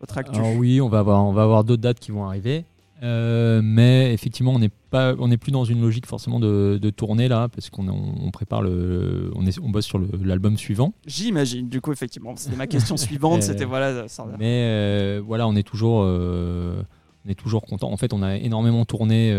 votre 0.00 0.18
actu? 0.18 0.38
Alors 0.38 0.54
oui, 0.56 0.80
on 0.80 0.88
va 0.88 1.00
avoir, 1.00 1.24
on 1.24 1.32
va 1.32 1.42
avoir 1.42 1.64
d'autres 1.64 1.82
dates 1.82 2.00
qui 2.00 2.10
vont 2.10 2.24
arriver. 2.24 2.64
Euh, 3.02 3.60
mais 3.62 4.14
effectivement, 4.14 4.52
on 4.52 4.58
n'est 4.58 4.70
pas, 4.90 5.14
on 5.18 5.28
n'est 5.28 5.36
plus 5.36 5.50
dans 5.52 5.64
une 5.64 5.80
logique 5.82 6.06
forcément 6.06 6.40
de, 6.40 6.78
de 6.80 6.90
tournée 6.90 7.28
là, 7.28 7.48
parce 7.48 7.68
qu'on 7.68 7.88
on, 7.88 8.30
prépare 8.30 8.62
le, 8.62 9.30
on, 9.34 9.44
est, 9.46 9.58
on 9.60 9.68
bosse 9.68 9.84
sur 9.86 10.00
l'album 10.22 10.56
suivant. 10.56 10.94
J'imagine, 11.06 11.68
du 11.68 11.80
coup, 11.80 11.92
effectivement. 11.92 12.34
C'était 12.36 12.56
ma 12.56 12.66
question 12.66 12.96
suivante, 12.96 13.38
Euh, 13.42 13.46
c'était 13.46 13.64
voilà. 13.64 14.08
ça- 14.08 14.26
Mais 14.38 14.64
euh, 14.68 15.20
voilà, 15.24 15.46
on 15.48 15.56
est 15.56 15.64
toujours, 15.64 16.02
euh, 16.04 16.82
on 17.26 17.28
est 17.30 17.34
toujours 17.34 17.62
content. 17.62 17.90
En 17.90 17.96
fait, 17.96 18.12
on 18.12 18.22
a 18.22 18.36
énormément 18.36 18.84
tourné 18.84 19.34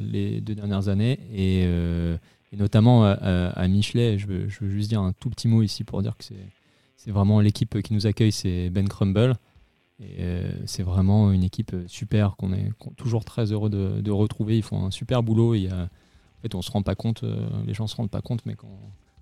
les 0.00 0.40
deux 0.40 0.54
dernières 0.54 0.88
années 0.88 1.18
et, 1.34 1.62
et 1.64 2.56
notamment 2.56 3.04
à, 3.04 3.10
à- 3.12 3.68
Michelet. 3.68 4.18
Je 4.18 4.26
veux, 4.26 4.48
je 4.48 4.60
veux 4.60 4.70
juste 4.70 4.88
dire 4.88 5.00
un 5.00 5.12
tout 5.12 5.30
petit 5.30 5.48
mot 5.48 5.62
ici 5.62 5.84
pour 5.84 6.00
dire 6.00 6.16
que 6.16 6.24
c'est, 6.24 6.34
c'est 6.96 7.10
vraiment 7.10 7.40
l'équipe 7.40 7.82
qui 7.82 7.92
nous 7.92 8.06
accueille, 8.06 8.32
c'est 8.32 8.70
Ben 8.70 8.88
Crumble. 8.88 9.34
Et 10.00 10.16
euh, 10.20 10.50
c'est 10.66 10.82
vraiment 10.82 11.30
une 11.30 11.44
équipe 11.44 11.74
super 11.86 12.36
qu'on 12.36 12.52
est 12.52 12.70
toujours 12.96 13.24
très 13.24 13.52
heureux 13.52 13.70
de, 13.70 14.10
retrouver. 14.10 14.56
Ils 14.56 14.62
font 14.62 14.84
un 14.86 14.90
super 14.90 15.22
boulot. 15.22 15.54
A, 15.54 15.82
en 15.82 15.88
fait, 16.42 16.54
on 16.54 16.62
se 16.62 16.70
rend 16.70 16.82
pas 16.82 16.94
compte, 16.94 17.22
euh, 17.22 17.48
les 17.66 17.74
gens 17.74 17.86
se 17.86 17.96
rendent 17.96 18.10
pas 18.10 18.20
compte, 18.20 18.44
mais 18.44 18.56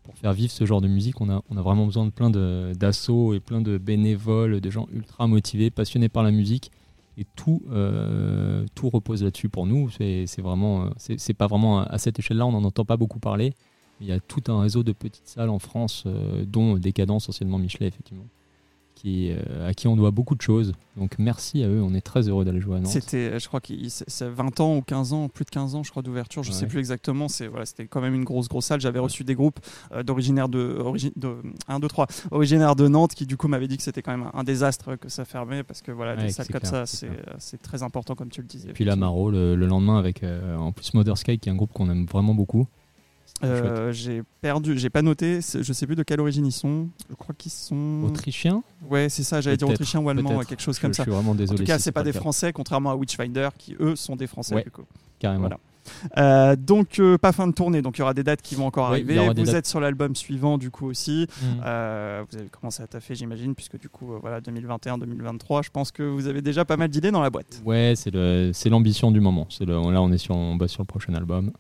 pour 0.03 0.17
faire 0.17 0.33
vivre 0.33 0.51
ce 0.51 0.65
genre 0.65 0.81
de 0.81 0.89
musique, 0.89 1.21
on 1.21 1.29
a, 1.29 1.43
vraiment 1.51 1.87
besoin 1.87 2.07
de 2.07 2.11
plein 2.11 2.31
d'assauts 2.31 3.35
et 3.35 3.41
plein 3.41 3.61
de 3.61 3.79
bénévoles, 3.79 4.61
de 4.61 4.71
gens 4.71 4.89
ultra 4.93 5.27
motivés, 5.27 5.71
passionnés 5.71 6.09
par 6.09 6.23
la 6.23 6.31
musique. 6.31 6.73
Et 7.19 7.27
tout, 7.37 7.63
euh, 7.71 8.65
tout 8.75 8.89
repose 8.89 9.23
là-dessus 9.23 9.51
pour 9.51 9.67
nous. 9.67 9.91
C'est 9.91 10.41
vraiment, 10.41 10.89
c'est 10.97 11.35
pas 11.35 11.47
vraiment 11.47 11.81
à, 11.81 11.99
cette 11.99 12.19
échelle-là, 12.19 12.47
on 12.47 12.53
n'en 12.53 12.65
entend 12.65 12.87
pas 12.87 12.97
beaucoup 12.97 13.19
parler. 13.19 13.53
Il 14.01 14.07
y 14.07 14.13
a 14.13 14.19
tout 14.19 14.43
un 14.49 14.61
réseau 14.63 14.83
de 14.83 14.93
petites 14.93 15.29
salles 15.29 15.51
en 15.51 15.59
France, 15.59 16.05
dont 16.47 16.79
Décadence, 16.79 17.29
anciennement 17.29 17.59
Michelet, 17.59 17.87
effectivement, 17.87 18.27
qui, 19.03 19.33
euh, 19.33 19.69
à 19.69 19.75
qui 19.75 19.89
on 19.89 19.97
doit 19.97 20.13
beaucoup 20.13 20.37
de 20.37 20.41
choses. 20.41 20.73
Donc 20.97 21.17
merci 21.19 21.65
à 21.65 21.69
eux, 21.69 21.83
on 21.83 21.93
est 21.95 22.01
très 22.01 22.29
heureux 22.29 22.45
d'aller 22.45 22.61
jouer 22.61 22.77
à 22.77 22.81
Nantes. 22.81 22.87
C'était, 22.93 23.41
je 23.41 23.49
crois 23.49 23.61
c'est 23.89 24.29
20 24.29 24.61
ans 24.61 24.77
ou 24.77 24.83
15 24.83 25.13
ans, 25.13 25.29
plus 25.29 25.45
de 25.45 25.51
15 25.51 25.75
ans, 25.75 25.83
je 25.83 25.91
crois, 25.91 26.03
d'ouverture. 26.03 26.43
Je 26.45 26.53
sais 26.53 26.63
Ouais. 26.65 26.69
plus 26.69 26.79
exactement. 26.79 27.27
C'est 27.29 27.49
voilà, 27.49 27.67
c'était 27.67 27.87
quand 27.87 28.01
même 28.01 28.15
une 28.15 28.23
grosse, 28.25 28.49
grosse 28.49 28.67
salle. 28.67 28.81
J'avais 28.81 28.99
reçu 29.01 29.25
des 29.25 29.35
groupes 29.35 29.59
euh, 29.93 30.03
d'originaires 30.05 30.49
de, 30.49 30.79
origi- 30.81 31.13
de 31.17 31.35
1, 31.69 31.81
2, 31.81 31.89
3, 31.89 32.07
originaires 32.31 32.77
de 32.77 32.87
Nantes, 32.89 33.15
qui 33.15 33.27
du 33.27 33.37
coup 33.37 33.49
m'avaient 33.49 33.69
dit 33.69 33.77
que 33.77 33.83
c'était 33.83 34.03
quand 34.03 34.17
même 34.17 34.31
un, 34.35 34.45
désastre 34.45 34.97
que 34.97 35.09
ça 35.09 35.25
fermait 35.25 35.63
parce 35.65 35.83
que 35.83 35.91
voilà, 35.91 36.15
Ouais, 36.15 36.25
des 36.27 36.31
salles 36.31 36.47
comme 36.49 36.61
clair, 36.61 36.87
ça, 36.87 37.07
euh, 37.07 37.15
c'est 37.39 37.61
très 37.61 37.83
important, 37.83 38.15
comme 38.15 38.29
tu 38.29 38.41
le 38.41 38.47
disais. 38.47 38.71
Et 38.71 38.73
puis 38.73 38.85
la 38.85 38.95
Maro 38.97 39.31
le, 39.31 39.57
le 39.57 39.67
lendemain 39.67 39.99
avec 39.99 40.23
euh, 40.23 40.57
en 40.57 40.71
plus 40.73 40.95
Mother 40.95 41.17
Sky 41.19 41.39
qui 41.39 41.49
est 41.49 41.53
un 41.53 41.57
groupe 41.57 41.73
qu'on 41.73 41.91
aime 41.91 42.07
vraiment 42.07 42.35
beaucoup. 42.35 42.67
Euh, 43.45 43.91
j'ai 43.93 44.23
perdu, 44.41 44.79
j'ai 44.79 44.89
pas 44.91 45.03
noté. 45.03 45.41
Je 45.43 45.73
sais 45.73 45.87
plus 45.87 45.97
de 45.97 46.03
quelle 46.05 46.21
origine 46.21 46.47
ils 46.47 46.53
sont. 46.53 46.89
Je 47.11 47.15
crois 47.17 47.35
qu'ils 47.37 47.51
sont. 47.51 48.03
Autrichien 48.05 48.63
Ouais, 48.89 49.09
c'est 49.09 49.25
ça. 49.25 49.41
J'allais 49.41 49.57
dire 49.57 49.69
autrichien 49.69 50.01
ou 50.01 50.09
allemand, 50.09 50.37
ouais, 50.37 50.45
quelque 50.45 50.63
chose 50.63 50.77
Je- 50.77 50.81
comme 50.81 50.93
je 50.93 50.99
ça. 50.99 51.03
suis 51.03 51.11
vraiment 51.13 51.33
En 51.33 51.35
désolé. 51.35 51.59
tout 51.59 51.65
cas, 51.65 51.79
si 51.79 51.85
c'est 51.85 51.93
pas 51.93 52.03
des. 52.05 52.13
Français, 52.13 52.53
contrairement 52.53 52.91
à 52.91 52.95
Witchfinder, 52.97 53.49
qui 53.59 53.75
eux 53.81 53.97
sont 53.97 54.15
des 54.17 54.27
Français. 54.29 54.55
Ouais. 54.55 54.63
du 54.65 54.71
coup. 54.71 54.83
Carrément. 55.19 55.41
Voilà. 55.49 55.59
Euh, 56.17 56.55
donc 56.55 57.01
euh, 57.01 57.19
pas 57.19 57.33
fin 57.33 57.49
de 57.49 57.53
tournée, 57.53 57.83
donc 57.83 57.99
il 57.99 58.01
y 58.01 58.03
aura 58.03 58.15
des 58.15 58.23
dates 58.23 58.41
qui 58.43 58.55
vont 58.55 58.67
encore 58.67 58.87
Oui, 58.91 58.93
arriver. 59.01 59.19
Vous 59.27 59.35
dates. 59.35 59.55
êtes 59.55 59.67
sur 59.67 59.81
l'album 59.81 60.15
suivant 60.15 60.57
du 60.57 60.71
coup 60.71 60.87
aussi. 60.87 61.27
Euh, 61.65 62.23
vous 62.31 62.39
avez 62.39 62.47
commencé 62.49 62.85
à 62.85 62.87
taffer 62.87 63.17
j'imagine 63.17 63.57
puisque 63.57 63.81
du 63.81 63.89
coup 63.89 64.13
euh, 64.15 64.19
voilà 64.21 64.41
2021-2023, 64.41 65.65
je 65.65 65.71
pense 65.71 65.91
que 65.91 66.05
vous 66.05 66.29
avez 66.29 66.41
déjà 66.43 66.65
pas 66.65 66.77
mal 66.77 66.89
d'idées 66.89 67.11
dans 67.11 67.21
la 67.21 67.31
boîte. 67.31 67.61
Ouais, 67.65 67.95
c'est 67.97 68.69
l'ambition 68.69 69.11
du 69.11 69.21
moment. 69.21 69.47
C'est 69.51 69.65
le, 69.65 69.73
là, 69.75 70.01
on 70.01 70.13
est 70.13 70.19
sur, 70.19 70.37
on 70.37 70.55
bosse 70.55 70.71
sur 70.71 70.83
le 70.83 70.87
prochain 70.87 71.15
album. 71.15 71.51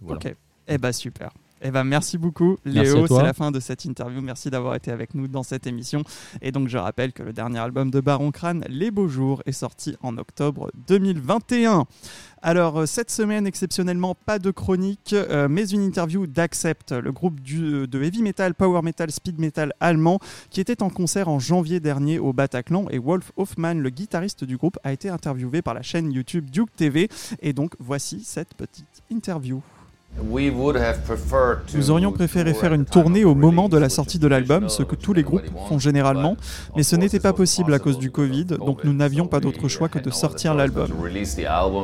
Voilà. 0.00 0.16
Ok. 0.24 0.34
Eh 0.74 0.78
ben 0.78 0.92
super. 0.92 1.30
Eh 1.64 1.70
ben 1.70 1.84
merci 1.84 2.18
beaucoup 2.18 2.56
Léo, 2.64 3.06
c'est 3.06 3.22
la 3.22 3.32
fin 3.34 3.52
de 3.52 3.60
cette 3.60 3.84
interview. 3.84 4.20
Merci 4.20 4.50
d'avoir 4.50 4.74
été 4.74 4.90
avec 4.90 5.14
nous 5.14 5.28
dans 5.28 5.44
cette 5.44 5.68
émission. 5.68 6.02
Et 6.40 6.50
donc 6.50 6.66
je 6.66 6.76
rappelle 6.76 7.12
que 7.12 7.22
le 7.22 7.32
dernier 7.32 7.60
album 7.60 7.88
de 7.90 8.00
Baron 8.00 8.32
Crâne, 8.32 8.64
Les 8.68 8.90
Beaux 8.90 9.06
Jours, 9.06 9.42
est 9.46 9.52
sorti 9.52 9.94
en 10.02 10.18
octobre 10.18 10.72
2021. 10.88 11.84
Alors 12.44 12.80
euh, 12.80 12.86
cette 12.86 13.12
semaine 13.12 13.46
exceptionnellement 13.46 14.16
pas 14.16 14.40
de 14.40 14.50
chronique, 14.50 15.12
euh, 15.12 15.46
mais 15.48 15.68
une 15.68 15.82
interview 15.82 16.26
d'Accept, 16.26 16.90
le 16.90 17.12
groupe 17.12 17.38
du- 17.38 17.86
de 17.86 18.02
heavy 18.02 18.22
metal, 18.22 18.54
power 18.54 18.82
metal, 18.82 19.12
speed 19.12 19.38
metal 19.38 19.72
allemand, 19.78 20.18
qui 20.50 20.60
était 20.60 20.82
en 20.82 20.90
concert 20.90 21.28
en 21.28 21.38
janvier 21.38 21.78
dernier 21.78 22.18
au 22.18 22.32
Bataclan. 22.32 22.86
Et 22.90 22.98
Wolf 22.98 23.30
Hoffman, 23.36 23.74
le 23.74 23.90
guitariste 23.90 24.42
du 24.42 24.56
groupe, 24.56 24.78
a 24.82 24.92
été 24.92 25.10
interviewé 25.10 25.62
par 25.62 25.74
la 25.74 25.82
chaîne 25.82 26.10
YouTube 26.10 26.50
Duke 26.50 26.74
TV. 26.74 27.08
Et 27.40 27.52
donc 27.52 27.74
voici 27.78 28.24
cette 28.24 28.54
petite 28.54 29.02
interview. 29.10 29.62
Nous 31.74 31.90
aurions 31.90 32.12
préféré 32.12 32.52
faire 32.54 32.74
une 32.74 32.84
tournée 32.84 33.24
au 33.24 33.34
moment 33.34 33.68
de 33.68 33.78
la 33.78 33.88
sortie 33.88 34.18
de 34.18 34.26
l'album, 34.26 34.68
ce 34.68 34.82
que 34.82 34.94
tous 34.94 35.12
les 35.12 35.22
groupes 35.22 35.42
font 35.68 35.78
généralement, 35.78 36.36
mais 36.76 36.82
ce 36.82 36.96
n'était 36.96 37.20
pas 37.20 37.32
possible 37.32 37.72
à 37.72 37.78
cause 37.78 37.98
du 37.98 38.10
Covid, 38.10 38.44
donc 38.44 38.84
nous 38.84 38.92
n'avions 38.92 39.26
pas 39.26 39.40
d'autre 39.40 39.68
choix 39.68 39.88
que 39.88 39.98
de 39.98 40.10
sortir 40.10 40.54
l'album. 40.54 40.88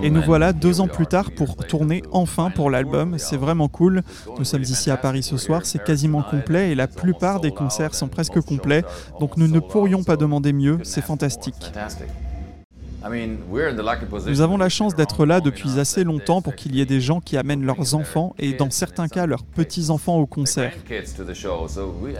Et 0.02 0.10
nous 0.10 0.22
voilà 0.22 0.52
deux 0.52 0.80
ans 0.80 0.88
plus 0.88 1.06
tard 1.06 1.30
pour 1.30 1.56
tourner 1.56 2.02
enfin 2.12 2.50
pour 2.50 2.70
l'album, 2.70 3.16
c'est 3.18 3.36
vraiment 3.36 3.68
cool. 3.68 4.02
Nous 4.38 4.44
sommes 4.44 4.62
ici 4.62 4.90
à 4.90 4.96
Paris 4.96 5.22
ce 5.22 5.36
soir, 5.36 5.62
c'est 5.64 5.82
quasiment 5.82 6.22
complet 6.22 6.70
et 6.70 6.74
la 6.74 6.86
plupart 6.86 7.40
des 7.40 7.50
concerts 7.50 7.94
sont 7.94 8.08
presque 8.08 8.40
complets, 8.40 8.84
donc 9.20 9.36
nous 9.36 9.48
ne 9.48 9.60
pourrions 9.60 10.04
pas 10.04 10.16
demander 10.16 10.52
mieux, 10.52 10.78
c'est 10.82 11.02
fantastique. 11.02 11.72
Nous 14.26 14.40
avons 14.40 14.56
la 14.56 14.68
chance 14.68 14.94
d'être 14.94 15.24
là 15.24 15.40
depuis 15.40 15.78
assez 15.78 16.04
longtemps 16.04 16.42
pour 16.42 16.56
qu'il 16.56 16.74
y 16.74 16.80
ait 16.80 16.86
des 16.86 17.00
gens 17.00 17.20
qui 17.20 17.36
amènent 17.36 17.64
leurs 17.64 17.94
enfants 17.94 18.34
et 18.38 18.52
dans 18.54 18.70
certains 18.70 19.08
cas 19.08 19.26
leurs 19.26 19.44
petits-enfants 19.44 20.16
au 20.18 20.26
concert. 20.26 20.72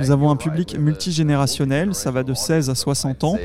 Nous 0.00 0.10
avons 0.10 0.30
un 0.30 0.36
public 0.36 0.78
multigénérationnel, 0.78 1.94
ça 1.94 2.10
va 2.10 2.22
de 2.22 2.34
16 2.34 2.70
à 2.70 2.74
60 2.74 3.24
ans. 3.24 3.36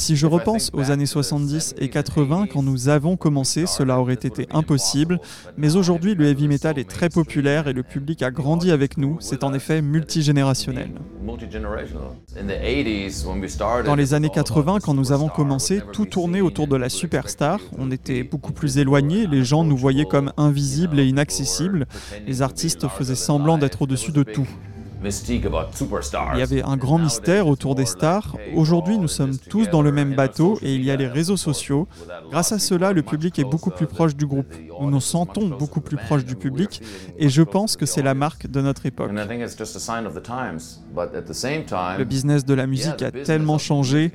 Si 0.00 0.16
je 0.16 0.26
repense 0.26 0.70
aux 0.72 0.90
années 0.90 1.04
70 1.04 1.74
et 1.76 1.90
80, 1.90 2.46
quand 2.50 2.62
nous 2.62 2.88
avons 2.88 3.18
commencé, 3.18 3.66
cela 3.66 4.00
aurait 4.00 4.14
été 4.14 4.46
impossible. 4.50 5.20
Mais 5.58 5.76
aujourd'hui, 5.76 6.14
le 6.14 6.24
heavy 6.24 6.48
metal 6.48 6.78
est 6.78 6.88
très 6.88 7.10
populaire 7.10 7.68
et 7.68 7.74
le 7.74 7.82
public 7.82 8.22
a 8.22 8.30
grandi 8.30 8.70
avec 8.70 8.96
nous. 8.96 9.18
C'est 9.20 9.44
en 9.44 9.52
effet 9.52 9.82
multigénérationnel. 9.82 10.92
Dans 13.84 13.94
les 13.94 14.14
années 14.14 14.30
80, 14.30 14.78
quand 14.82 14.94
nous 14.94 15.12
avons 15.12 15.28
commencé, 15.28 15.82
tout 15.92 16.06
tournait 16.06 16.40
autour 16.40 16.66
de 16.66 16.76
la 16.76 16.88
superstar. 16.88 17.60
On 17.76 17.90
était 17.90 18.22
beaucoup 18.22 18.52
plus 18.52 18.78
éloignés, 18.78 19.26
les 19.26 19.44
gens 19.44 19.64
nous 19.64 19.76
voyaient 19.76 20.06
comme 20.06 20.32
invisibles 20.38 20.98
et 20.98 21.04
inaccessibles. 21.04 21.84
Les 22.26 22.40
artistes 22.40 22.88
faisaient 22.88 23.14
semblant 23.14 23.58
d'être 23.58 23.82
au-dessus 23.82 24.12
de 24.12 24.22
tout. 24.22 24.48
Il 25.02 26.38
y 26.38 26.42
avait 26.42 26.62
un 26.62 26.76
grand 26.76 26.98
mystère 26.98 27.46
autour 27.48 27.74
des 27.74 27.86
stars. 27.86 28.36
Aujourd'hui, 28.54 28.98
nous 28.98 29.08
sommes 29.08 29.36
tous 29.38 29.68
dans 29.68 29.82
le 29.82 29.92
même 29.92 30.14
bateau 30.14 30.58
et 30.62 30.74
il 30.74 30.84
y 30.84 30.90
a 30.90 30.96
les 30.96 31.06
réseaux 31.06 31.36
sociaux. 31.36 31.88
Grâce 32.30 32.52
à 32.52 32.58
cela, 32.58 32.92
le 32.92 33.02
public 33.02 33.38
est 33.38 33.44
beaucoup 33.44 33.70
plus 33.70 33.86
proche 33.86 34.14
du 34.14 34.26
groupe. 34.26 34.52
Nous 34.80 34.90
nous 34.90 35.00
sentons 35.00 35.48
beaucoup 35.48 35.80
plus 35.80 35.96
proches 35.96 36.24
du 36.24 36.36
public 36.36 36.82
et 37.18 37.28
je 37.28 37.42
pense 37.42 37.76
que 37.76 37.86
c'est 37.86 38.02
la 38.02 38.14
marque 38.14 38.46
de 38.46 38.60
notre 38.60 38.86
époque. 38.86 39.10
Le 39.12 39.24
business 42.04 42.44
de 42.44 42.54
la 42.54 42.66
musique 42.66 43.02
a 43.02 43.10
tellement 43.10 43.58
changé. 43.58 44.12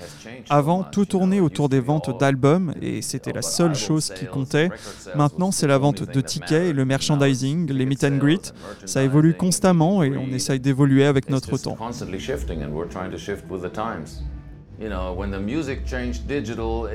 Avant, 0.50 0.84
tout 0.84 1.06
tournait 1.06 1.40
autour 1.40 1.70
des 1.70 1.80
ventes 1.80 2.18
d'albums 2.20 2.74
et 2.82 3.02
c'était 3.02 3.34
la 3.34 3.42
seule 3.42 3.76
chose 3.76 4.12
qui 4.16 4.26
comptait. 4.26 4.70
Maintenant, 5.16 5.52
c'est 5.52 5.68
la 5.68 5.78
vente 5.78 6.04
de 6.04 6.22
tickets 6.22 6.70
et 6.70 6.74
le 6.74 6.86
merchandising, 6.86 7.72
les 7.72 7.86
meet 7.86 8.04
and 8.04 8.18
greet. 8.18 8.54
Ça 8.86 9.04
évolue 9.04 9.36
constamment 9.36 10.04
et 10.04 10.16
on 10.18 10.28
essaye 10.28 10.60
d'évoluer 10.60 11.06
avec 11.06 11.30
notre 11.30 11.58
temps. 11.58 11.78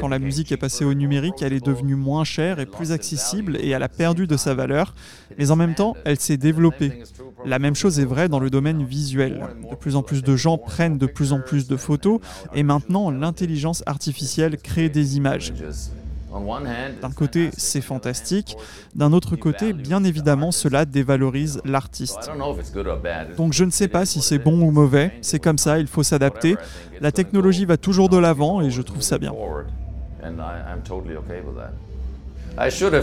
Quand 0.01 0.09
la 0.09 0.19
musique 0.19 0.53
est 0.53 0.57
passée 0.57 0.85
au 0.85 0.95
numérique, 0.95 1.43
elle 1.43 1.53
est 1.53 1.65
devenue 1.65 1.95
moins 1.95 2.25
chère 2.25 2.59
et 2.61 2.67
plus 2.67 2.93
accessible 2.93 3.57
et 3.61 3.71
elle 3.71 3.83
a 3.83 3.89
perdu 3.89 4.27
de 4.27 4.37
sa 4.37 4.55
valeur, 4.55 4.95
mais 5.39 5.51
en 5.51 5.57
même 5.57 5.75
temps, 5.75 5.97
elle 6.05 6.19
s'est 6.19 6.37
développée. 6.37 7.03
La 7.45 7.59
même 7.59 7.75
chose 7.75 7.99
est 8.01 8.05
vraie 8.05 8.29
dans 8.29 8.41
le 8.41 8.51
domaine 8.51 8.85
visuel. 8.85 9.47
De 9.71 9.77
plus 9.77 9.97
en 9.97 10.03
plus 10.03 10.23
de 10.23 10.37
gens 10.37 10.59
prennent 10.59 10.99
de 10.99 11.07
plus 11.07 11.33
en 11.33 11.41
plus 11.41 11.67
de 11.67 11.77
photos 11.77 12.21
et 12.55 12.63
maintenant 12.63 13.11
l'intelligence 13.11 13.83
artificielle 13.87 14.59
crée 14.59 14.89
des 14.89 15.17
images. 15.17 15.53
D'un 17.03 17.11
côté, 17.11 17.51
c'est 17.57 17.81
fantastique. 17.81 18.57
D'un 18.95 19.13
autre 19.13 19.37
côté, 19.37 19.73
bien 19.73 20.05
évidemment, 20.05 20.53
cela 20.53 20.85
dévalorise 20.85 21.61
l'artiste. 21.65 22.31
Donc 23.37 23.53
je 23.53 23.65
ne 23.65 23.71
sais 23.71 23.89
pas 23.89 24.07
si 24.07 24.21
c'est 24.21 24.39
bon 24.39 24.61
ou 24.63 24.71
mauvais. 24.71 25.13
C'est 25.23 25.41
comme 25.41 25.59
ça, 25.59 25.79
il 25.79 25.87
faut 25.87 26.03
s'adapter. 26.03 26.57
La 27.01 27.13
technologie 27.13 27.65
va 27.65 27.77
toujours 27.77 28.09
de 28.09 28.17
l'avant 28.17 28.61
et 28.61 28.71
je 28.71 28.83
trouve 28.83 29.03
ça 29.03 29.19
bien. 29.19 29.33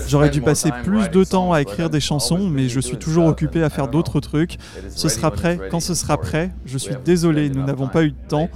J'aurais 0.07 0.29
dû 0.29 0.41
passer 0.41 0.71
plus 0.83 1.09
de 1.09 1.23
temps 1.23 1.51
à 1.51 1.61
écrire 1.61 1.89
des 1.89 1.99
chansons, 1.99 2.47
mais 2.49 2.69
je 2.69 2.79
suis 2.79 2.97
toujours 2.97 3.25
occupé 3.25 3.63
à 3.63 3.69
faire 3.69 3.87
d'autres 3.87 4.19
trucs. 4.19 4.57
Ce 4.89 5.09
sera 5.09 5.31
prêt 5.31 5.59
quand 5.71 5.79
ce 5.79 5.95
sera 5.95 6.17
prêt. 6.17 6.51
Je 6.65 6.77
suis 6.77 6.95
désolé, 7.03 7.49
nous 7.49 7.63
n'avons 7.63 7.87
pas 7.87 8.03
eu 8.03 8.11
de 8.11 8.27
temps. 8.27 8.49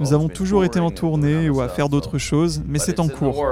Nous 0.00 0.12
avons 0.12 0.28
toujours 0.28 0.64
été 0.64 0.80
en 0.80 0.90
tournée 0.90 1.48
ou 1.48 1.60
à 1.60 1.68
faire 1.68 1.88
d'autres 1.88 2.18
choses, 2.18 2.62
mais 2.66 2.78
c'est 2.78 3.00
en 3.00 3.08
cours. 3.08 3.44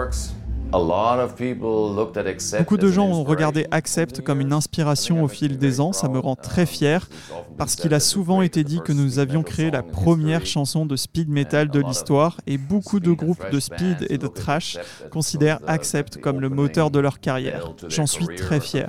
Beaucoup 2.59 2.77
de 2.77 2.91
gens 2.91 3.07
ont 3.07 3.25
regardé 3.25 3.67
Accept 3.71 4.21
comme 4.23 4.41
une 4.41 4.53
inspiration 4.53 5.23
au 5.23 5.29
fil 5.29 5.59
des 5.59 5.81
ans, 5.81 5.93
ça 5.93 6.09
me 6.09 6.19
rend 6.19 6.35
très 6.35 6.67
fier, 6.67 7.09
parce 7.57 7.77
qu'il 7.77 7.95
a 7.95 8.01
souvent 8.01 8.43
été 8.43 8.64
dit 8.64 8.81
que 8.85 8.93
nous 8.93 9.19
avions 9.19 9.43
créé 9.43 9.71
la 9.71 9.83
première 9.83 10.45
chanson 10.45 10.85
de 10.85 10.97
speed 10.97 11.29
metal 11.29 11.69
de 11.69 11.81
l'histoire, 11.81 12.41
et 12.47 12.59
beaucoup 12.59 13.01
de 13.01 13.12
groupes 13.12 13.51
de 13.51 13.61
speed 13.61 14.07
et 14.11 14.19
de 14.19 14.27
trash 14.27 14.79
considèrent 15.11 15.61
Accept 15.67 16.21
comme 16.21 16.41
le 16.41 16.49
moteur 16.49 16.91
de 16.91 16.99
leur 16.99 17.21
carrière. 17.21 17.73
J'en 17.89 18.07
suis 18.07 18.27
très 18.27 18.61
fier. 18.61 18.89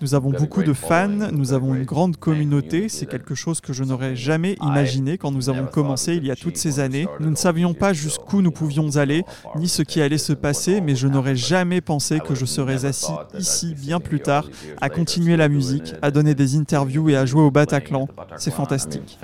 Nous 0.00 0.14
avons 0.14 0.30
beaucoup 0.30 0.62
de 0.62 0.72
fans, 0.72 1.08
nous 1.32 1.52
avons 1.52 1.74
une 1.74 1.84
grande 1.84 2.16
communauté, 2.16 2.88
c'est 2.88 3.06
quelque 3.06 3.34
chose 3.34 3.60
que 3.60 3.72
je 3.72 3.82
n'aurais 3.84 4.14
jamais 4.14 4.56
imaginé 4.62 5.16
quand 5.18 5.30
nous 5.30 5.48
avons 5.48 5.66
commencé 5.66 6.14
il 6.16 6.26
y 6.26 6.30
a 6.30 6.36
toutes 6.36 6.56
ces 6.56 6.80
années. 6.80 7.06
Nous 7.20 7.30
ne 7.30 7.36
savions 7.36 7.74
pas 7.74 7.92
jusqu'où 7.92 8.42
nous 8.42 8.50
pouvions 8.50 8.96
aller, 8.96 9.24
ni 9.56 9.68
ce 9.68 9.82
qui 9.82 10.02
allait 10.02 10.18
se 10.18 10.32
passer, 10.32 10.80
mais 10.80 10.94
je 10.94 11.08
n'aurais 11.08 11.36
jamais 11.36 11.80
pensé 11.80 12.20
que 12.20 12.34
je 12.34 12.44
serais 12.44 12.84
assis 12.84 13.12
ici 13.38 13.74
bien 13.74 14.00
plus 14.00 14.20
tard 14.20 14.48
à 14.80 14.90
continuer 14.90 15.36
la 15.36 15.48
musique, 15.48 15.94
à 16.02 16.10
donner 16.10 16.34
des 16.34 16.56
interviews 16.56 17.08
et 17.08 17.16
à 17.16 17.26
jouer 17.26 17.42
au 17.42 17.50
Bataclan. 17.50 18.08
C'est 18.36 18.52
fantastique. 18.52 19.18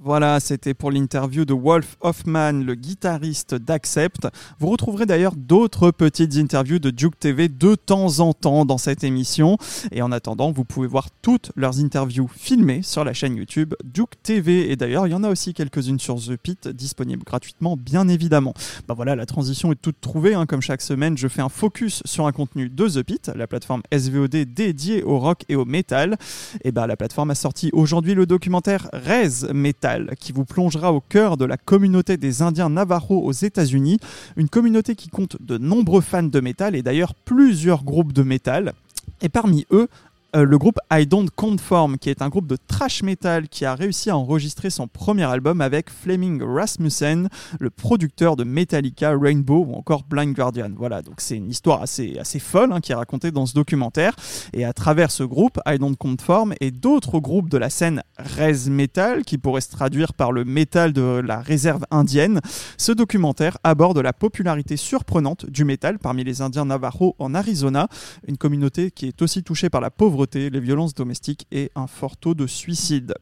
Voilà, 0.00 0.38
c'était 0.38 0.74
pour 0.74 0.92
l'interview 0.92 1.44
de 1.44 1.52
Wolf 1.52 1.96
Hoffman, 2.02 2.52
le 2.52 2.76
guitariste 2.76 3.56
d'Accept. 3.56 4.28
Vous 4.60 4.68
retrouverez 4.68 5.06
d'ailleurs 5.06 5.34
d'autres 5.34 5.90
petites 5.90 6.36
interviews 6.36 6.78
de 6.78 6.90
Duke 6.90 7.18
TV 7.18 7.48
de 7.48 7.74
temps 7.74 8.20
en 8.20 8.32
temps 8.32 8.64
dans 8.64 8.78
cette 8.78 9.02
émission. 9.02 9.58
Et 9.90 10.00
en 10.00 10.12
attendant, 10.12 10.52
vous 10.52 10.64
pouvez 10.64 10.86
voir 10.86 11.08
toutes 11.20 11.50
leurs 11.56 11.80
interviews 11.80 12.28
filmées 12.32 12.82
sur 12.82 13.02
la 13.02 13.12
chaîne 13.12 13.34
YouTube 13.34 13.74
Duke 13.82 14.22
TV. 14.22 14.70
Et 14.70 14.76
d'ailleurs, 14.76 15.08
il 15.08 15.10
y 15.10 15.14
en 15.14 15.24
a 15.24 15.30
aussi 15.30 15.52
quelques-unes 15.52 15.98
sur 15.98 16.14
The 16.14 16.36
Pit, 16.36 16.68
disponibles 16.68 17.24
gratuitement, 17.24 17.76
bien 17.76 18.06
évidemment. 18.06 18.54
Bah 18.86 18.94
voilà, 18.94 19.16
la 19.16 19.26
transition 19.26 19.72
est 19.72 19.82
toute 19.82 20.00
trouvée. 20.00 20.34
hein. 20.34 20.46
Comme 20.46 20.62
chaque 20.62 20.82
semaine, 20.82 21.18
je 21.18 21.26
fais 21.26 21.42
un 21.42 21.48
focus 21.48 22.02
sur 22.04 22.28
un 22.28 22.32
contenu 22.32 22.68
de 22.68 22.86
The 22.88 23.02
Pit, 23.02 23.32
la 23.34 23.48
plateforme 23.48 23.82
SVOD 23.92 24.44
dédiée 24.54 25.02
au 25.02 25.18
rock 25.18 25.42
et 25.48 25.56
au 25.56 25.64
metal. 25.64 26.16
Et 26.62 26.70
bah, 26.70 26.86
la 26.86 26.96
plateforme 26.96 27.32
a 27.32 27.34
sorti 27.34 27.70
aujourd'hui 27.72 28.14
le 28.14 28.26
documentaire 28.26 28.88
Rez 28.92 29.52
Metal 29.52 29.88
qui 30.18 30.32
vous 30.32 30.44
plongera 30.44 30.92
au 30.92 31.00
cœur 31.00 31.36
de 31.36 31.44
la 31.44 31.56
communauté 31.56 32.16
des 32.16 32.42
Indiens 32.42 32.70
Navajo 32.70 33.18
aux 33.18 33.32
États-Unis, 33.32 33.98
une 34.36 34.48
communauté 34.48 34.94
qui 34.94 35.08
compte 35.08 35.36
de 35.40 35.58
nombreux 35.58 36.00
fans 36.00 36.22
de 36.22 36.40
métal 36.40 36.74
et 36.74 36.82
d'ailleurs 36.82 37.14
plusieurs 37.14 37.84
groupes 37.84 38.12
de 38.12 38.22
métal. 38.22 38.72
Et 39.20 39.28
parmi 39.28 39.66
eux, 39.72 39.88
euh, 40.36 40.44
le 40.44 40.58
groupe 40.58 40.78
I 40.92 41.06
Don't 41.06 41.30
Conform, 41.34 41.96
qui 41.96 42.10
est 42.10 42.20
un 42.20 42.28
groupe 42.28 42.46
de 42.46 42.56
trash 42.56 43.02
metal 43.02 43.48
qui 43.48 43.64
a 43.64 43.74
réussi 43.74 44.10
à 44.10 44.16
enregistrer 44.18 44.68
son 44.68 44.86
premier 44.86 45.24
album 45.24 45.62
avec 45.62 45.88
Fleming 45.88 46.42
Rasmussen, 46.42 47.30
le 47.58 47.70
producteur 47.70 48.36
de 48.36 48.44
Metallica, 48.44 49.16
Rainbow 49.18 49.64
ou 49.66 49.74
encore 49.74 50.02
Blind 50.04 50.34
Guardian. 50.34 50.70
Voilà, 50.76 51.00
donc 51.00 51.22
c'est 51.22 51.36
une 51.36 51.48
histoire 51.48 51.80
assez, 51.80 52.18
assez 52.18 52.40
folle 52.40 52.74
hein, 52.74 52.80
qui 52.80 52.92
est 52.92 52.94
racontée 52.94 53.30
dans 53.30 53.46
ce 53.46 53.54
documentaire. 53.54 54.14
Et 54.52 54.66
à 54.66 54.74
travers 54.74 55.10
ce 55.10 55.22
groupe, 55.22 55.58
I 55.66 55.78
Don't 55.78 55.96
Conform, 55.96 56.52
et 56.60 56.72
d'autres 56.72 57.20
groupes 57.20 57.48
de 57.48 57.56
la 57.56 57.70
scène 57.70 58.02
Res 58.18 58.68
Metal, 58.68 59.24
qui 59.24 59.38
pourrait 59.38 59.62
se 59.62 59.70
traduire 59.70 60.12
par 60.12 60.32
le 60.32 60.44
métal 60.44 60.92
de 60.92 61.22
la 61.24 61.40
réserve 61.40 61.86
indienne, 61.90 62.40
ce 62.76 62.92
documentaire 62.92 63.56
aborde 63.64 63.98
la 63.98 64.12
popularité 64.12 64.76
surprenante 64.76 65.46
du 65.46 65.64
métal 65.64 65.98
parmi 65.98 66.22
les 66.22 66.42
Indiens 66.42 66.66
Navajo 66.66 67.16
en 67.18 67.34
Arizona, 67.34 67.88
une 68.26 68.36
communauté 68.36 68.90
qui 68.90 69.06
est 69.06 69.22
aussi 69.22 69.42
touchée 69.42 69.70
par 69.70 69.80
la 69.80 69.90
pauvreté, 69.90 70.17
les 70.34 70.60
violences 70.60 70.94
domestiques 70.94 71.46
et 71.52 71.70
un 71.74 71.86
fort 71.86 72.16
taux 72.16 72.34
de 72.34 72.46
suicide. 72.46 73.14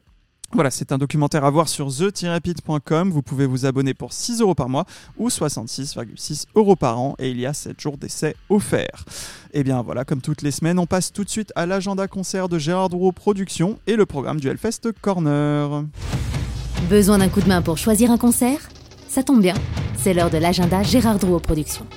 Voilà, 0.53 0.71
c'est 0.71 0.93
un 0.93 0.97
documentaire 0.97 1.43
à 1.43 1.49
voir 1.49 1.67
sur 1.67 1.89
the-pit.com. 1.89 3.11
Vous 3.11 3.21
pouvez 3.21 3.45
vous 3.45 3.65
abonner 3.65 3.93
pour 3.93 4.13
6 4.13 4.39
euros 4.39 4.55
par 4.55 4.69
mois 4.69 4.85
ou 5.17 5.27
66,6 5.27 6.45
euros 6.55 6.77
par 6.77 6.99
an 6.99 7.15
et 7.19 7.29
il 7.29 7.39
y 7.39 7.45
a 7.45 7.53
7 7.53 7.79
jours 7.79 7.97
d'essai 7.97 8.35
offerts. 8.49 9.03
Et 9.53 9.63
bien 9.63 9.81
voilà, 9.81 10.05
comme 10.05 10.21
toutes 10.21 10.41
les 10.41 10.51
semaines, 10.51 10.79
on 10.79 10.85
passe 10.85 11.11
tout 11.11 11.25
de 11.25 11.29
suite 11.29 11.51
à 11.55 11.65
l'agenda 11.65 12.07
concert 12.07 12.47
de 12.47 12.57
Gérard 12.57 12.87
Drouot 12.87 13.11
Productions 13.11 13.77
et 13.87 13.97
le 13.97 14.05
programme 14.05 14.39
du 14.39 14.47
Hellfest 14.47 14.93
Corner. 15.01 15.83
Besoin 16.89 17.17
d'un 17.17 17.29
coup 17.29 17.41
de 17.41 17.47
main 17.47 17.61
pour 17.61 17.77
choisir 17.77 18.09
un 18.11 18.17
concert? 18.17 18.69
Ça 19.09 19.23
tombe 19.23 19.41
bien, 19.41 19.55
c'est 19.97 20.13
l'heure 20.13 20.29
de 20.29 20.37
l'agenda 20.37 20.81
Gérard 20.81 21.19
Drouot 21.19 21.39
Productions. 21.39 21.87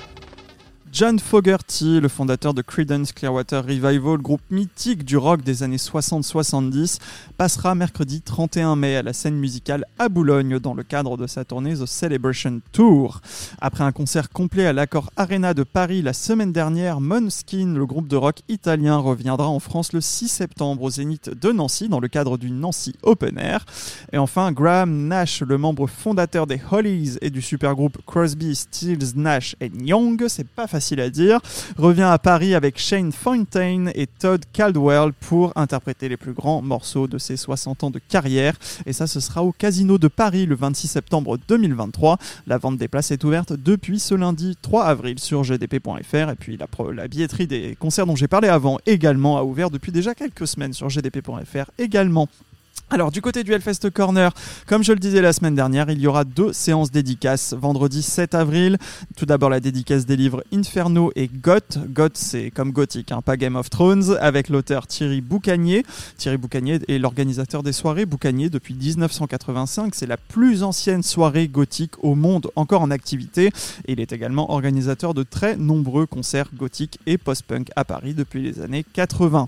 John 0.93 1.19
Fogerty, 1.19 2.01
le 2.01 2.09
fondateur 2.09 2.53
de 2.53 2.61
Creedence 2.61 3.13
Clearwater 3.13 3.63
Revival, 3.63 4.17
groupe 4.17 4.41
mythique 4.51 5.05
du 5.05 5.15
rock 5.15 5.41
des 5.41 5.63
années 5.63 5.77
60-70, 5.77 6.97
passera 7.37 7.75
mercredi 7.75 8.19
31 8.19 8.75
mai 8.75 8.97
à 8.97 9.01
la 9.01 9.13
scène 9.13 9.37
musicale 9.37 9.85
à 9.99 10.09
Boulogne 10.09 10.59
dans 10.59 10.73
le 10.73 10.83
cadre 10.83 11.15
de 11.15 11.27
sa 11.27 11.45
tournée 11.45 11.75
The 11.75 11.85
Celebration 11.85 12.59
Tour. 12.73 13.21
Après 13.61 13.85
un 13.85 13.93
concert 13.93 14.29
complet 14.31 14.65
à 14.65 14.73
l'Accord 14.73 15.11
Arena 15.15 15.53
de 15.53 15.63
Paris 15.63 16.01
la 16.01 16.11
semaine 16.11 16.51
dernière, 16.51 16.99
Måneskin, 16.99 17.73
le 17.73 17.85
groupe 17.85 18.09
de 18.09 18.17
rock 18.17 18.41
italien, 18.49 18.97
reviendra 18.97 19.47
en 19.47 19.61
France 19.61 19.93
le 19.93 20.01
6 20.01 20.27
septembre 20.27 20.83
au 20.83 20.89
Zénith 20.89 21.29
de 21.29 21.53
Nancy 21.53 21.87
dans 21.87 22.01
le 22.01 22.09
cadre 22.09 22.37
du 22.37 22.51
Nancy 22.51 22.95
Open 23.03 23.37
Air. 23.37 23.65
Et 24.11 24.17
enfin, 24.17 24.51
Graham 24.51 25.07
Nash, 25.07 25.41
le 25.41 25.57
membre 25.57 25.87
fondateur 25.87 26.47
des 26.47 26.59
Hollies 26.69 27.17
et 27.21 27.29
du 27.29 27.41
supergroupe 27.41 27.97
Crosby, 28.05 28.55
Stills, 28.55 29.13
Nash 29.15 29.55
et 29.61 29.71
Young, 29.81 30.25
c'est 30.27 30.45
pas 30.45 30.67
facile 30.67 30.80
à 30.81 31.09
dire, 31.09 31.39
revient 31.77 32.01
à 32.01 32.17
Paris 32.17 32.55
avec 32.55 32.79
Shane 32.79 33.11
Fontaine 33.11 33.91
et 33.93 34.07
Todd 34.07 34.43
Caldwell 34.51 35.13
pour 35.13 35.53
interpréter 35.55 36.09
les 36.09 36.17
plus 36.17 36.33
grands 36.33 36.61
morceaux 36.61 37.07
de 37.07 37.17
ses 37.17 37.37
60 37.37 37.83
ans 37.83 37.91
de 37.91 37.99
carrière. 37.99 38.55
Et 38.85 38.93
ça, 38.93 39.05
ce 39.05 39.19
sera 39.19 39.43
au 39.43 39.51
Casino 39.51 39.97
de 39.97 40.07
Paris 40.07 40.45
le 40.45 40.55
26 40.55 40.87
septembre 40.87 41.37
2023. 41.47 42.17
La 42.47 42.57
vente 42.57 42.77
des 42.77 42.87
places 42.87 43.11
est 43.11 43.23
ouverte 43.23 43.53
depuis 43.53 43.99
ce 43.99 44.15
lundi 44.15 44.57
3 44.61 44.85
avril 44.85 45.19
sur 45.19 45.43
gdp.fr. 45.43 46.29
Et 46.29 46.35
puis 46.39 46.57
la 46.57 47.07
billetterie 47.07 47.47
des 47.47 47.77
concerts 47.79 48.07
dont 48.07 48.15
j'ai 48.15 48.27
parlé 48.27 48.47
avant 48.47 48.79
également 48.85 49.37
a 49.37 49.43
ouvert 49.43 49.69
depuis 49.69 49.91
déjà 49.91 50.15
quelques 50.15 50.47
semaines 50.47 50.73
sur 50.73 50.87
gdp.fr 50.87 51.71
également. 51.77 52.27
Alors 52.89 53.11
du 53.11 53.21
côté 53.21 53.43
du 53.43 53.53
Hellfest 53.53 53.89
Corner, 53.93 54.33
comme 54.67 54.83
je 54.83 54.91
le 54.91 54.99
disais 54.99 55.21
la 55.21 55.31
semaine 55.31 55.55
dernière, 55.55 55.89
il 55.89 55.99
y 55.99 56.07
aura 56.07 56.25
deux 56.25 56.51
séances 56.51 56.91
dédicaces. 56.91 57.53
Vendredi 57.53 58.01
7 58.01 58.35
avril, 58.35 58.77
tout 59.15 59.25
d'abord 59.25 59.49
la 59.49 59.61
dédicace 59.61 60.05
des 60.05 60.17
livres 60.17 60.43
Inferno 60.53 61.11
et 61.15 61.29
Goth. 61.29 61.79
Goth 61.87 62.17
c'est 62.17 62.51
comme 62.51 62.71
gothique, 62.71 63.13
hein, 63.13 63.21
pas 63.21 63.37
Game 63.37 63.55
of 63.55 63.69
Thrones, 63.69 64.17
avec 64.19 64.49
l'auteur 64.49 64.87
Thierry 64.87 65.21
Boucanier. 65.21 65.85
Thierry 66.17 66.35
Boucanier 66.37 66.79
est 66.89 66.97
l'organisateur 66.97 67.63
des 67.63 67.71
soirées 67.71 68.05
Boucanier 68.05 68.49
depuis 68.49 68.73
1985. 68.73 69.95
C'est 69.95 70.05
la 70.05 70.17
plus 70.17 70.63
ancienne 70.63 71.03
soirée 71.03 71.47
gothique 71.47 71.93
au 72.03 72.15
monde 72.15 72.51
encore 72.55 72.81
en 72.81 72.91
activité. 72.91 73.51
Il 73.87 74.01
est 74.01 74.11
également 74.11 74.51
organisateur 74.51 75.13
de 75.13 75.23
très 75.23 75.55
nombreux 75.55 76.07
concerts 76.07 76.49
gothiques 76.53 76.99
et 77.05 77.17
post-punk 77.17 77.69
à 77.77 77.85
Paris 77.85 78.13
depuis 78.13 78.41
les 78.41 78.59
années 78.59 78.85
80. 78.93 79.47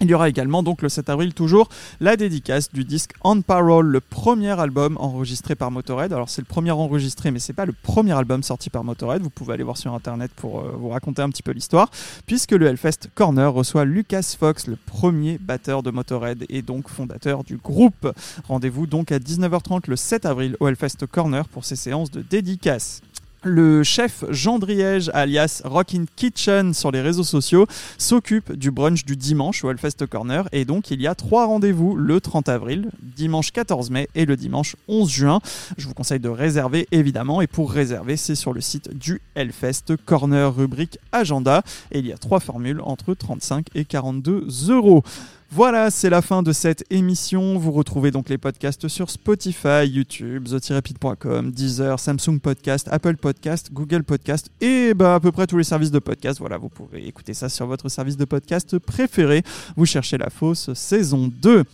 Il 0.00 0.08
y 0.08 0.14
aura 0.14 0.28
également 0.28 0.62
donc 0.62 0.82
le 0.82 0.88
7 0.88 1.08
avril 1.08 1.32
toujours 1.32 1.68
la 2.00 2.16
dédicace 2.16 2.72
du 2.72 2.84
disque 2.84 3.12
On 3.24 3.40
Parole, 3.40 3.86
le 3.86 4.00
premier 4.00 4.58
album 4.58 4.96
enregistré 5.00 5.54
par 5.54 5.70
Motorhead. 5.70 6.12
Alors 6.12 6.28
c'est 6.28 6.42
le 6.42 6.46
premier 6.46 6.70
enregistré 6.70 7.30
mais 7.30 7.38
c'est 7.38 7.52
pas 7.52 7.66
le 7.66 7.72
premier 7.72 8.12
album 8.12 8.42
sorti 8.42 8.70
par 8.70 8.84
Motorhead. 8.84 9.22
Vous 9.22 9.30
pouvez 9.30 9.54
aller 9.54 9.62
voir 9.62 9.76
sur 9.76 9.94
internet 9.94 10.30
pour 10.36 10.60
euh, 10.60 10.74
vous 10.78 10.88
raconter 10.90 11.22
un 11.22 11.30
petit 11.30 11.42
peu 11.42 11.52
l'histoire 11.52 11.90
puisque 12.26 12.52
le 12.52 12.66
Hellfest 12.66 13.08
Corner 13.14 13.52
reçoit 13.52 13.84
Lucas 13.84 14.34
Fox, 14.38 14.66
le 14.66 14.76
premier 14.76 15.38
batteur 15.38 15.82
de 15.82 15.90
Motorhead 15.90 16.44
et 16.48 16.62
donc 16.62 16.88
fondateur 16.88 17.44
du 17.44 17.56
groupe. 17.56 18.12
Rendez-vous 18.48 18.86
donc 18.86 19.12
à 19.12 19.18
19h30 19.18 19.88
le 19.88 19.96
7 19.96 20.26
avril 20.26 20.56
au 20.60 20.68
Hellfest 20.68 21.06
Corner 21.10 21.48
pour 21.48 21.64
ces 21.64 21.76
séances 21.76 22.10
de 22.10 22.22
dédicace. 22.22 23.00
Le 23.42 23.82
chef 23.84 24.24
Jean 24.30 24.58
Driège, 24.58 25.10
alias 25.14 25.62
Rockin' 25.64 26.06
Kitchen 26.16 26.74
sur 26.74 26.90
les 26.90 27.00
réseaux 27.00 27.24
sociaux, 27.24 27.66
s'occupe 27.98 28.52
du 28.52 28.70
brunch 28.70 29.04
du 29.04 29.16
dimanche 29.16 29.62
au 29.64 29.70
Hellfest 29.70 30.06
Corner. 30.10 30.48
Et 30.52 30.64
donc, 30.64 30.90
il 30.90 31.00
y 31.00 31.06
a 31.06 31.14
trois 31.14 31.46
rendez-vous 31.46 31.96
le 31.96 32.20
30 32.20 32.48
avril, 32.48 32.90
dimanche 33.02 33.52
14 33.52 33.90
mai 33.90 34.08
et 34.14 34.24
le 34.24 34.36
dimanche 34.36 34.74
11 34.88 35.10
juin. 35.10 35.40
Je 35.76 35.86
vous 35.86 35.94
conseille 35.94 36.20
de 36.20 36.28
réserver 36.28 36.88
évidemment. 36.90 37.40
Et 37.40 37.46
pour 37.46 37.70
réserver, 37.70 38.16
c'est 38.16 38.34
sur 38.34 38.52
le 38.52 38.60
site 38.60 38.96
du 38.96 39.20
Hellfest 39.34 39.96
Corner, 40.04 40.54
rubrique 40.54 40.98
agenda. 41.12 41.62
Et 41.92 42.00
il 42.00 42.06
y 42.06 42.12
a 42.12 42.18
trois 42.18 42.40
formules 42.40 42.80
entre 42.82 43.14
35 43.14 43.66
et 43.74 43.84
42 43.84 44.48
euros. 44.70 45.04
Voilà, 45.52 45.90
c'est 45.90 46.10
la 46.10 46.22
fin 46.22 46.42
de 46.42 46.52
cette 46.52 46.84
émission. 46.90 47.56
Vous 47.56 47.70
retrouvez 47.70 48.10
donc 48.10 48.28
les 48.28 48.36
podcasts 48.36 48.88
sur 48.88 49.10
Spotify, 49.10 49.86
YouTube, 49.86 50.48
the-pit.com, 50.48 51.52
Deezer, 51.52 51.98
Samsung 52.00 52.40
Podcast, 52.42 52.88
Apple 52.90 53.16
Podcast, 53.16 53.70
Google 53.72 54.02
Podcast 54.02 54.50
et 54.60 54.92
bah, 54.92 55.14
à 55.14 55.20
peu 55.20 55.30
près 55.30 55.46
tous 55.46 55.56
les 55.56 55.64
services 55.64 55.92
de 55.92 56.00
podcast. 56.00 56.40
Voilà, 56.40 56.58
vous 56.58 56.68
pouvez 56.68 57.06
écouter 57.06 57.32
ça 57.32 57.48
sur 57.48 57.66
votre 57.66 57.88
service 57.88 58.16
de 58.16 58.24
podcast 58.24 58.78
préféré. 58.78 59.44
Vous 59.76 59.86
cherchez 59.86 60.18
la 60.18 60.30
fausse 60.30 60.72
saison 60.74 61.30
2. 61.40 61.64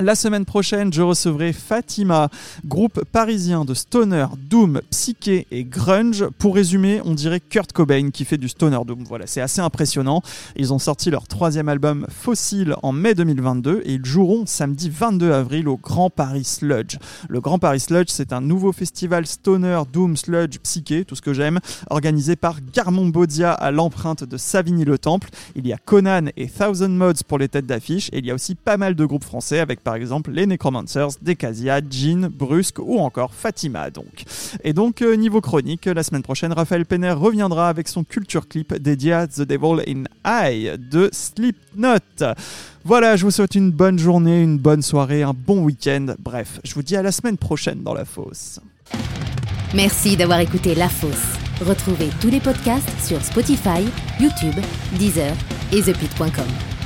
La 0.00 0.14
semaine 0.14 0.44
prochaine, 0.44 0.92
je 0.92 1.02
recevrai 1.02 1.52
Fatima, 1.52 2.28
groupe 2.64 3.04
parisien 3.10 3.64
de 3.64 3.74
stoner, 3.74 4.26
doom, 4.48 4.80
psyché 4.92 5.48
et 5.50 5.64
grunge. 5.64 6.24
Pour 6.38 6.54
résumer, 6.54 7.00
on 7.04 7.14
dirait 7.14 7.40
Kurt 7.40 7.72
Cobain 7.72 8.10
qui 8.10 8.24
fait 8.24 8.36
du 8.36 8.48
stoner 8.48 8.78
doom. 8.86 9.02
Voilà, 9.08 9.26
c'est 9.26 9.40
assez 9.40 9.60
impressionnant. 9.60 10.22
Ils 10.54 10.72
ont 10.72 10.78
sorti 10.78 11.10
leur 11.10 11.26
troisième 11.26 11.68
album 11.68 12.06
Fossil 12.10 12.76
en 12.84 12.92
mai 12.92 13.16
2022 13.16 13.82
et 13.84 13.94
ils 13.94 14.04
joueront 14.04 14.46
samedi 14.46 14.88
22 14.88 15.32
avril 15.32 15.66
au 15.66 15.76
Grand 15.76 16.10
Paris 16.10 16.44
Sludge. 16.44 16.98
Le 17.28 17.40
Grand 17.40 17.58
Paris 17.58 17.80
Sludge, 17.80 18.10
c'est 18.10 18.32
un 18.32 18.40
nouveau 18.40 18.70
festival 18.70 19.26
stoner, 19.26 19.82
doom, 19.92 20.16
sludge, 20.16 20.58
psyché, 20.62 21.04
tout 21.06 21.16
ce 21.16 21.22
que 21.22 21.32
j'aime, 21.32 21.58
organisé 21.90 22.36
par 22.36 22.58
Garmon 22.72 23.08
Bodia 23.08 23.52
à 23.52 23.72
l'empreinte 23.72 24.22
de 24.22 24.36
Savigny-le-Temple. 24.36 25.28
Il 25.56 25.66
y 25.66 25.72
a 25.72 25.76
Conan 25.76 26.26
et 26.36 26.46
Thousand 26.46 26.88
Mods 26.88 27.24
pour 27.26 27.38
les 27.38 27.48
têtes 27.48 27.66
d'affiche 27.66 28.10
et 28.12 28.18
il 28.18 28.26
y 28.26 28.30
a 28.30 28.34
aussi 28.34 28.54
pas 28.54 28.76
mal 28.76 28.94
de 28.94 29.04
groupes 29.04 29.24
français 29.24 29.58
avec 29.58 29.82
par 29.88 29.96
exemple 29.96 30.32
les 30.32 30.44
Necromancers, 30.44 31.12
Decasia, 31.22 31.80
Jean, 31.88 32.28
Brusque 32.30 32.78
ou 32.78 32.98
encore 32.98 33.32
Fatima 33.32 33.88
donc. 33.88 34.24
Et 34.62 34.74
donc 34.74 35.00
euh, 35.00 35.16
niveau 35.16 35.40
chronique, 35.40 35.86
la 35.86 36.02
semaine 36.02 36.22
prochaine, 36.22 36.52
Raphaël 36.52 36.84
Penner 36.84 37.12
reviendra 37.12 37.70
avec 37.70 37.88
son 37.88 38.04
culture 38.04 38.48
clip 38.48 38.74
dédié 38.74 39.14
à 39.14 39.26
The 39.26 39.40
Devil 39.40 39.82
in 39.88 40.04
Eye 40.30 40.72
de 40.76 41.08
Slipknot. 41.10 42.34
Voilà, 42.84 43.16
je 43.16 43.24
vous 43.24 43.30
souhaite 43.30 43.54
une 43.54 43.70
bonne 43.70 43.98
journée, 43.98 44.42
une 44.42 44.58
bonne 44.58 44.82
soirée, 44.82 45.22
un 45.22 45.32
bon 45.32 45.60
week-end. 45.64 46.08
Bref, 46.18 46.60
je 46.64 46.74
vous 46.74 46.82
dis 46.82 46.94
à 46.94 47.02
la 47.02 47.10
semaine 47.10 47.38
prochaine 47.38 47.82
dans 47.82 47.94
la 47.94 48.04
fosse. 48.04 48.60
Merci 49.72 50.18
d'avoir 50.18 50.40
écouté 50.40 50.74
La 50.74 50.90
Fosse. 50.90 51.32
Retrouvez 51.62 52.10
tous 52.20 52.28
les 52.28 52.40
podcasts 52.40 52.90
sur 53.02 53.22
Spotify, 53.24 53.88
YouTube, 54.20 54.62
Deezer 54.98 55.32
et 55.72 55.80
ThePit.com. 55.80 56.77